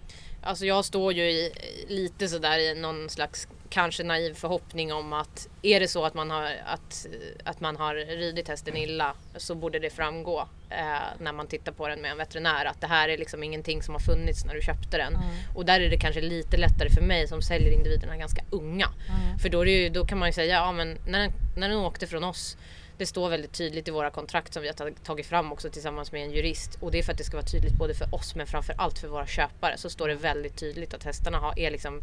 Alltså 0.42 0.66
jag 0.66 0.84
står 0.84 1.12
ju 1.12 1.22
i, 1.22 1.52
lite 1.88 2.28
sådär 2.28 2.58
i 2.58 2.80
någon 2.80 3.08
slags 3.08 3.48
kanske 3.68 4.04
naiv 4.04 4.34
förhoppning 4.34 4.92
om 4.92 5.12
att 5.12 5.48
är 5.62 5.80
det 5.80 5.88
så 5.88 6.04
att 6.04 6.14
man 6.14 6.30
har, 6.30 6.56
att, 6.66 7.06
att 7.44 7.60
man 7.60 7.76
har 7.76 7.94
ridit 7.94 8.48
hästen 8.48 8.76
illa 8.76 9.14
så 9.36 9.54
borde 9.54 9.78
det 9.78 9.90
framgå 9.90 10.48
eh, 10.70 11.08
när 11.18 11.32
man 11.32 11.46
tittar 11.46 11.72
på 11.72 11.88
den 11.88 12.00
med 12.00 12.10
en 12.10 12.16
veterinär 12.16 12.64
att 12.64 12.80
det 12.80 12.86
här 12.86 13.08
är 13.08 13.18
liksom 13.18 13.42
ingenting 13.42 13.82
som 13.82 13.94
har 13.94 14.00
funnits 14.00 14.44
när 14.44 14.54
du 14.54 14.62
köpte 14.62 14.96
den. 14.96 15.14
Mm. 15.14 15.28
Och 15.54 15.64
där 15.64 15.80
är 15.80 15.90
det 15.90 15.98
kanske 15.98 16.20
lite 16.20 16.56
lättare 16.56 16.90
för 16.90 17.02
mig 17.02 17.28
som 17.28 17.42
säljer 17.42 17.72
individerna 17.72 18.16
ganska 18.16 18.44
unga. 18.50 18.88
Mm. 19.08 19.38
För 19.38 19.48
då, 19.48 19.66
ju, 19.66 19.88
då, 19.88 20.06
kan 20.06 20.18
man 20.18 20.28
ju 20.28 20.32
säga, 20.32 20.54
ja 20.54 20.72
men 20.72 20.98
när 21.06 21.18
den, 21.18 21.32
när 21.56 21.68
den 21.68 21.78
åkte 21.78 22.06
från 22.06 22.24
oss 22.24 22.56
det 22.98 23.06
står 23.06 23.28
väldigt 23.28 23.52
tydligt 23.52 23.88
i 23.88 23.90
våra 23.90 24.10
kontrakt 24.10 24.54
som 24.54 24.62
vi 24.62 24.68
har 24.68 25.04
tagit 25.04 25.26
fram 25.26 25.52
också 25.52 25.70
tillsammans 25.70 26.12
med 26.12 26.24
en 26.24 26.30
jurist. 26.30 26.78
Och 26.80 26.90
det 26.90 26.98
är 26.98 27.02
för 27.02 27.12
att 27.12 27.18
det 27.18 27.24
ska 27.24 27.36
vara 27.36 27.46
tydligt 27.46 27.72
både 27.72 27.94
för 27.94 28.14
oss 28.14 28.34
men 28.34 28.46
framför 28.46 28.74
allt 28.78 28.98
för 28.98 29.08
våra 29.08 29.26
köpare. 29.26 29.76
Så 29.76 29.90
står 29.90 30.08
det 30.08 30.14
väldigt 30.14 30.56
tydligt 30.56 30.94
att 30.94 31.04
hästarna 31.04 31.38
har, 31.38 31.58
är 31.58 31.70
liksom 31.70 32.02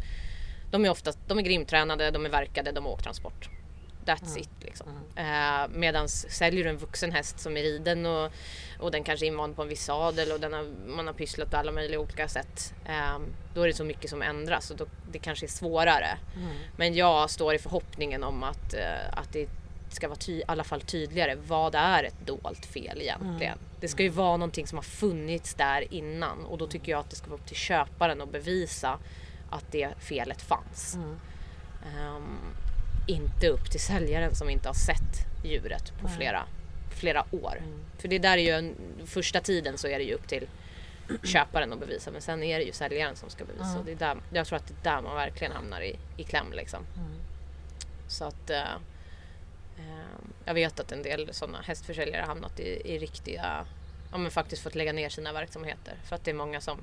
de 0.70 0.84
är 0.84 0.90
oftast 0.90 1.18
de 1.26 1.38
är 1.38 1.42
grimtränade, 1.42 2.10
de 2.10 2.26
är 2.26 2.30
verkade, 2.30 2.72
de 2.72 2.84
har 2.84 2.92
åkt 2.92 3.04
transport. 3.04 3.48
That's 4.06 4.26
mm. 4.26 4.42
it 4.42 4.50
liksom. 4.60 4.88
Mm. 5.16 5.62
Eh, 5.62 5.78
Medan 5.78 6.08
säljer 6.08 6.64
du 6.64 6.70
en 6.70 6.76
vuxen 6.76 7.12
häst 7.12 7.40
som 7.40 7.56
är 7.56 7.62
riden 7.62 8.06
och, 8.06 8.32
och 8.78 8.90
den 8.90 9.04
kanske 9.04 9.26
är 9.26 9.28
invand 9.28 9.56
på 9.56 9.62
en 9.62 9.68
viss 9.68 9.84
sadel 9.84 10.32
och 10.32 10.40
den 10.40 10.52
har, 10.52 10.64
man 10.86 11.06
har 11.06 11.14
pysslat 11.14 11.50
på 11.50 11.56
alla 11.56 11.72
möjliga 11.72 12.00
olika 12.00 12.28
sätt. 12.28 12.74
Eh, 12.84 13.18
då 13.54 13.62
är 13.62 13.66
det 13.66 13.74
så 13.74 13.84
mycket 13.84 14.10
som 14.10 14.22
ändras 14.22 14.70
och 14.70 14.76
då, 14.76 14.86
det 15.10 15.18
kanske 15.18 15.46
är 15.46 15.50
svårare. 15.50 16.18
Mm. 16.36 16.56
Men 16.76 16.94
jag 16.94 17.30
står 17.30 17.54
i 17.54 17.58
förhoppningen 17.58 18.24
om 18.24 18.42
att, 18.42 18.74
eh, 18.74 19.18
att 19.18 19.32
det 19.32 19.48
ska 19.88 20.08
vara 20.08 20.18
i 20.26 20.42
alla 20.46 20.64
fall 20.64 20.80
tydligare. 20.80 21.36
Vad 21.46 21.74
är 21.74 22.04
ett 22.04 22.26
dolt 22.26 22.66
fel 22.66 23.00
egentligen? 23.00 23.52
Mm. 23.52 23.58
Det 23.80 23.88
ska 23.88 24.02
ju 24.02 24.08
vara 24.08 24.36
någonting 24.36 24.66
som 24.66 24.78
har 24.78 24.82
funnits 24.82 25.54
där 25.54 25.94
innan 25.94 26.44
och 26.44 26.58
då 26.58 26.66
tycker 26.66 26.92
jag 26.92 27.00
att 27.00 27.10
det 27.10 27.16
ska 27.16 27.26
vara 27.26 27.40
upp 27.40 27.46
till 27.46 27.56
köparen 27.56 28.20
att 28.20 28.32
bevisa 28.32 28.98
att 29.50 29.72
det 29.72 29.88
felet 29.98 30.42
fanns. 30.42 30.94
Mm. 30.94 31.18
Um, 32.16 32.38
inte 33.06 33.48
upp 33.48 33.70
till 33.70 33.80
säljaren 33.80 34.34
som 34.34 34.50
inte 34.50 34.68
har 34.68 34.74
sett 34.74 35.26
djuret 35.44 35.92
på 36.00 36.08
flera, 36.08 36.44
flera 36.90 37.24
år. 37.30 37.56
Mm. 37.58 37.84
För 37.98 38.08
det 38.08 38.18
där 38.18 38.38
är 38.38 38.42
ju 38.42 38.50
en, 38.50 38.74
första 39.06 39.40
tiden 39.40 39.78
så 39.78 39.88
är 39.88 39.98
det 39.98 40.04
ju 40.04 40.14
upp 40.14 40.28
till 40.28 40.48
köparen 41.22 41.72
att 41.72 41.80
bevisa 41.80 42.10
men 42.10 42.22
sen 42.22 42.42
är 42.42 42.58
det 42.58 42.64
ju 42.64 42.72
säljaren 42.72 43.16
som 43.16 43.30
ska 43.30 43.44
bevisa. 43.44 43.64
Mm. 43.64 43.78
Och 43.78 43.84
det 43.84 43.92
är 43.92 43.96
där, 43.96 44.16
jag 44.32 44.46
tror 44.46 44.56
att 44.56 44.66
det 44.66 44.88
är 44.88 44.94
där 44.94 45.02
man 45.02 45.14
verkligen 45.14 45.52
hamnar 45.52 45.80
i, 45.80 45.96
i 46.16 46.24
kläm. 46.24 46.52
Liksom. 46.52 46.86
Mm. 46.96 47.10
Så 48.08 48.24
att 48.24 48.50
uh, 48.50 48.56
uh, 49.78 50.18
jag 50.44 50.54
vet 50.54 50.80
att 50.80 50.92
en 50.92 51.02
del 51.02 51.34
sådana 51.34 51.60
hästförsäljare 51.60 52.20
har 52.20 52.28
hamnat 52.28 52.60
i, 52.60 52.94
i 52.94 52.98
riktiga, 52.98 53.66
ja 54.10 54.18
men 54.18 54.30
faktiskt 54.30 54.62
fått 54.62 54.74
lägga 54.74 54.92
ner 54.92 55.08
sina 55.08 55.32
verksamheter 55.32 55.94
för 56.04 56.16
att 56.16 56.24
det 56.24 56.30
är 56.30 56.34
många 56.34 56.60
som 56.60 56.78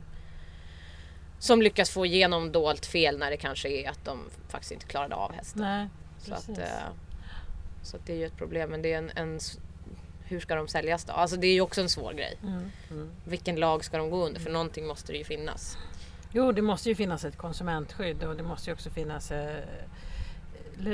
som 1.39 1.61
lyckas 1.61 1.89
få 1.89 2.05
igenom 2.05 2.51
dolt 2.51 2.85
fel 2.85 3.17
när 3.17 3.31
det 3.31 3.37
kanske 3.37 3.69
är 3.69 3.89
att 3.89 4.05
de 4.05 4.19
faktiskt 4.49 4.71
inte 4.71 4.85
klarade 4.85 5.15
av 5.15 5.33
hästen. 5.33 5.61
Nej, 5.61 5.87
så, 6.23 6.33
att, 6.33 6.57
eh, 6.57 6.65
så 7.81 7.97
att 7.97 8.05
det 8.05 8.13
är 8.13 8.17
ju 8.17 8.25
ett 8.25 8.37
problem. 8.37 8.69
Men 8.69 8.81
det 8.81 8.93
är 8.93 8.97
en, 8.97 9.11
en 9.15 9.39
hur 10.23 10.39
ska 10.39 10.55
de 10.55 10.67
säljas 10.67 11.05
då? 11.05 11.13
Alltså 11.13 11.37
det 11.37 11.47
är 11.47 11.53
ju 11.53 11.61
också 11.61 11.81
en 11.81 11.89
svår 11.89 12.13
grej. 12.13 12.37
Mm, 12.43 12.71
mm. 12.91 13.11
Vilken 13.23 13.55
lag 13.55 13.85
ska 13.85 13.97
de 13.97 14.09
gå 14.09 14.25
under? 14.25 14.39
För 14.39 14.51
någonting 14.51 14.87
måste 14.87 15.11
det 15.11 15.17
ju 15.17 15.23
finnas. 15.23 15.77
Jo, 16.31 16.51
det 16.51 16.61
måste 16.61 16.89
ju 16.89 16.95
finnas 16.95 17.25
ett 17.25 17.37
konsumentskydd 17.37 18.23
och 18.23 18.35
det 18.35 18.43
måste 18.43 18.69
ju 18.69 18.73
också 18.73 18.89
finnas 18.89 19.31
eh, 19.31 19.63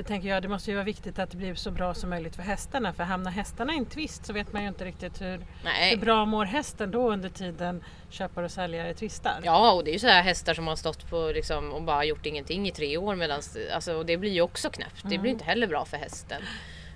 tänker 0.08 0.30
jag, 0.30 0.42
det 0.42 0.48
måste 0.48 0.72
ju 0.72 0.76
vara 0.76 0.86
viktigt 0.86 1.20
att 1.20 1.32
det 1.32 1.38
blir 1.38 1.56
så 1.56 1.72
bra 1.72 1.94
som 1.94 2.10
möjligt 2.10 2.36
för 2.36 2.44
hästarna. 2.44 2.94
För 2.94 3.04
hamnar 3.04 3.32
hästarna 3.32 3.74
i 3.74 3.78
en 3.78 3.86
tvist 3.86 4.26
så 4.26 4.34
vet 4.34 4.54
man 4.54 4.62
ju 4.62 4.68
inte 4.68 4.86
riktigt 4.86 5.22
hur, 5.22 5.46
hur 5.64 5.98
bra 5.98 6.26
mår 6.26 6.46
hästen 6.46 6.92
då 6.92 7.12
under 7.12 7.30
tiden 7.30 7.84
köpare 8.10 8.46
och 8.46 8.52
säljare 8.52 8.94
tvistar. 8.94 9.42
Ja, 9.44 9.72
och 9.72 9.84
det 9.84 9.92
är 9.92 9.94
ju 9.94 10.00
så 10.00 10.08
här 10.08 10.22
hästar 10.22 10.54
som 10.54 10.68
har 10.68 10.76
stått 10.76 11.10
på 11.10 11.32
liksom, 11.34 11.72
och 11.72 11.82
bara 11.82 12.06
gjort 12.06 12.26
ingenting 12.26 12.68
i 12.68 12.72
tre 12.72 12.98
år. 12.98 13.16
Medans, 13.16 13.58
alltså, 13.74 13.94
och 13.94 14.06
det 14.06 14.18
blir 14.18 14.32
ju 14.32 14.42
också 14.42 14.70
knäppt. 14.70 15.04
Mm. 15.04 15.12
Det 15.12 15.18
blir 15.18 15.32
inte 15.32 15.46
heller 15.46 15.68
bra 15.68 15.86
för 15.86 15.98
hästen. 15.98 16.42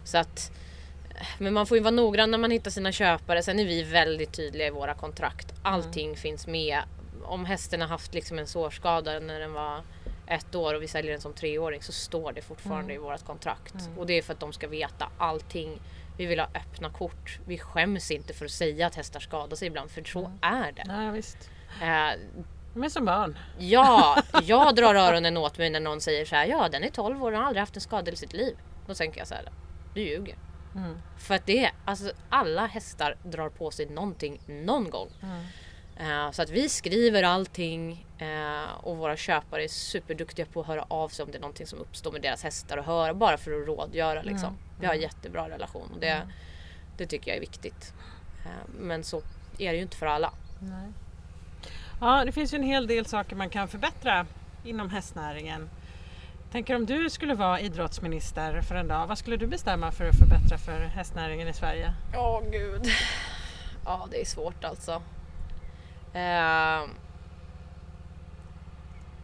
Så 0.04 0.18
att, 0.18 0.52
men 1.38 1.54
man 1.54 1.68
får 1.68 1.78
ju 1.78 1.84
vara 1.84 1.92
noggrann 1.92 2.32
när 2.32 2.38
man 2.38 2.52
hittar 2.52 2.72
sina 2.72 2.92
köpare. 2.92 3.44
Sen 3.44 3.60
är 3.60 3.66
vi 3.66 3.84
väldigt 3.84 4.34
tydliga 4.34 4.68
i 4.68 4.72
våra 4.72 4.94
kontrakt. 4.94 5.54
Allting 5.64 6.06
mm. 6.06 6.18
finns 6.18 6.48
med 6.48 6.80
om 7.24 7.46
hästen 7.46 7.82
har 7.82 7.88
haft 7.88 8.14
liksom 8.14 8.40
en 8.40 8.48
sårskada 8.48 9.20
när 9.20 9.40
den 9.40 9.54
var 9.54 9.82
ett 10.28 10.56
år 10.56 10.74
och 10.74 10.82
vi 10.82 10.88
säljer 10.88 11.12
den 11.12 11.22
som 11.22 11.34
treåring 11.34 11.82
så 11.82 11.92
står 11.92 12.32
det 12.32 12.42
fortfarande 12.42 12.94
Mm. 12.94 12.96
i 12.96 12.98
vårt 12.98 13.26
kontrakt. 13.26 13.74
Mm. 13.76 13.98
Och 13.98 14.06
det 14.08 14.14
är 14.14 14.22
för 14.22 14.34
att 14.34 14.40
de 14.40 14.54
ska 14.54 14.68
veta 14.68 15.10
allting. 15.18 15.82
Vi 16.18 16.26
vill 16.26 16.40
ha 16.40 16.48
öppna 16.56 16.90
kort. 16.90 17.40
Vi 17.46 17.58
skäms 17.58 18.12
inte 18.12 18.34
för 18.34 18.46
att 18.46 18.52
säga 18.52 18.88
att 18.88 18.96
hästar 18.96 19.20
skadar 19.20 19.56
sig 19.56 19.68
ibland 19.68 19.92
för 19.92 20.04
så 20.04 20.20
Mm. 20.20 20.32
är 20.42 20.72
det. 20.72 20.84
Ja, 20.86 21.12
visst. 21.12 21.50
Eh, 21.82 22.20
De 22.74 22.84
är 22.84 22.90
som 22.90 23.06
barn. 23.06 23.38
ja, 23.58 24.18
jag 24.44 24.76
drar 24.76 24.96
öronen 24.96 25.38
åt 25.38 25.58
mig 25.58 25.70
när 25.70 25.80
någon 25.80 26.02
säger 26.02 26.26
så 26.26 26.36
här. 26.36 26.46
Ja, 26.46 26.70
den 26.72 26.84
är 26.84 26.90
12 26.90 27.24
år 27.24 27.32
och 27.32 27.38
har 27.38 27.46
aldrig 27.46 27.60
haft 27.60 27.76
en 27.76 27.82
skada 27.82 28.12
i 28.12 28.16
sitt 28.16 28.34
liv. 28.34 28.58
Då 28.88 28.94
tänker 28.94 29.20
jag 29.20 29.28
så 29.28 29.36
här. 29.36 29.50
Du 29.94 30.02
ljuger. 30.02 30.36
Mm. 30.76 30.98
För 31.18 31.36
att 31.36 31.46
det 31.46 31.66
är, 31.66 31.72
alltså 31.86 32.12
alla 32.30 32.66
hästar 32.66 33.18
drar 33.24 33.50
på 33.50 33.72
sig 33.72 33.86
någonting 33.86 34.42
någon 34.48 34.90
gång. 34.90 35.10
Eh, 35.98 36.32
Så 36.32 36.42
att 36.42 36.50
vi 36.50 36.70
skriver 36.70 37.24
allting 37.24 38.06
eh, 38.18 38.72
och 38.84 38.98
våra 38.98 39.18
köpare 39.18 39.64
är 39.64 39.68
superduktiga 39.68 40.46
på 40.46 40.62
att 40.62 40.68
höra 40.68 40.86
av 40.88 41.10
sig 41.10 41.24
om 41.24 41.32
det 41.32 41.38
är 41.38 41.42
någonting 41.42 41.68
som 41.68 41.80
uppstår 41.80 42.12
med 42.12 42.22
deras 42.22 42.44
hästar 42.44 42.78
och 42.78 42.86
höra 42.86 43.14
bara 43.14 43.38
för 43.38 43.62
att 43.62 43.68
rådgöra 43.68 44.22
liksom. 44.22 44.50
Mm. 44.50 44.60
Vi 44.80 44.86
har 44.86 44.94
en 44.94 45.02
jättebra 45.02 45.50
relation 45.50 45.92
och 45.94 46.00
det, 46.00 46.08
Mm. 46.10 46.28
det 46.98 47.06
tycker 47.08 47.32
jag 47.32 47.36
är 47.38 47.42
viktigt. 47.42 47.94
Eh, 48.46 48.52
Men 48.80 49.04
så 49.04 49.22
är 49.58 49.72
det 49.72 49.76
ju 49.76 49.82
inte 49.82 49.98
för 49.98 50.06
alla. 50.06 50.34
Nej. 50.60 50.88
Ja, 52.02 52.26
det 52.26 52.32
finns 52.32 52.54
ju 52.54 52.58
en 52.58 52.64
hel 52.64 52.88
del 52.88 53.06
saker 53.06 53.36
man 53.36 53.50
kan 53.50 53.68
förbättra 53.68 54.26
inom 54.64 54.90
hästnäringen. 54.90 55.70
Tänker 56.52 56.76
om 56.76 56.86
du 56.86 57.10
skulle 57.10 57.36
vara 57.36 57.60
idrottsminister 57.60 58.62
för 58.62 58.76
en 58.76 58.88
dag, 58.88 59.08
vad 59.08 59.18
skulle 59.18 59.38
du 59.38 59.48
bestämma 59.48 59.92
för 59.92 60.06
att 60.10 60.16
förbättra 60.16 60.58
för 60.58 60.80
hästnäringen 60.80 61.48
i 61.48 61.54
Sverige? 61.54 61.94
Åh 62.16 62.42
gud. 62.52 62.86
Ja, 63.86 64.08
det 64.12 64.22
är 64.22 64.26
svårt 64.26 64.64
alltså. 64.64 65.02
Eh, 66.14 66.90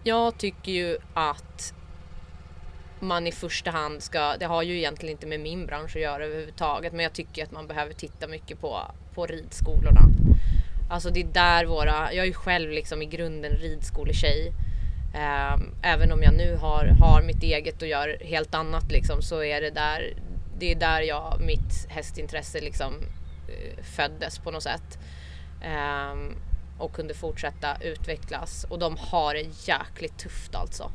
jag 0.03 0.37
tycker 0.37 0.71
ju 0.71 0.97
att 1.13 1.73
man 2.99 3.27
i 3.27 3.31
första 3.31 3.71
hand 3.71 4.03
ska, 4.03 4.37
det 4.37 4.45
har 4.45 4.63
ju 4.63 4.77
egentligen 4.77 5.11
inte 5.11 5.27
med 5.27 5.39
min 5.39 5.65
bransch 5.65 5.95
att 5.95 6.01
göra 6.01 6.25
överhuvudtaget, 6.25 6.93
men 6.93 7.03
jag 7.03 7.13
tycker 7.13 7.43
att 7.43 7.51
man 7.51 7.67
behöver 7.67 7.93
titta 7.93 8.27
mycket 8.27 8.61
på, 8.61 8.79
på 9.13 9.25
ridskolorna. 9.25 10.01
Alltså 10.89 11.09
det 11.09 11.19
är 11.19 11.33
där 11.33 11.65
våra, 11.65 12.13
jag 12.13 12.23
är 12.23 12.27
ju 12.27 12.33
själv 12.33 12.71
liksom 12.71 13.01
i 13.01 13.05
grunden 13.05 13.51
ridskoletjej. 13.51 14.53
Eh, 15.13 15.59
även 15.81 16.11
om 16.11 16.23
jag 16.23 16.33
nu 16.33 16.55
har, 16.55 16.85
har 16.85 17.21
mitt 17.21 17.43
eget 17.43 17.81
och 17.81 17.87
gör 17.87 18.17
helt 18.21 18.55
annat 18.55 18.91
liksom, 18.91 19.21
så 19.21 19.43
är 19.43 19.61
det 19.61 19.69
där, 19.69 20.13
det 20.59 20.71
är 20.71 20.75
där 20.75 21.01
jag, 21.01 21.41
mitt 21.45 21.87
hästintresse 21.89 22.61
liksom 22.61 22.93
eh, 23.47 23.83
föddes 23.83 24.39
på 24.39 24.51
något 24.51 24.63
sätt. 24.63 24.99
Ehm, 25.63 26.35
och 26.79 26.93
kunde 26.93 27.13
fortsätta 27.13 27.77
utvecklas. 27.81 28.65
Och 28.69 28.79
de 28.79 28.97
har 28.97 29.33
det 29.33 29.67
jäkligt 29.67 30.17
tufft 30.17 30.55
alltså. 30.55 30.91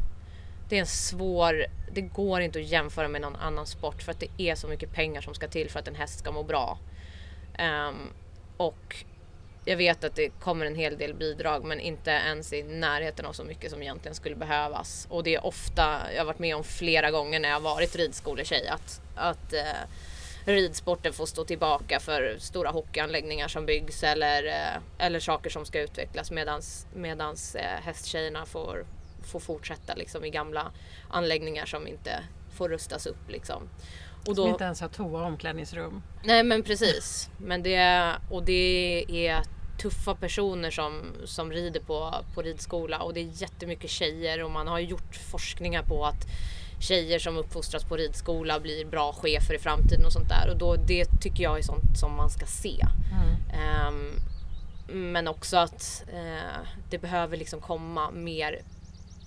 Det 0.69 0.77
är 0.77 0.81
en 0.81 0.87
svår, 0.87 1.67
det 1.93 2.01
går 2.01 2.41
inte 2.41 2.59
att 2.59 2.65
jämföra 2.65 3.09
med 3.09 3.21
någon 3.21 3.37
annan 3.37 3.67
sport 3.67 4.03
för 4.03 4.13
att 4.13 4.21
det 4.21 4.31
är 4.39 4.55
så 4.55 4.69
mycket 4.69 4.93
pengar 4.93 5.21
som 5.21 5.35
ska 5.35 5.49
till 5.49 5.71
för 5.71 5.81
att 5.81 5.89
en 5.89 5.95
häst 5.95 6.19
ska 6.19 6.33
må 6.33 6.43
bra. 6.43 6.79
Um, 7.59 8.11
och 8.57 9.05
jag 9.65 9.77
vet 9.77 10.05
att 10.05 10.17
det 10.17 10.29
kommer 10.29 10.67
en 10.67 10.75
hel 10.75 10.99
del 10.99 11.15
bidrag 11.15 11.65
men 11.65 11.81
inte 11.81 12.11
ens 12.11 12.53
i 12.53 12.63
närheten 12.63 13.27
av 13.27 13.33
så 13.33 13.45
mycket 13.45 13.71
som 13.71 13.83
egentligen 13.83 14.15
skulle 14.15 14.37
behövas. 14.37 15.07
Och 15.11 15.25
det 15.25 15.35
är 15.35 15.47
ofta, 15.47 16.01
jag 16.13 16.21
har 16.21 16.27
varit 16.27 16.39
med 16.39 16.57
om 16.57 16.65
flera 16.65 17.11
gånger 17.11 17.41
när 17.41 17.49
jag 17.49 17.61
varit 17.61 17.97
ridskoletjej 17.97 18.69
att, 18.69 19.01
att 19.15 19.53
eh, 19.53 19.61
ridsporten 20.45 21.13
får 21.13 21.27
stå 21.27 21.45
tillbaka 21.45 22.01
för 22.01 22.37
stora 22.39 22.71
hockeyanläggningar 22.71 23.49
som 23.49 23.67
byggs 23.67 24.03
eller, 24.03 24.47
eh, 24.47 25.07
eller 25.07 25.21
saker 25.21 25.51
som 25.51 25.65
ska 25.65 25.83
utvecklas 25.83 26.31
medans, 26.31 26.87
medans 26.95 27.55
eh, 27.55 27.81
hästtjejerna 27.83 28.47
får, 28.47 28.87
får 29.25 29.41
fortsätta 29.41 29.95
liksom 29.95 30.25
i 30.25 30.31
gamla 30.31 30.73
anläggningar 31.11 31.67
som 31.67 31.87
inte 31.87 32.25
får 32.55 32.69
rustas 32.69 33.07
upp. 33.07 33.29
Liksom. 33.31 33.69
Och 34.27 34.37
Som 34.37 34.49
inte 34.49 34.65
ens 34.65 34.81
har 34.81 34.89
toa 34.89 35.21
och 35.21 35.27
omklädningsrum. 35.27 36.03
Nej 36.25 36.45
men 36.45 36.63
precis. 36.63 37.31
Men 37.39 37.63
det, 37.63 38.13
och 38.31 38.45
det 38.45 39.05
är 39.09 39.43
tuffa 39.83 40.15
personer 40.15 40.71
som, 40.71 41.03
som 41.25 41.53
rider 41.53 41.81
på, 41.81 42.15
på 42.35 42.43
ridskola 42.43 42.99
och 42.99 43.15
det 43.15 43.21
är 43.21 43.43
jättemycket 43.43 43.91
tjejer 43.91 44.43
och 44.43 44.51
man 44.51 44.69
har 44.69 44.79
gjort 44.79 45.17
forskningar 45.17 45.83
på 45.83 46.07
att 46.07 46.27
tjejer 46.85 47.19
som 47.19 47.37
uppfostras 47.37 47.85
på 47.85 47.97
ridskola 47.97 48.61
blir 48.61 48.85
bra 48.85 49.13
chefer 49.13 49.55
i 49.55 49.59
framtiden 49.59 50.07
och 50.07 50.13
sånt 50.13 50.29
där 50.29 50.51
och 50.51 50.57
då, 50.57 50.77
det 50.77 51.05
tycker 51.21 51.43
jag 51.43 51.59
är 51.59 51.63
sånt 51.63 51.99
som 51.99 52.17
man 52.17 52.31
ska 52.31 52.47
se. 52.47 52.87
Mm. 53.13 53.61
Ehm, 53.61 54.13
men 54.87 55.29
också 55.29 55.57
att 55.57 56.05
eh, 56.13 56.69
det 56.91 56.99
behöver 56.99 57.37
liksom 57.37 57.61
komma 57.61 58.11
mer 58.11 58.63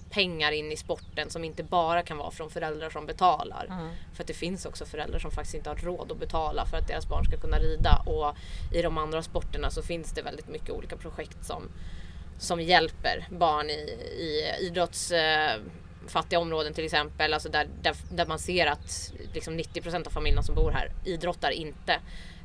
pengar 0.09 0.51
in 0.51 0.71
i 0.71 0.77
sporten 0.77 1.29
som 1.29 1.43
inte 1.43 1.63
bara 1.63 2.01
kan 2.01 2.17
vara 2.17 2.31
från 2.31 2.49
föräldrar 2.49 2.89
som 2.89 3.05
betalar. 3.05 3.65
Mm. 3.65 3.89
För 4.13 4.23
att 4.23 4.27
det 4.27 4.33
finns 4.33 4.65
också 4.65 4.85
föräldrar 4.85 5.19
som 5.19 5.31
faktiskt 5.31 5.55
inte 5.55 5.69
har 5.69 5.75
råd 5.75 6.11
att 6.11 6.19
betala 6.19 6.65
för 6.65 6.77
att 6.77 6.87
deras 6.87 7.07
barn 7.07 7.25
ska 7.25 7.37
kunna 7.37 7.59
rida. 7.59 8.03
Och 8.05 8.35
i 8.73 8.81
de 8.81 8.97
andra 8.97 9.23
sporterna 9.23 9.69
så 9.69 9.81
finns 9.81 10.11
det 10.11 10.21
väldigt 10.21 10.47
mycket 10.47 10.69
olika 10.69 10.97
projekt 10.97 11.45
som, 11.45 11.63
som 12.39 12.61
hjälper 12.61 13.27
barn 13.29 13.69
i, 13.69 13.81
i 14.17 14.51
idrotts 14.67 15.11
eh, 15.11 15.61
fattiga 16.07 16.39
områden 16.39 16.73
till 16.73 16.85
exempel, 16.85 17.33
alltså 17.33 17.49
där, 17.49 17.67
där, 17.81 17.95
där 18.09 18.25
man 18.25 18.39
ser 18.39 18.67
att 18.67 19.13
liksom 19.33 19.59
90% 19.59 20.07
av 20.07 20.11
familjerna 20.11 20.43
som 20.43 20.55
bor 20.55 20.71
här 20.71 20.91
idrottar 21.05 21.51
inte. 21.51 21.99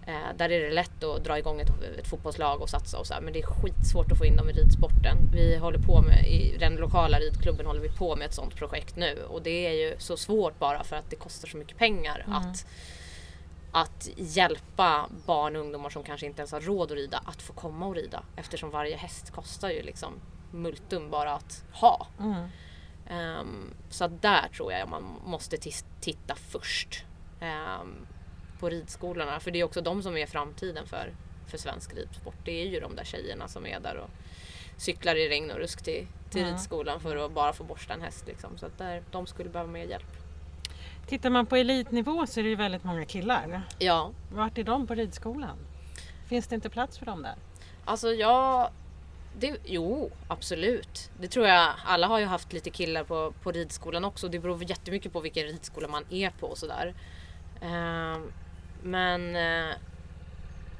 Eh, 0.06 0.36
där 0.36 0.52
är 0.52 0.60
det 0.60 0.70
lätt 0.70 1.04
att 1.04 1.24
dra 1.24 1.38
igång 1.38 1.60
ett, 1.60 1.70
ett 1.98 2.08
fotbollslag 2.08 2.62
och 2.62 2.70
satsa 2.70 2.98
och 2.98 3.06
så 3.06 3.14
här, 3.14 3.20
men 3.20 3.32
det 3.32 3.38
är 3.38 3.46
skitsvårt 3.46 4.12
att 4.12 4.18
få 4.18 4.26
in 4.26 4.36
dem 4.36 4.50
i 4.50 4.52
ridsporten. 4.52 5.16
Vi 5.32 5.56
håller 5.56 5.78
på 5.78 6.02
med, 6.02 6.26
i 6.26 6.56
den 6.58 6.76
lokala 6.76 7.18
ridklubben 7.18 7.66
håller 7.66 7.80
vi 7.80 7.88
på 7.88 8.16
med 8.16 8.26
ett 8.26 8.34
sånt 8.34 8.56
projekt 8.56 8.96
nu 8.96 9.22
och 9.28 9.42
det 9.42 9.66
är 9.66 9.72
ju 9.72 9.94
så 9.98 10.16
svårt 10.16 10.58
bara 10.58 10.84
för 10.84 10.96
att 10.96 11.10
det 11.10 11.16
kostar 11.16 11.48
så 11.48 11.56
mycket 11.56 11.78
pengar 11.78 12.24
Mm. 12.26 12.38
att, 12.38 12.66
att 13.72 14.08
hjälpa 14.16 15.08
barn 15.26 15.56
och 15.56 15.62
ungdomar 15.62 15.90
som 15.90 16.02
kanske 16.02 16.26
inte 16.26 16.40
ens 16.40 16.52
har 16.52 16.60
råd 16.60 16.90
att 16.92 16.96
rida 16.96 17.22
att 17.26 17.42
få 17.42 17.52
komma 17.52 17.86
och 17.86 17.94
rida 17.94 18.22
eftersom 18.36 18.70
varje 18.70 18.96
häst 18.96 19.30
kostar 19.30 19.70
ju 19.70 19.82
liksom 19.82 20.12
multum 20.50 21.10
bara 21.10 21.32
att 21.32 21.64
ha. 21.72 22.06
Mm. 22.20 22.48
Ehm, 23.08 23.74
så 23.90 24.06
där 24.06 24.48
tror 24.56 24.72
jag 24.72 24.88
man 24.88 25.20
måste 25.24 25.56
titta 26.00 26.34
först. 26.34 27.04
ehm, 27.40 28.06
på 28.60 28.68
ridskolorna. 28.68 29.40
För 29.40 29.50
det 29.50 29.60
är 29.60 29.64
också 29.64 29.80
de 29.80 30.02
som 30.02 30.16
är 30.16 30.26
framtiden 30.26 30.86
för, 30.86 31.12
för 31.46 31.58
svensk 31.58 31.94
ridsport. 31.94 32.34
Det 32.44 32.62
är 32.62 32.66
ju 32.68 32.80
de 32.80 32.96
där 32.96 33.04
tjejerna 33.04 33.48
som 33.48 33.66
är 33.66 33.80
där 33.80 33.96
och 33.96 34.10
cyklar 34.76 35.14
i 35.16 35.28
regn 35.28 35.50
och 35.50 35.56
rusk 35.58 35.82
till, 35.84 36.06
till 36.30 36.40
Mm. 36.42 36.52
ridskolan 36.54 37.00
för 37.00 37.16
att 37.16 37.32
bara 37.32 37.52
få 37.52 37.64
borsta 37.64 37.94
en 37.94 38.00
häst. 38.02 38.24
Liksom. 38.26 38.58
Så 38.58 38.66
att 38.66 38.78
där, 38.78 39.02
de 39.10 39.26
skulle 39.26 39.48
behöva 39.50 39.70
mer 39.72 39.84
hjälp. 39.84 40.16
Tittar 41.06 41.30
man 41.30 41.46
på 41.46 41.56
elitnivå 41.56 42.26
så 42.26 42.40
är 42.40 42.44
det 42.44 42.50
ju 42.50 42.56
väldigt 42.56 42.84
många 42.84 43.04
killar. 43.04 43.62
Ja, 43.78 44.10
Vart 44.32 44.58
är 44.58 44.64
de 44.64 44.86
på 44.86 44.94
ridskolan? 44.94 45.56
Finns 46.28 46.46
det 46.46 46.54
inte 46.54 46.70
plats 46.70 46.98
för 46.98 47.06
dem 47.06 47.22
där? 47.22 47.34
Alltså 47.84 48.08
jag... 48.12 48.70
Det, 49.38 49.56
jo, 49.64 50.10
absolut. 50.28 51.10
Det 51.20 51.28
tror 51.28 51.46
jag. 51.46 51.72
Alla 51.84 52.06
har 52.06 52.18
ju 52.18 52.26
haft 52.26 52.52
lite 52.52 52.70
killar 52.70 53.04
på, 53.04 53.32
på 53.42 53.52
ridskolan 53.52 54.04
också. 54.04 54.28
Det 54.28 54.38
beror 54.38 54.70
jättemycket 54.70 55.12
på 55.12 55.20
vilken 55.20 55.44
ridskola 55.44 55.88
man 55.88 56.04
är 56.10 56.30
på 56.30 56.46
och 56.46 56.58
sådär. 56.58 56.94
Ehm, 57.60 58.32
men... 58.82 59.36
uh, 59.36 59.74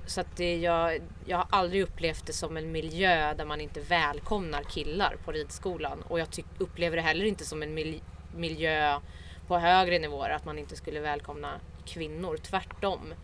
så 0.07 0.21
att 0.21 0.37
det, 0.37 0.57
jag, 0.57 1.01
jag 1.27 1.37
har 1.37 1.47
aldrig 1.51 1.83
upplevt 1.83 2.27
det 2.27 2.33
som 2.33 2.57
en 2.57 2.73
miljö 2.73 3.35
där 3.35 3.45
man 3.45 3.61
inte 3.61 3.81
välkomnar 3.81 4.63
killar 4.63 5.17
på 5.25 5.33
ridskolan. 5.33 6.03
Och 6.03 6.21
jag 6.21 6.31
tyck, 6.31 6.47
upplever 6.59 6.97
det 6.97 7.03
heller 7.03 7.25
inte 7.25 7.45
som 7.45 7.63
en 7.63 7.75
mil, 7.75 8.03
miljö 8.37 9.01
på 9.47 9.59
högre 9.59 9.99
nivåer 9.99 10.31
att 10.31 10.45
man 10.45 10.59
inte 10.59 10.77
skulle 10.77 11.01
välkomna 11.01 11.61
kvinnor. 11.87 12.37
Tvärtom. 12.37 13.15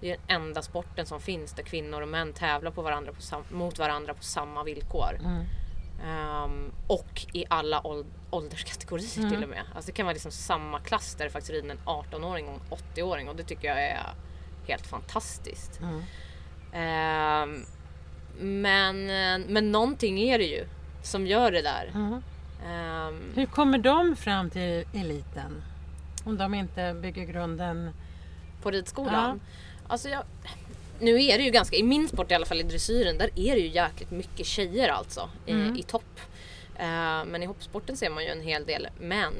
Det 0.00 0.10
är 0.12 0.16
den 0.26 0.42
enda 0.42 0.62
sporten 0.62 1.06
som 1.06 1.20
finns 1.20 1.52
där 1.52 1.62
kvinnor 1.62 2.00
och 2.02 2.08
män 2.08 2.32
tävlar 2.32 2.70
på 2.70 2.82
varandra 2.82 3.12
på 3.12 3.54
mot 3.54 3.78
varandra 3.78 4.14
på 4.14 4.22
samma 4.22 4.64
villkor. 4.64 5.18
Mm. 5.24 5.44
Ehm, 6.06 6.72
och 6.86 7.26
i 7.32 7.44
alla 7.50 7.80
ål- 7.86 8.06
ålderskategorier 8.30 9.18
Mm. 9.18 9.30
till 9.30 9.42
och 9.42 9.48
med. 9.48 9.62
Alltså 9.74 9.86
det 9.86 9.92
kan 9.96 10.06
vara 10.06 10.12
liksom 10.12 10.32
samma 10.32 10.80
klass 10.80 11.14
där 11.14 11.24
det 11.24 11.30
faktiskt 11.30 11.52
rider 11.52 11.70
en 11.70 11.78
18-åring 11.84 12.48
och 12.48 12.54
en 12.54 12.60
80-åring 12.70 13.28
och 13.28 13.36
det 13.36 13.42
tycker 13.44 13.68
jag 13.68 13.82
är 13.84 13.98
helt 14.66 14.86
fantastiskt. 14.86 15.80
Mm. 15.80 16.02
Ehm, 16.72 17.64
men, 18.40 19.06
men 19.52 19.72
någonting 19.72 20.18
är 20.20 20.38
det 20.38 20.44
ju 20.44 20.66
som 21.02 21.26
gör 21.26 21.50
det 21.52 21.62
där. 21.62 21.90
Mm. 21.94 22.22
Ehm, 22.66 23.32
Hur 23.34 23.46
kommer 23.46 23.78
de 23.78 24.16
fram 24.16 24.50
till 24.50 24.84
eliten? 24.94 25.62
Om 26.24 26.36
de 26.38 26.54
inte 26.54 26.94
bygger 26.94 27.24
grunden... 27.24 27.90
på 28.62 28.70
ridskolan. 28.70 29.40
Alltså 29.88 30.08
jag, 30.08 30.22
nu 31.00 31.24
är 31.24 31.38
det 31.38 31.44
ju 31.44 31.50
ganska, 31.50 31.76
i 31.76 31.82
min 31.82 32.08
sport 32.08 32.30
i 32.30 32.34
alla 32.34 32.46
fall 32.46 32.60
i 32.60 32.62
dressyren, 32.62 33.18
där 33.18 33.30
är 33.34 33.54
det 33.54 33.60
ju 33.60 33.68
jäkligt 33.68 34.10
mycket 34.10 34.46
tjejer 34.46 34.88
alltså 34.88 35.30
i, 35.46 35.52
Mm. 35.52 35.76
i 35.76 35.82
topp. 35.82 36.20
Eh, 36.76 37.24
men 37.26 37.42
i 37.42 37.46
hoppsporten 37.46 37.96
ser 37.96 38.10
man 38.10 38.24
ju 38.24 38.30
en 38.30 38.40
hel 38.40 38.66
del 38.66 38.88
män. 39.00 39.34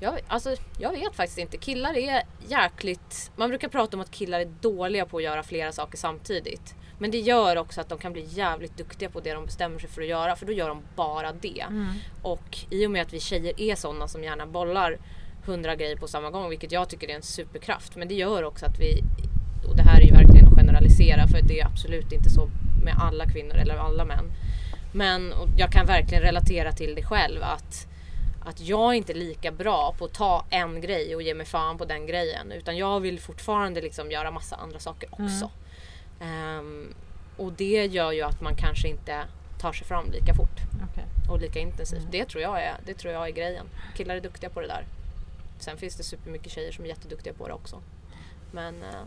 Jag, 0.00 0.20
alltså, 0.28 0.56
jag 0.78 0.90
vet 0.90 1.14
faktiskt 1.14 1.38
inte. 1.38 1.56
Killar 1.56 1.96
är 1.96 2.22
jäkligt... 2.48 3.30
Man 3.36 3.48
brukar 3.48 3.68
prata 3.68 3.96
om 3.96 4.00
att 4.00 4.10
killar 4.10 4.40
är 4.40 4.52
dåliga 4.60 5.06
på 5.06 5.16
att 5.16 5.22
göra 5.22 5.42
flera 5.42 5.72
saker 5.72 5.98
samtidigt. 5.98 6.74
Men 6.98 7.10
det 7.10 7.18
gör 7.18 7.56
också 7.56 7.80
att 7.80 7.88
de 7.88 7.98
kan 7.98 8.12
bli 8.12 8.24
jävligt 8.28 8.76
duktiga 8.76 9.10
på 9.10 9.20
det 9.20 9.32
de 9.32 9.44
bestämmer 9.44 9.78
sig 9.78 9.90
för 9.90 10.02
att 10.02 10.08
göra 10.08 10.36
för 10.36 10.46
då 10.46 10.52
gör 10.52 10.68
de 10.68 10.82
bara 10.96 11.32
det. 11.32 11.60
Mm. 11.68 11.86
Och 12.22 12.58
i 12.70 12.86
och 12.86 12.90
med 12.90 13.02
att 13.02 13.12
vi 13.12 13.20
tjejer 13.20 13.60
är 13.60 13.74
sådana 13.74 14.08
som 14.08 14.24
gärna 14.24 14.46
bollar 14.46 14.98
hundra 15.44 15.76
grejer 15.76 15.96
på 15.96 16.08
samma 16.08 16.30
gång, 16.30 16.50
vilket 16.50 16.72
jag 16.72 16.88
tycker 16.88 17.08
är 17.08 17.14
en 17.14 17.22
superkraft. 17.22 17.96
Men 17.96 18.08
det 18.08 18.14
gör 18.14 18.42
också 18.42 18.66
att 18.66 18.78
vi, 18.80 19.02
och 19.64 19.76
det 19.76 19.82
här 19.82 20.00
är 20.00 20.04
ju 20.04 20.12
verkligen 20.12 20.46
att 20.46 20.54
generalisera 20.54 21.28
för 21.28 21.42
det 21.42 21.60
är 21.60 21.66
absolut 21.66 22.12
inte 22.12 22.30
så 22.30 22.50
med 22.84 22.94
alla 22.98 23.26
kvinnor 23.26 23.54
eller 23.54 23.76
alla 23.76 24.04
män. 24.04 24.32
Men 24.92 25.32
jag 25.56 25.72
kan 25.72 25.86
verkligen 25.86 26.22
relatera 26.22 26.72
till 26.72 26.94
det 26.94 27.02
själv 27.02 27.42
att 27.42 27.88
att 28.48 28.60
jag 28.60 28.90
är 28.90 28.96
inte 28.96 29.14
lika 29.14 29.52
bra 29.52 29.94
på 29.98 30.04
att 30.04 30.12
ta 30.12 30.44
en 30.50 30.80
grej 30.80 31.14
och 31.14 31.22
ge 31.22 31.34
mig 31.34 31.46
fan 31.46 31.78
på 31.78 31.84
den 31.84 32.06
grejen. 32.06 32.52
Utan 32.52 32.76
jag 32.76 33.00
vill 33.00 33.20
fortfarande 33.20 33.80
liksom 33.80 34.10
göra 34.10 34.30
massa 34.30 34.56
andra 34.56 34.78
saker 34.78 35.08
också. 35.12 35.50
Ehm, 36.20 36.94
och 37.36 37.52
det 37.52 37.86
gör 37.86 38.12
ju 38.12 38.22
att 38.22 38.40
man 38.40 38.56
kanske 38.56 38.88
inte 38.88 39.24
tar 39.58 39.72
sig 39.72 39.86
fram 39.86 40.10
lika 40.10 40.34
fort 40.34 40.60
Okej. 40.90 41.04
och 41.30 41.40
lika 41.40 41.58
intensivt. 41.58 42.06
Det, 42.10 42.24
tror 42.24 42.42
jag 42.42 42.62
är, 42.62 42.76
det 42.86 42.94
tror 42.94 43.14
jag 43.14 43.28
är 43.28 43.32
grejen. 43.32 43.66
Killar 43.96 44.16
är 44.16 44.20
duktiga 44.20 44.50
på 44.50 44.60
det 44.60 44.66
där. 44.66 44.84
Sen 45.58 45.76
finns 45.76 45.96
det 45.96 46.02
supermycket 46.02 46.52
tjejer 46.52 46.72
som 46.72 46.84
är 46.84 46.88
jätteduktiga 46.88 47.32
på 47.32 47.48
det 47.48 47.54
också. 47.54 47.82
Men 48.52 48.82
eh, 48.82 49.04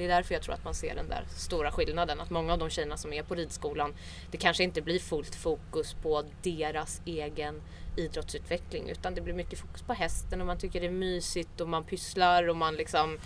det 0.00 0.04
är 0.04 0.08
därför 0.16 0.34
jag 0.34 0.42
tror 0.42 0.54
att 0.54 0.64
man 0.64 0.74
ser 0.74 0.94
den 0.94 1.08
där 1.08 1.24
stora 1.28 1.72
skillnaden. 1.72 2.20
Att 2.20 2.30
många 2.30 2.52
av 2.52 2.58
de 2.58 2.70
tjejerna 2.70 2.96
som 2.96 3.12
är 3.12 3.22
på 3.22 3.34
ridskolan, 3.34 3.94
det 4.30 4.38
kanske 4.38 4.64
inte 4.64 4.82
blir 4.82 4.98
fullt 4.98 5.34
fokus 5.34 5.94
på 5.94 6.24
deras 6.42 7.02
egen 7.04 7.62
idrottsutveckling 7.96 8.88
utan 8.88 9.14
det 9.14 9.20
blir 9.20 9.34
mycket 9.34 9.58
fokus 9.58 9.82
på 9.82 9.92
hästen 9.92 10.40
och 10.40 10.46
man 10.46 10.58
tycker 10.58 10.80
det 10.80 10.86
är 10.86 10.90
mysigt 10.90 11.60
och 11.60 11.68
man 11.68 11.84
pysslar 11.84 12.48
och 12.48 12.56
man 12.56 12.74
liksom 12.74 13.18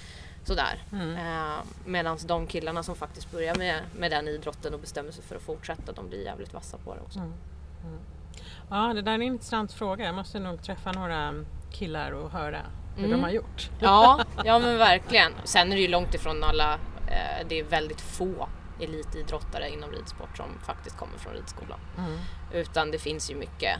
sådär. 0.45 0.83
Mm. 0.93 1.17
Eh, 1.17 1.65
Medan 1.85 2.19
de 2.27 2.47
killarna 2.47 2.83
som 2.83 2.97
faktiskt 2.97 3.31
börjar 3.31 3.55
med, 3.55 3.81
med 3.97 4.11
den 4.11 4.29
idrotten 4.29 4.75
och 4.75 4.81
bestämmer 4.81 5.11
sig 5.11 5.25
för 5.25 5.37
att 5.37 5.43
fortsätta, 5.43 5.93
de 5.93 6.09
blir 6.09 6.25
jävligt 6.25 6.55
vassa 6.55 6.79
på 6.79 6.95
det 6.95 7.01
också. 7.01 7.19
Mm. 7.19 7.33
Ja, 8.71 8.95
det 8.95 9.03
där 9.03 9.11
är 9.11 9.15
en 9.15 9.23
intressant 9.23 9.73
fråga. 9.73 10.05
Jag 10.05 10.15
måste 10.15 10.39
nog 10.39 10.63
träffa 10.63 10.93
några 10.93 11.45
killar 11.73 12.11
och 12.11 12.31
höra 12.31 12.61
hur 12.97 13.05
Mm. 13.05 13.11
de 13.11 13.23
har 13.23 13.31
gjort. 13.31 13.71
Ja, 13.81 14.25
ja 14.45 14.59
men 14.59 14.79
verkligen. 14.79 15.33
Sen 15.45 15.73
är 15.73 15.77
det 15.77 15.83
ju 15.83 15.89
långt 15.89 16.15
ifrån 16.15 16.45
alla, 16.45 16.73
eh, 17.07 17.47
det 17.49 17.59
är 17.61 17.65
väldigt 17.65 18.01
få 18.01 18.49
elitidrottare 18.81 19.69
inom 19.71 19.91
ridsport 19.91 20.37
som 20.37 20.47
faktiskt 20.67 20.97
kommer 20.97 21.19
från 21.19 21.33
ridskolan. 21.33 21.79
Mm. 21.99 22.19
Utan 22.53 22.91
det 22.91 22.99
finns 22.99 23.31
ju 23.31 23.35
mycket 23.35 23.79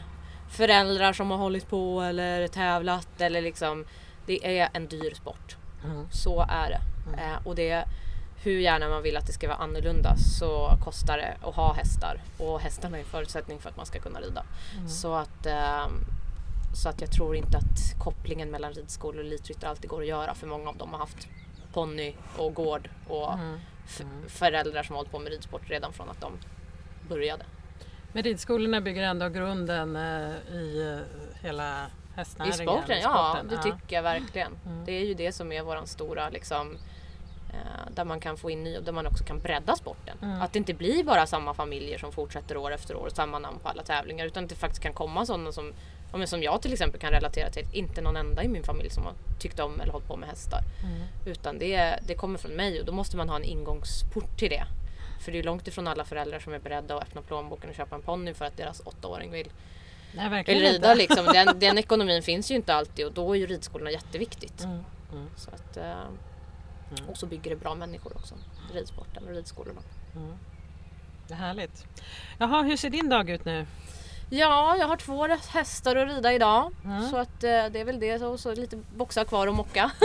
föräldrar 0.49 1.13
som 1.13 1.31
har 1.31 1.37
hållit 1.37 1.69
på 1.69 2.01
eller 2.01 2.47
tävlat 2.47 3.21
eller 3.21 3.41
liksom 3.41 3.85
det 4.25 4.59
är 4.59 4.69
en 4.73 4.87
dyr 4.87 5.13
sport. 5.13 5.57
Mm. 5.83 6.07
Så 6.11 6.45
är 6.49 6.69
det. 6.69 6.81
Eh, 7.21 7.47
och 7.47 7.55
det 7.55 7.85
hur 8.43 8.59
gärna 8.59 8.89
man 8.89 9.03
vill 9.03 9.17
att 9.17 9.27
det 9.27 9.33
ska 9.33 9.47
vara 9.47 9.57
annorlunda 9.57 10.15
så 10.17 10.77
kostar 10.83 11.17
det 11.17 11.37
att 11.47 11.55
ha 11.55 11.73
hästar 11.73 12.21
och 12.37 12.59
hästarna 12.59 12.97
är 12.97 13.01
en 13.01 13.07
förutsättning 13.07 13.59
för 13.59 13.69
att 13.69 13.77
man 13.77 13.85
ska 13.85 13.99
kunna 13.99 14.19
rida. 14.19 14.43
Mm. 14.75 14.89
Så 14.89 15.15
att 15.15 15.45
ehm, 15.45 16.05
så 16.75 16.89
att 16.89 17.01
jag 17.01 17.11
tror 17.11 17.35
inte 17.35 17.57
att 17.57 18.03
kopplingen 18.03 18.51
mellan 18.51 18.73
ridskolor 18.73 19.19
och 19.19 19.25
elitryttare 19.25 19.69
alltid 19.69 19.89
går 19.89 20.01
att 20.01 20.07
göra 20.07 20.33
för 20.33 20.47
många 20.47 20.69
av 20.69 20.77
dem 20.77 20.91
har 20.91 20.99
haft 20.99 21.27
ponny 21.73 22.15
och 22.37 22.53
gård 22.53 22.89
och 23.07 23.33
Mm. 23.33 23.59
f- 23.87 24.01
föräldrar 24.27 24.83
som 24.83 24.93
har 24.95 24.99
hållit 24.99 25.11
på 25.11 25.19
med 25.19 25.31
ridsport 25.31 25.69
redan 25.69 25.93
från 25.93 26.09
att 26.09 26.21
de 26.21 26.31
började. 27.09 27.43
Men 28.13 28.23
ridskolorna 28.23 28.81
bygger 28.81 29.03
ändå 29.03 29.29
grunden 29.29 29.95
eh, 29.95 30.55
i 30.55 30.93
eh, 30.93 31.43
hela 31.45 31.85
I 31.85 31.89
hästnäringen. 32.15 32.57
sporten, 32.57 32.99
ja 33.01 33.37
det 33.49 33.57
tycker 33.63 33.95
jag 33.95 34.03
verkligen. 34.03 34.51
Mm. 34.65 34.85
Det 34.85 34.91
är 34.91 35.05
ju 35.05 35.13
det 35.13 35.31
som 35.31 35.51
är 35.51 35.63
våran 35.63 35.87
stora 35.87 36.29
liksom 36.29 36.77
eh, 37.49 37.91
där 37.95 38.05
man 38.05 38.19
kan 38.19 38.37
få 38.37 38.49
in 38.51 38.63
ny, 38.63 38.79
där 38.79 38.91
man 38.91 39.07
också 39.07 39.23
kan 39.23 39.39
bredda 39.39 39.75
sporten. 39.75 40.17
Mm. 40.21 40.41
Att 40.41 40.53
det 40.53 40.59
inte 40.59 40.73
blir 40.73 41.03
bara 41.03 41.25
samma 41.25 41.53
familjer 41.53 41.97
som 41.97 42.11
fortsätter 42.11 42.57
år 42.57 42.71
efter 42.73 42.95
år, 42.95 43.09
samma 43.13 43.39
namn 43.39 43.59
på 43.59 43.69
alla 43.69 43.83
tävlingar 43.83 44.25
utan 44.25 44.43
att 44.43 44.49
det 44.49 44.55
faktiskt 44.55 44.81
kan 44.83 44.93
komma 44.93 45.25
sådana 45.25 45.51
som, 45.51 45.73
ja, 46.15 46.19
men 46.19 46.27
som 46.27 46.43
jag 46.43 46.61
till 46.61 46.73
exempel 46.73 46.99
kan 47.01 47.11
relatera 47.11 47.49
till. 47.49 47.67
Inte 47.71 48.01
någon 48.01 48.17
enda 48.17 48.43
i 48.43 48.47
min 48.47 48.63
familj 48.63 48.89
som 48.89 49.03
har 49.03 49.13
tyckt 49.39 49.59
om 49.59 49.81
eller 49.81 49.91
hållit 49.91 50.07
på 50.07 50.15
med 50.15 50.29
hästar. 50.29 50.61
Mm. 50.83 51.01
Utan 51.25 51.59
det, 51.59 51.99
det 52.07 52.15
kommer 52.15 52.39
från 52.39 52.51
mig 52.51 52.79
och 52.79 52.85
då 52.85 52.91
måste 52.91 53.17
man 53.17 53.29
ha 53.29 53.35
en 53.35 53.43
ingångsport 53.43 54.37
till 54.39 54.49
det. 54.49 54.63
För 55.19 55.31
det 55.31 55.39
är 55.39 55.43
långt 55.43 55.67
ifrån 55.67 55.87
alla 55.87 56.05
föräldrar 56.05 56.39
som 56.39 56.53
är 56.53 56.59
beredda 56.59 56.95
att 56.95 57.03
öppna 57.03 57.21
plånboken 57.21 57.69
och 57.69 57.75
köpa 57.75 57.95
en 57.95 58.01
ponny 58.01 58.33
för 58.33 58.45
att 58.45 58.57
deras 58.57 58.81
åttaåring 58.85 59.31
vill, 59.31 59.47
Nej, 60.13 60.23
vill 60.23 60.31
verkligen 60.31 60.61
rida. 60.61 60.75
inte. 60.75 60.95
Liksom. 60.95 61.25
Den, 61.25 61.59
den 61.59 61.77
ekonomin 61.77 62.23
finns 62.23 62.51
ju 62.51 62.55
inte 62.55 62.73
alltid 62.73 63.05
och 63.05 63.13
då 63.13 63.33
är 63.33 63.39
ju 63.39 63.47
ridskolorna 63.47 63.91
jätteviktigt. 63.91 64.63
Mm. 64.63 64.83
Mm. 65.11 65.27
Så 65.35 65.49
att, 65.51 65.77
eh, 65.77 67.09
Och 67.09 67.17
så 67.17 67.25
bygger 67.25 67.49
det 67.49 67.55
bra 67.55 67.75
människor 67.75 68.17
också. 68.17 68.35
Ridsporten 68.73 69.23
och 69.23 69.33
ridskolorna. 69.33 69.81
Mm. 70.15 70.33
Det 71.27 71.33
är 71.33 71.37
härligt. 71.37 71.85
Jaha, 72.37 72.61
hur 72.63 72.77
ser 72.77 72.89
din 72.89 73.09
dag 73.09 73.29
ut 73.29 73.45
nu? 73.45 73.65
Ja, 74.29 74.75
jag 74.79 74.87
har 74.87 74.97
två 74.97 75.27
hästar 75.49 75.95
att 75.95 76.07
rida 76.07 76.33
idag. 76.33 76.71
Mm. 76.85 77.09
Så 77.09 77.17
att, 77.17 77.43
eh, 77.43 77.65
det 77.71 77.79
är 77.79 77.85
väl 77.85 77.99
det. 77.99 78.21
Och 78.23 78.39
så 78.39 78.55
lite 78.55 78.77
boxar 78.95 79.25
kvar 79.25 79.47
att 79.47 79.53
mocka. 79.55 79.91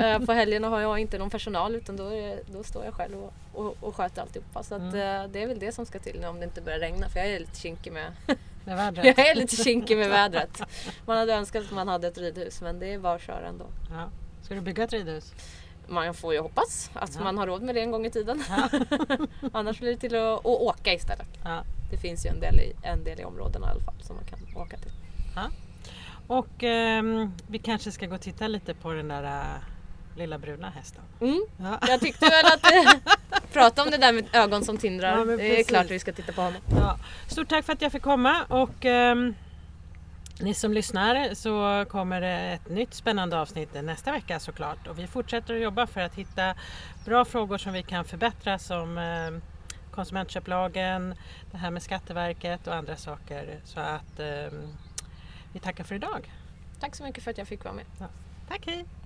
Eh, 0.00 0.18
På 0.18 0.32
helgerna 0.32 0.68
har 0.68 0.80
jag 0.80 0.98
inte 0.98 1.18
någon 1.18 1.30
personal 1.30 1.74
utan 1.74 1.96
då, 1.96 2.08
det- 2.10 2.42
då 2.52 2.62
står 2.64 2.84
jag 2.84 2.94
själv 2.94 3.18
och, 3.24 3.32
och, 3.54 3.76
och 3.80 3.96
sköter 3.96 4.22
alltihopa. 4.22 4.62
Så 4.62 4.74
att, 4.74 4.80
Mm. 4.80 4.94
eh, 5.24 5.28
det 5.30 5.42
är 5.42 5.46
väl 5.46 5.58
det 5.58 5.72
som 5.72 5.86
ska 5.86 5.98
till 5.98 6.20
nu 6.20 6.26
om 6.26 6.38
det 6.40 6.44
inte 6.44 6.60
börjar 6.60 6.78
regna. 6.78 7.08
För 7.08 7.18
jag 7.20 7.28
är 7.28 7.40
lite 7.40 7.60
kinkig 7.60 7.92
med, 7.92 8.12
Med 8.64 8.76
vädret? 8.76 9.04
jag 9.18 9.28
är 9.28 9.34
lite 9.34 9.56
kinkig 9.56 9.98
med 9.98 10.08
vädret. 10.10 10.62
Man 11.06 11.16
hade 11.18 11.32
önskat 11.34 11.64
att 11.64 11.70
man 11.70 11.88
hade 11.88 12.08
ett 12.08 12.18
ridhus 12.18 12.60
men 12.60 12.78
det 12.78 12.92
är 12.94 12.98
bara 12.98 13.14
att 13.14 13.22
köra 13.22 13.46
ändå. 13.48 13.64
Ja. 13.90 14.08
Ska 14.42 14.54
du 14.54 14.60
bygga 14.60 14.84
ett 14.84 14.92
ridhus? 14.92 15.32
Man 15.90 16.14
får 16.14 16.32
ju 16.34 16.40
hoppas 16.40 16.90
att 16.94 17.14
Ja. 17.14 17.24
man 17.24 17.38
har 17.38 17.46
råd 17.46 17.62
med 17.62 17.74
det 17.74 17.80
en 17.80 17.90
gång 17.90 18.06
i 18.06 18.10
tiden. 18.10 18.44
Ja. 18.48 18.68
Annars 19.52 19.78
blir 19.80 19.90
det 19.90 19.96
till 19.96 20.16
att, 20.16 20.38
att 20.38 20.46
åka 20.46 20.92
istället. 20.92 21.28
Ja. 21.44 21.62
Det 21.90 21.96
finns 21.96 22.26
ju 22.26 22.30
en 22.30 22.40
del, 22.40 22.60
i, 22.60 22.72
en 22.82 23.04
del 23.04 23.20
i 23.20 23.24
områdena 23.24 23.66
i 23.66 23.70
alla 23.70 23.80
fall 23.80 23.94
som 24.00 24.16
man 24.16 24.24
kan 24.24 24.56
åka 24.62 24.76
till. 24.76 24.92
Och 26.26 26.62
ehm, 26.62 27.32
vi 27.46 27.58
kanske 27.58 27.92
ska 27.92 28.06
gå 28.06 28.14
och 28.14 28.20
titta 28.20 28.48
lite 28.48 28.74
på 28.74 28.92
den 28.92 29.08
där 29.08 29.24
äh, 29.24 30.18
lilla 30.18 30.38
bruna 30.38 30.70
hästen. 30.70 31.02
Mm. 31.20 31.46
Ja. 31.56 31.78
Jag 31.88 32.00
tyckte 32.00 32.26
väl 32.26 32.46
att 32.46 32.72
eh, 32.72 33.12
prata 33.52 33.82
om 33.82 33.90
det 33.90 33.96
där 33.96 34.12
med 34.12 34.24
ögon 34.32 34.64
som 34.64 34.78
tindrar. 34.78 35.36
Det 35.36 35.60
är 35.60 35.64
klart 35.64 35.84
att 35.84 35.90
vi 35.90 35.98
ska 35.98 36.12
titta 36.12 36.32
på 36.32 36.40
honom. 36.40 36.60
Stort 37.28 37.48
tack 37.48 37.64
för 37.64 37.72
att 37.72 37.82
jag 37.82 37.92
fick 37.92 38.02
komma 38.02 38.44
och 38.48 38.84
ehm, 38.84 39.34
ni 40.42 40.54
som 40.54 40.72
lyssnar 40.72 41.34
så 41.34 41.84
kommer 41.90 42.20
det 42.20 42.28
ett 42.28 42.68
nytt 42.68 42.94
spännande 42.94 43.40
avsnitt 43.40 43.74
nästa 43.82 44.12
vecka 44.12 44.40
såklart. 44.40 44.86
Och 44.86 44.98
vi 44.98 45.06
fortsätter 45.06 45.54
att 45.54 45.60
jobba 45.60 45.86
för 45.86 46.00
att 46.00 46.14
hitta 46.14 46.54
bra 47.04 47.24
frågor 47.24 47.58
som 47.58 47.72
vi 47.72 47.82
kan 47.82 48.04
förbättra 48.04 48.58
som 48.58 48.98
ehm, 48.98 49.42
konsumentköplagen, 49.90 51.14
det 51.50 51.56
här 51.56 51.70
med 51.70 51.82
Skatteverket 51.82 52.66
och 52.66 52.74
andra 52.74 52.96
saker. 52.96 53.60
Så 53.64 53.80
att 53.80 54.20
ehm, 54.20 54.76
vi 55.52 55.60
tackar 55.60 55.84
för 55.84 55.94
idag. 55.94 56.32
Tack 56.80 56.96
så 56.96 57.04
mycket 57.04 57.24
för 57.24 57.30
att 57.30 57.38
jag 57.38 57.48
fick 57.48 57.64
vara 57.64 57.74
med. 57.74 57.84
Tack, 58.48 58.66
hej! 58.66 58.99